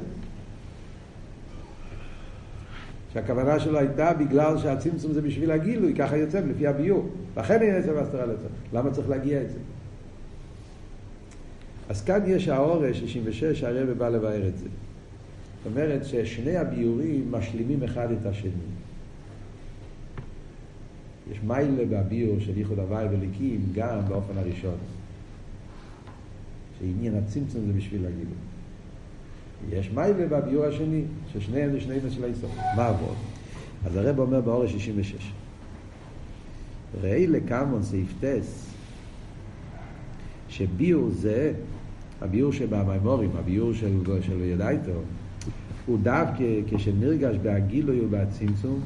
שהכוונה 3.13 3.59
שלו 3.59 3.79
הייתה 3.79 4.13
בגלל 4.13 4.57
שהצמצום 4.57 5.13
זה 5.13 5.21
בשביל 5.21 5.51
הגילוי, 5.51 5.93
ככה 5.95 6.17
יוצא 6.17 6.39
לפי 6.39 6.67
הביור. 6.67 7.09
לכן 7.37 7.61
אין 7.61 7.75
עצם 7.75 7.97
אסתרה 7.97 8.25
לצם. 8.25 8.47
למה 8.73 8.91
צריך 8.91 9.09
להגיע 9.09 9.41
את 9.41 9.49
זה? 9.49 9.57
אז 11.91 12.01
כאן 12.01 12.19
יש 12.27 12.47
האורש 12.47 12.99
66 12.99 13.63
הרב 13.63 13.89
בא 13.89 14.09
לבאר 14.09 14.47
את 14.47 14.57
זה. 14.57 14.67
זאת 15.63 15.71
אומרת 15.71 16.05
ששני 16.05 16.57
הביורים 16.57 17.31
משלימים 17.31 17.83
אחד 17.83 18.11
את 18.11 18.25
השני. 18.25 18.51
יש 21.31 21.37
מיילה 21.43 21.85
בביור 21.85 22.39
של 22.39 22.57
ייחוד 22.57 22.79
הוואי 22.79 23.05
וליקים 23.05 23.61
גם 23.73 23.99
באופן 24.07 24.37
הראשון. 24.37 24.75
שעניין 26.79 27.15
הצמצום 27.15 27.61
זה 27.67 27.73
בשביל 27.73 28.05
הגילוי. 28.05 28.33
יש 29.69 29.91
מיילה 29.91 30.27
בביור 30.27 30.65
השני, 30.65 31.01
ששניהם 31.33 31.71
זה 31.71 31.81
שני 31.81 31.95
של 32.09 32.23
האיסור. 32.23 32.49
מה 32.75 32.87
עבוד? 32.87 33.15
אז 33.85 33.95
הרב 33.95 34.19
אומר 34.19 34.41
באור 34.41 34.67
66. 34.67 35.31
ראי 37.01 37.27
לקמון 37.27 37.83
סעיף 37.83 38.13
טס, 38.19 38.73
שביור 40.49 41.09
זה, 41.09 41.53
הביור 42.21 42.51
שבמימורים, 42.51 43.29
הביור 43.39 43.73
של, 43.73 43.97
של 44.21 44.41
ידייתו, 44.41 45.01
הוא 45.85 45.99
דווקא 46.03 46.43
כשנרגש 46.67 47.35
בהגילוי 47.35 48.01
ובצמצום, 48.01 48.79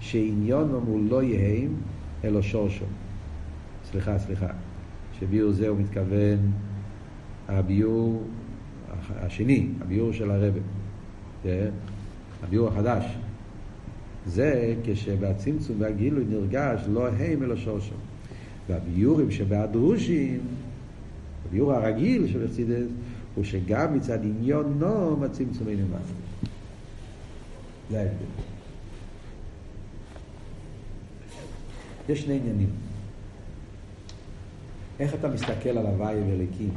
שעניון 0.00 0.70
הוא 0.86 1.00
לא 1.10 1.22
יהם, 1.22 1.74
אלא 2.24 2.42
שורשו. 2.42 2.84
סליחה, 3.90 4.18
סליחה. 4.18 4.46
שביור 5.20 5.52
זה 5.52 5.68
הוא 5.68 5.78
מתכוון, 5.78 6.38
הביור 7.48 8.22
השני, 9.10 9.66
הביור 9.80 10.12
של 10.12 10.30
הרבי? 10.30 10.60
הביור 12.42 12.68
החדש. 12.68 13.04
זה 14.26 14.74
כשבצמצום 14.84 15.76
והגילוי 15.78 16.24
נרגש 16.28 16.80
לא 16.92 17.08
הם 17.08 17.42
אלא 17.42 17.56
שורשם. 17.56 17.94
והביורים 18.68 19.30
שבהדרושים, 19.30 20.40
הביור 21.52 21.72
הרגיל 21.72 22.32
של 22.32 22.46
אכסידס, 22.46 22.86
הוא 23.34 23.44
שגם 23.44 23.96
מצד 23.96 24.24
עניון 24.24 24.78
נום 24.78 25.22
הצמצום 25.22 25.68
אינו 25.68 25.86
מעשה. 25.86 26.14
זה 27.90 28.00
ההבדל. 28.00 28.24
יש 32.08 32.22
שני 32.22 32.36
עניינים. 32.36 32.70
איך 35.00 35.14
אתה 35.14 35.28
מסתכל 35.28 35.68
על 35.68 35.86
הוואי 35.86 36.20
ואליקים? 36.20 36.70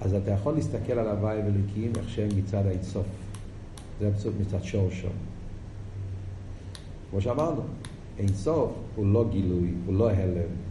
אז 0.00 0.14
אתה 0.14 0.30
יכול 0.30 0.54
להסתכל 0.54 0.92
על 0.92 1.08
הוואי 1.08 1.38
וליקים 1.38 1.92
איך 1.96 2.08
שהם 2.08 2.28
מצד 2.36 2.66
האינסוף. 2.66 3.06
זה 4.00 4.10
פשוט 4.18 4.34
מצד 4.40 4.62
שורשו. 4.62 5.08
כמו 7.10 7.20
שאמרנו, 7.20 7.62
אינסוף 8.18 8.72
הוא 8.96 9.12
לא 9.12 9.28
גילוי, 9.30 9.68
הוא 9.86 9.94
לא 9.94 10.10
הלם. 10.10 10.69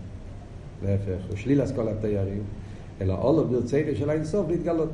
להפך, 0.83 1.25
הוא 1.29 1.37
שליל 1.37 1.63
אסכולת 1.63 1.95
תיירים, 2.01 2.43
אלא 3.01 3.13
אולו 3.13 3.47
ברצינו 3.47 3.95
של 3.95 4.09
האינסוף 4.09 4.49
להתגלות. 4.49 4.89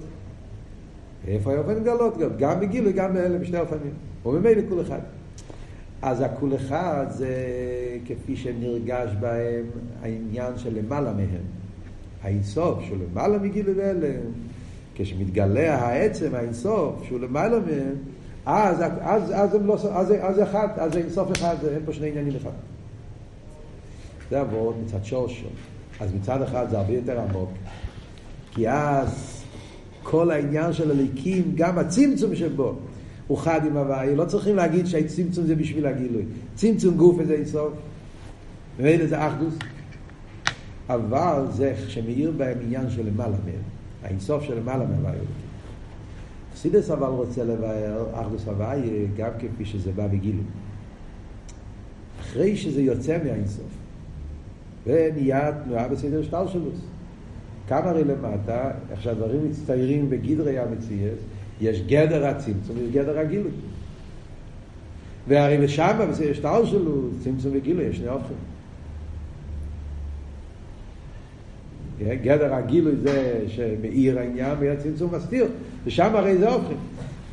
איפה 1.27 1.51
היה 1.51 1.59
אופן 1.59 1.73
להתגלות? 1.73 2.17
גם 2.37 2.59
בגילוי, 2.59 2.93
גם 2.93 3.13
בהלם, 3.13 3.41
בשני 3.41 3.59
אופנים. 3.59 3.93
וממילא 4.25 4.61
כול 4.69 4.81
אחד. 4.81 4.99
אז 6.01 6.21
הכול 6.21 6.55
אחד 6.55 7.05
זה 7.09 7.35
כפי 8.05 8.35
שנרגש 8.35 9.09
בהם 9.19 9.65
העניין 10.01 10.57
של 10.57 10.79
למעלה 10.79 11.13
מהם. 11.13 11.45
האינסוף 12.23 12.83
שהוא 12.85 12.97
למעלה 13.11 13.37
מגילוי 13.37 13.73
והלם, 13.73 14.21
כשמתגלה 14.95 15.75
העצם, 15.75 16.35
האינסוף, 16.35 17.03
שהוא 17.03 17.19
למעלה 17.19 17.59
מהם, 17.59 17.95
אז, 18.45 18.81
אז, 19.01 19.31
אז, 19.33 19.55
הם 19.55 19.65
לא, 19.65 19.73
אז, 19.73 20.13
אז 20.21 20.43
אחד, 20.43 20.67
אז 20.77 20.97
אינסוף 20.97 21.31
אחד, 21.31 21.55
אין 21.73 21.81
פה 21.85 21.93
שני 21.93 22.07
עניינים 22.09 22.35
אחד. 22.35 22.49
זה 24.29 24.41
עבוד 24.41 24.75
מצד 24.85 25.05
שורשו. 25.05 25.47
אז 25.99 26.13
מצד 26.13 26.41
אחד 26.41 26.69
זה 26.69 26.77
הרבה 26.77 26.93
יותר 26.93 27.21
עמוק, 27.21 27.49
כי 28.51 28.69
אז 28.69 29.43
כל 30.03 30.31
העניין 30.31 30.73
של 30.73 30.91
הליקים, 30.91 31.51
גם 31.55 31.77
הצמצום 31.77 32.35
שבו, 32.35 32.75
הוא 33.27 33.37
חד 33.37 33.65
עם 33.65 33.77
הוואי, 33.77 34.15
לא 34.15 34.25
צריכים 34.25 34.55
להגיד 34.55 34.85
שהצמצום 34.85 35.45
זה 35.45 35.55
בשביל 35.55 35.85
הגילוי. 35.85 36.23
צמצום 36.55 36.97
גוף 36.97 37.23
זה 37.23 37.33
אינסוף, 37.33 37.73
ומילא 38.77 39.07
זה 39.07 39.27
אחדוס, 39.27 39.53
אבל 40.89 41.45
זה 41.51 41.73
שמאיר 41.87 42.31
בהם 42.37 42.57
עניין 42.61 42.89
של 42.89 43.07
למעלה 43.07 43.37
מהם, 43.45 43.61
האינסוף 44.03 44.43
של 44.43 44.59
למעלה 44.59 44.85
מהוואי. 44.85 45.17
חסידס 46.53 46.91
אבל 46.91 47.07
רוצה 47.07 47.43
לבאר 47.43 48.05
אחדוס 48.13 48.47
הוואי 48.47 49.07
גם 49.17 49.29
כפי 49.39 49.65
שזה 49.65 49.91
בא 49.91 50.07
בגילוי. 50.07 50.43
אחרי 52.21 52.57
שזה 52.57 52.81
יוצא 52.81 53.17
מהאינסוף, 53.23 53.71
ונהיה 54.85 55.51
תנועה 55.63 55.87
בסדר 55.87 56.23
שטר 56.23 56.47
שלו. 56.47 56.69
כאן 57.67 57.81
הרי 57.83 58.03
למטה, 58.03 58.71
איך 58.91 59.01
שהדברים 59.01 59.49
מצטיירים 59.49 60.09
בגדרי 60.09 60.59
המציאס, 60.59 61.19
יש 61.61 61.81
גדר 61.81 62.25
הצמצום 62.25 62.77
יש 62.77 62.91
גדר 62.91 63.19
הגילוי. 63.19 63.51
והרי 65.27 65.57
ושם 65.65 66.07
בסדר 66.11 66.33
שטר 66.33 66.65
שלו, 66.65 67.01
צמצום 67.23 67.51
וגילוי, 67.55 67.83
יש 67.85 67.97
שני 67.97 68.09
אופן. 68.09 68.33
גדר 71.99 72.53
הגילוי 72.53 72.95
זה 72.95 73.43
שמאיר 73.47 74.19
העניין 74.19 74.57
והצמצום 74.59 75.15
מסתיר, 75.15 75.47
ושם 75.85 76.15
הרי 76.15 76.37
זה 76.37 76.53
אופן. 76.53 76.75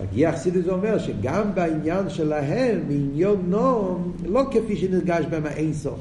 מגיע 0.03 0.29
החסידס 0.29 0.69
אומר 0.69 0.99
שגם 0.99 1.55
בעניין 1.55 2.09
שלהם, 2.09 2.81
מעניון 2.89 3.43
נום, 3.49 4.13
לא 4.27 4.43
כפי 4.51 4.77
שנרגש 4.77 5.25
בהם 5.31 5.47
האינסוף. 5.47 5.99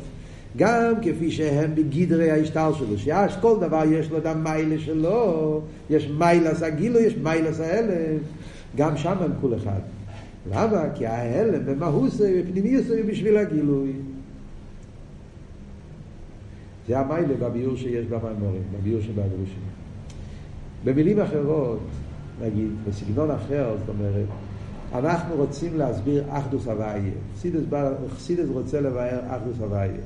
גם 0.58 0.94
כפי 1.02 1.32
שהם 1.32 1.76
בגדרי 1.76 2.32
ההשתל 2.32 2.70
שלו, 2.78 2.98
שיש 2.98 3.38
כל 3.42 3.58
דבר 3.62 3.84
יש 3.92 4.12
לו 4.12 4.18
את 4.18 4.26
המיילה 4.26 4.80
שלו, 4.80 5.62
יש 5.90 6.10
מיילס 6.18 6.64
הגילו, 6.64 7.00
יש 7.00 7.18
מיילס 7.24 7.60
ההלם, 7.60 8.18
גם 8.76 8.98
שם 8.98 9.18
הם 9.22 9.32
כול 9.42 9.56
אחד. 9.56 9.80
למה? 10.52 10.84
כי 10.96 11.08
ההלם 11.08 11.66
במהוס 11.66 12.22
בפנימיוס 12.22 12.88
הוא 12.88 12.98
בשביל 13.08 13.38
הגילוי. 13.38 13.92
זה 16.88 17.00
המיילה 17.00 17.34
בביור 17.40 17.76
שיש 17.76 18.06
במאמורים, 18.06 18.64
בביור 18.74 19.02
שבהדרושים. 19.02 19.62
במילים 20.84 21.20
אחרות, 21.20 21.80
נגיד, 22.42 22.70
בסגנון 22.88 23.32
אחר, 23.32 23.76
זאת 23.80 23.90
אומרת, 23.90 24.26
אנחנו 24.96 25.36
רוצים 25.36 25.78
להסביר 25.78 26.24
אחדוס 26.30 26.68
הוויה. 26.68 27.12
חסידס 28.16 28.50
רוצה 28.50 28.82
לבאר 28.82 29.20
אחדוס 29.28 29.56
הוויה. 29.60 30.02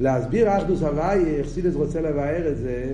להסביר 0.00 0.58
אחדוס 0.58 0.82
הוויה, 0.82 1.44
חסידס 1.44 1.74
רוצה 1.74 2.00
לבאר 2.00 2.48
את 2.48 2.58
זה 2.58 2.92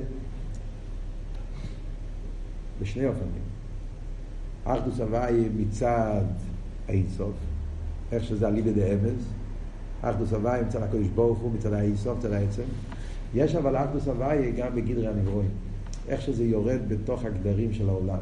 בשני 2.80 3.06
אופנים. 3.06 3.46
אחדוס 4.64 5.00
הוויה 5.00 5.48
מצד 5.56 6.24
האינסוף, 6.88 7.34
איך 8.12 8.24
שזה 8.24 8.48
אליבא 8.48 8.70
דאמס, 8.70 9.22
אחדוס 10.02 10.32
הוויה 10.32 10.62
מצד 10.62 10.82
הקדוש 10.82 11.08
ברוך 11.08 11.38
הוא, 11.38 11.52
מצד 11.52 11.72
האינסוף, 11.72 12.18
מצד 12.18 12.32
העצם. 12.32 12.62
יש 13.34 13.54
אבל 13.54 13.76
אחדוס 13.76 14.08
הוויה 14.08 14.50
גם 14.50 14.74
בגדרי 14.74 15.08
הנברואים, 15.08 15.50
איך 16.08 16.22
שזה 16.22 16.44
יורד 16.44 16.80
בתוך 16.88 17.24
הגדרים 17.24 17.72
של 17.72 17.88
העולם. 17.88 18.18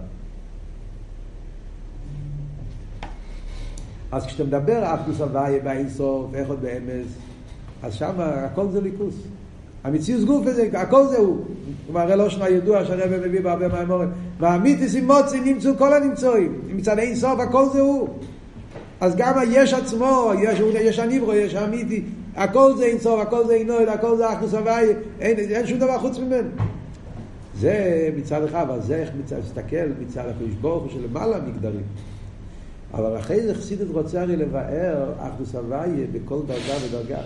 אז 4.13 4.27
כשאתה 4.27 4.45
מדבר 4.45 4.95
אחדוס 4.95 5.21
הוויה 5.21 5.63
באינסוף, 5.63 6.35
איך 6.35 6.49
עוד 6.49 6.63
באמס, 6.63 7.07
אז 7.85 7.95
שם 7.95 8.13
הכל 8.19 8.67
זה 8.73 8.81
ליכוס. 8.81 9.15
המציאוס 9.85 10.25
גוף 10.25 10.47
הזה, 10.47 10.69
הכל 10.73 11.07
זה 11.07 11.19
הוא. 11.19 11.45
כלומר, 11.87 12.01
הרי 12.01 12.17
לא 12.17 12.29
שמה 12.29 12.49
ידוע 12.49 12.85
שהרבא 12.85 13.29
מביא 13.29 13.41
בהרבה 13.41 13.69
מהאמורים. 13.69 14.09
והמיתיס 14.41 14.95
עם 14.95 15.07
מוצי 15.07 15.41
נמצאו 15.41 15.77
כל 15.79 15.95
הנמצואים. 15.95 16.61
מצד 16.69 16.99
אין 16.99 17.15
סוף 17.15 17.41
הכל 17.41 17.67
זה 17.73 17.81
הוא. 17.81 18.09
אז 19.01 19.17
גם 19.17 19.39
היש 19.39 19.75
עצמו, 19.75 20.33
יש, 20.43 20.61
יש 20.75 20.99
הניברו, 20.99 21.35
יש 21.35 21.55
האמיתי, 21.55 22.03
הכל 22.37 22.77
זה 22.77 22.85
אין 22.85 22.99
סוף, 22.99 23.21
הכל 23.21 23.47
זה 23.47 23.55
אינוי, 23.55 23.89
הכל 23.89 24.17
זה 24.17 24.33
אחדוס 24.33 24.55
הוואי, 24.55 24.87
אין, 25.21 25.39
אין 25.39 25.67
שום 25.67 25.79
דבר 25.79 25.99
חוץ 25.99 26.19
ממנו. 26.19 26.49
זה 27.61 28.09
מצד 28.17 28.43
אחד, 28.43 28.61
אבל 28.69 28.81
זה 28.81 28.97
איך 28.97 29.11
מצד, 29.25 29.41
תסתכל 29.41 29.87
מצד 30.01 30.25
הקדוש 30.29 30.55
ברוך 30.61 30.83
הוא 30.83 30.91
שלמעלה 30.93 31.41
מגדרים. 31.41 31.85
אבל 32.95 33.19
אחרי 33.19 33.43
זה 33.43 33.55
חסידת 33.55 33.87
רוצה 33.91 34.23
הרי 34.23 34.37
לבאר 34.37 35.13
אחדוס 35.19 35.55
הוואי 35.55 35.91
בכל 36.13 36.41
דרגה 36.47 36.75
ודרגה. 36.85 37.19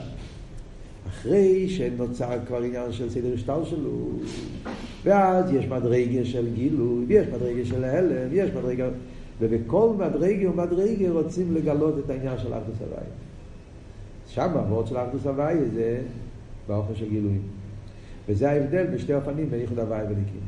אחרי 1.08 1.68
שנוצר 1.68 2.38
כבר 2.46 2.62
עניין 2.62 2.92
של 2.92 3.10
סדר 3.10 3.34
השטר 3.34 3.64
שלו, 3.64 4.08
ואז 5.04 5.52
יש 5.52 5.66
מדרגה 5.66 6.24
של 6.24 6.54
גילוי, 6.54 7.04
ויש 7.08 7.26
מדרגה 7.26 7.64
של 7.64 7.84
הלם, 7.84 8.28
ויש 8.30 8.50
מדרגה... 8.50 8.88
ובכל 9.40 9.92
מדרגה 9.98 10.50
ומדרגה 10.50 11.10
רוצים 11.10 11.54
לגלות 11.54 11.94
את 11.98 12.10
העניין 12.10 12.38
של 12.38 12.54
אחדוס 12.54 12.76
הוואי. 12.80 13.06
שם 14.26 14.50
המהות 14.54 14.86
של 14.86 14.96
אחדוס 14.96 15.26
הוואי 15.26 15.56
זה 15.74 16.00
באופן 16.68 16.94
של 16.94 17.08
גילוי. 17.08 17.38
וזה 18.28 18.50
ההבדל 18.50 18.86
בשתי 18.86 19.14
אופנים 19.14 19.50
בין 19.50 19.60
ייחוד 19.60 19.78
הוואי 19.78 20.02
וליקים. 20.04 20.40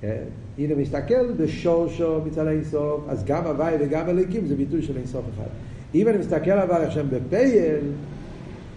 כן? 0.00 0.22
הנה 0.58 0.74
מסתכל 0.74 1.32
בשורשו 1.36 2.20
מצד 2.26 2.46
האינסוף, 2.46 3.00
אז 3.08 3.24
גם 3.24 3.44
הוואי 3.44 3.74
וגם 3.80 4.08
הליקים 4.08 4.46
זה 4.46 4.56
ביטוי 4.56 4.82
של 4.82 4.96
אינסוף 4.96 5.24
אחד. 5.34 5.50
אם 5.94 6.08
אני 6.08 6.18
מסתכל 6.18 6.58
אבל 6.58 6.84
עכשיו 6.84 7.04
בפייל, 7.10 7.80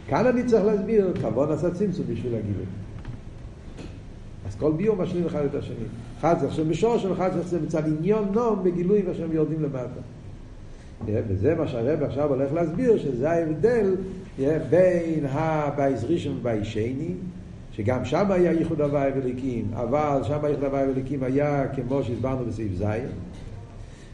כאן 0.08 0.28
אני 0.28 0.43
צריך 0.43 0.66
להסביר, 0.66 1.14
כבוד 1.22 1.51
עשה 1.51 1.72
צמצום 1.72 2.06
בשביל 2.10 2.36
הגילוי. 2.36 2.66
אז 4.47 4.56
כל 4.56 4.72
ביור 4.72 4.95
משלים 4.95 5.26
אחד 5.26 5.45
את 5.45 5.56
השני. 5.56 5.86
אחד 6.20 6.39
זה 6.39 6.47
עכשיו 6.47 6.66
בשורש, 6.66 7.06
ואחד 7.06 7.30
זה 7.45 7.60
מצד 7.60 7.88
עניון 7.88 8.30
נום 8.34 8.64
בגילוי 8.64 9.04
ועכשיו 9.08 9.34
יורדים 9.34 9.64
למטה. 9.64 10.01
וזה 11.06 11.56
מה 11.56 11.68
שהרב 11.68 12.04
עכשיו 12.04 12.30
הולך 12.30 12.54
להסביר, 12.54 12.97
שזה 12.97 13.32
ההבדל 13.32 13.95
בין 14.70 15.26
הבייס 15.30 16.04
ראשון 16.04 16.38
ובייס 16.38 16.68
שני, 16.68 17.14
שגם 17.72 18.06
שם 18.06 18.32
היה 18.32 18.51
ייחוד 18.51 18.82
הוואי 18.82 19.12
וליקים, 19.16 19.66
אבל 19.74 20.22
שם 20.24 20.39
ייחוד 20.49 20.64
הוואי 20.64 20.88
וליקים 20.89 21.24
היה 21.24 21.68
כמו 21.68 22.04
שהסברנו 22.04 22.45
בסעיף 22.45 22.72
ז', 22.78 22.84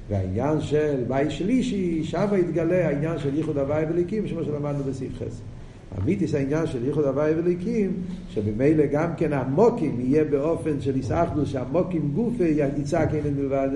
והעניין 0.09 0.61
של 0.61 1.03
בייס 1.07 1.31
שלישי, 1.33 2.03
שם 2.03 2.27
התגלה 2.39 2.87
העניין 2.87 3.19
של 3.19 3.37
ייחוד 3.37 3.57
הוואי 3.57 3.85
וליקים, 3.89 4.27
כמו 4.27 4.43
שלמדנו 4.43 4.83
בסעיף 4.83 5.15
חסר. 5.15 5.48
אמיתיס 5.97 6.35
העניין 6.35 6.67
של 6.67 6.85
ייחוד 6.85 7.05
הוואי 7.05 7.31
וליקים, 7.37 7.91
שבמילא 8.29 8.85
גם 8.85 9.09
כן 9.17 9.33
המוקים 9.33 9.95
יהיה 9.99 10.23
באופן 10.23 10.81
של 10.81 10.97
יסחדו, 10.97 11.45
שהמוקים 11.45 12.11
גופי 12.15 12.53
יצעק 12.77 13.13
אין 13.13 13.33
מלבד, 13.37 13.69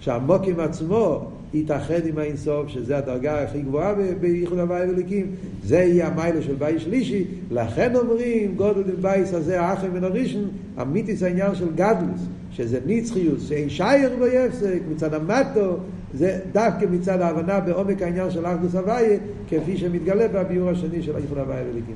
שהמוקים 0.00 0.60
עצמו 0.60 1.30
יתאחד 1.54 2.06
עם 2.06 2.18
האינסוף, 2.18 2.68
שזה 2.68 2.98
הדרגה 2.98 3.42
הכי 3.42 3.62
גבוהה 3.62 3.94
בייחוד 4.20 4.58
הוואי 4.58 4.90
וליקים, 4.90 5.26
זה 5.64 5.78
יהיה 5.78 6.06
המיילה 6.06 6.42
של 6.42 6.54
בית 6.54 6.80
שלישי, 6.80 7.24
לכן 7.50 7.96
אומרים 7.96 8.54
גודל 8.56 8.82
בייס 9.00 9.34
הזה 9.34 9.60
האחר 9.60 9.90
מן 9.90 10.04
הראשון, 10.04 10.48
אמיתיס 10.82 11.22
העניין 11.22 11.54
של 11.54 11.68
גדלוס, 11.74 12.20
שזה 12.50 12.78
נצחיוס, 12.86 13.48
שאין 13.48 13.68
שייר 13.68 14.16
לא 14.18 14.26
יפסק, 14.26 14.80
מצד 14.92 15.14
המטו, 15.14 15.76
זה 16.14 16.40
דווקא 16.52 16.86
מצד 16.90 17.20
ההבנה 17.20 17.60
בעומק 17.60 18.02
העניין 18.02 18.30
של 18.30 18.46
אחדוס 18.46 18.74
הוויה, 18.74 19.18
כפי 19.48 19.76
שמתגלה 19.76 20.28
בביאור 20.28 20.68
השני 20.68 21.02
של 21.02 21.16
איחוד 21.16 21.38
הוויה 21.38 21.62
וליקים. 21.70 21.94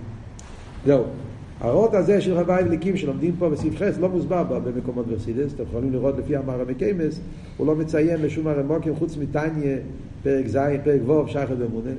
זהו. 0.86 1.04
האות 1.61 1.94
הזה 1.94 2.20
של 2.20 2.38
הוויה 2.38 2.66
וליקים 2.66 2.96
שלומדים 2.96 3.34
פה 3.38 3.50
בסעיף 3.50 3.76
חס 3.76 3.98
לא 3.98 4.08
מוסבר 4.08 4.42
במקומות 4.42 5.06
ברסידס, 5.06 5.54
אתם 5.54 5.62
יכולים 5.62 5.92
לראות 5.92 6.18
לפי 6.18 6.36
המארא 6.36 6.64
מקיימס, 6.68 7.20
הוא 7.56 7.66
לא 7.66 7.76
מציין 7.76 8.22
לשום 8.22 8.46
הרמוקים 8.46 8.96
חוץ 8.96 9.16
מתניה, 9.16 9.76
פרק 10.22 10.46
ז', 10.46 10.58
פרק 10.84 11.08
ו', 11.08 11.28
שייכת 11.28 11.56
במונה. 11.56 11.90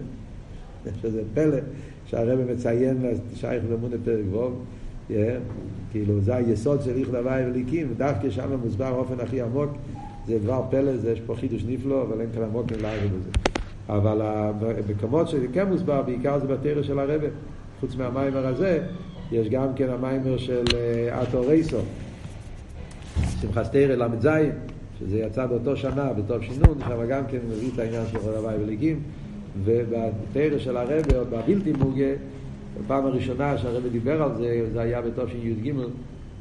שזה 1.01 1.21
פלא 1.33 1.57
שהרבא 2.05 2.53
מציין 2.53 2.97
שייכת 3.35 3.67
במונה 3.67 3.95
פרק 4.05 4.25
ו', 4.31 5.13
כאילו 5.91 6.21
זה 6.21 6.35
היסוד 6.35 6.81
של 6.81 6.97
איכד 6.97 7.15
הוואי 7.15 7.45
וליקים, 7.45 7.87
ודווקא 7.91 8.29
שם 8.29 8.49
מוסבר 8.63 8.93
באופן 8.93 9.19
הכי 9.19 9.41
עמוק, 9.41 9.69
זה 10.27 10.39
דבר 10.39 10.61
פלא, 10.69 10.97
זה 10.97 11.11
יש 11.11 11.19
פה 11.19 11.35
חידוש 11.35 11.63
נפלא, 11.67 12.01
אבל 12.01 12.21
אין 12.21 12.29
כאן 12.33 12.43
עמוק 12.43 12.65
לערב 12.81 13.09
בזה. 13.19 13.29
אבל 13.89 14.21
המקומות 14.21 15.27
שזה 15.27 15.47
כן 15.53 15.67
מוסבר, 15.67 16.01
בעיקר 16.01 16.39
זה 16.39 16.47
בתרא 16.47 16.83
של 16.83 16.99
הרבה, 16.99 17.27
חוץ 17.79 17.95
מהמיימר 17.95 18.47
הזה, 18.47 18.83
יש 19.31 19.49
גם 19.49 19.73
כן 19.75 19.89
המיימר 19.89 20.37
של 20.37 20.63
אטו 21.09 21.41
רייסו, 21.41 21.77
שמחת 23.41 23.71
תרא 23.71 23.95
ל"ז, 23.95 24.27
שזה 24.99 25.19
יצא 25.19 25.45
באותו 25.45 25.77
שנה, 25.77 26.13
בטוב 26.13 26.41
שינון, 26.41 26.77
שם 26.87 27.07
גם 27.09 27.23
כן 27.27 27.37
מביא 27.49 27.69
את 27.73 27.79
העניין 27.79 28.03
של 28.11 28.17
הוואי 28.17 28.55
וליקים, 28.63 28.99
ובתרא 29.63 30.57
של 30.57 30.77
הרבה, 30.77 30.95
עוד 31.17 31.27
בבלתי 31.29 31.71
מוגה, 31.71 32.13
בפעם 32.79 33.05
הראשונה 33.05 33.57
שהרבא 33.57 33.89
דיבר 33.89 34.23
על 34.23 34.35
זה, 34.35 34.65
זה 34.73 34.81
היה 34.81 35.01
בתשי"ג, 35.01 35.73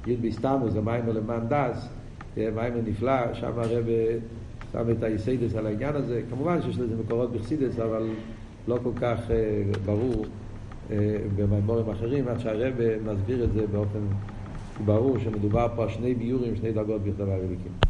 י' 0.06 0.16
בסתמוס, 0.16 0.72
זה 0.72 0.80
מיימר 0.80 1.12
למען 1.12 1.40
דס, 1.48 1.88
מיימר 2.36 2.80
נפלא, 2.86 3.34
שם 3.34 3.52
הרבא 3.56 3.92
שם 4.72 4.90
את 4.90 5.02
היסיידס 5.02 5.54
על 5.54 5.66
העניין 5.66 5.96
הזה. 5.96 6.22
כמובן 6.30 6.62
שיש 6.62 6.78
לזה 6.78 6.94
מקורות 7.04 7.32
בחסידס, 7.32 7.78
אבל 7.78 8.08
לא 8.68 8.78
כל 8.82 8.92
כך 9.00 9.18
ברור 9.84 10.24
במימורים 11.36 11.90
אחרים, 11.90 12.28
עד 12.28 12.40
שהרבא 12.40 13.12
מסביר 13.12 13.44
את 13.44 13.52
זה 13.52 13.66
באופן 13.66 14.00
ברור, 14.84 15.18
שמדובר 15.18 15.68
פה 15.76 15.82
על 15.82 15.88
שני 15.88 16.14
ביורים, 16.14 16.56
שני 16.56 16.72
דרגות 16.72 17.02
בכתבה 17.02 17.36
וליקים. 17.38 17.89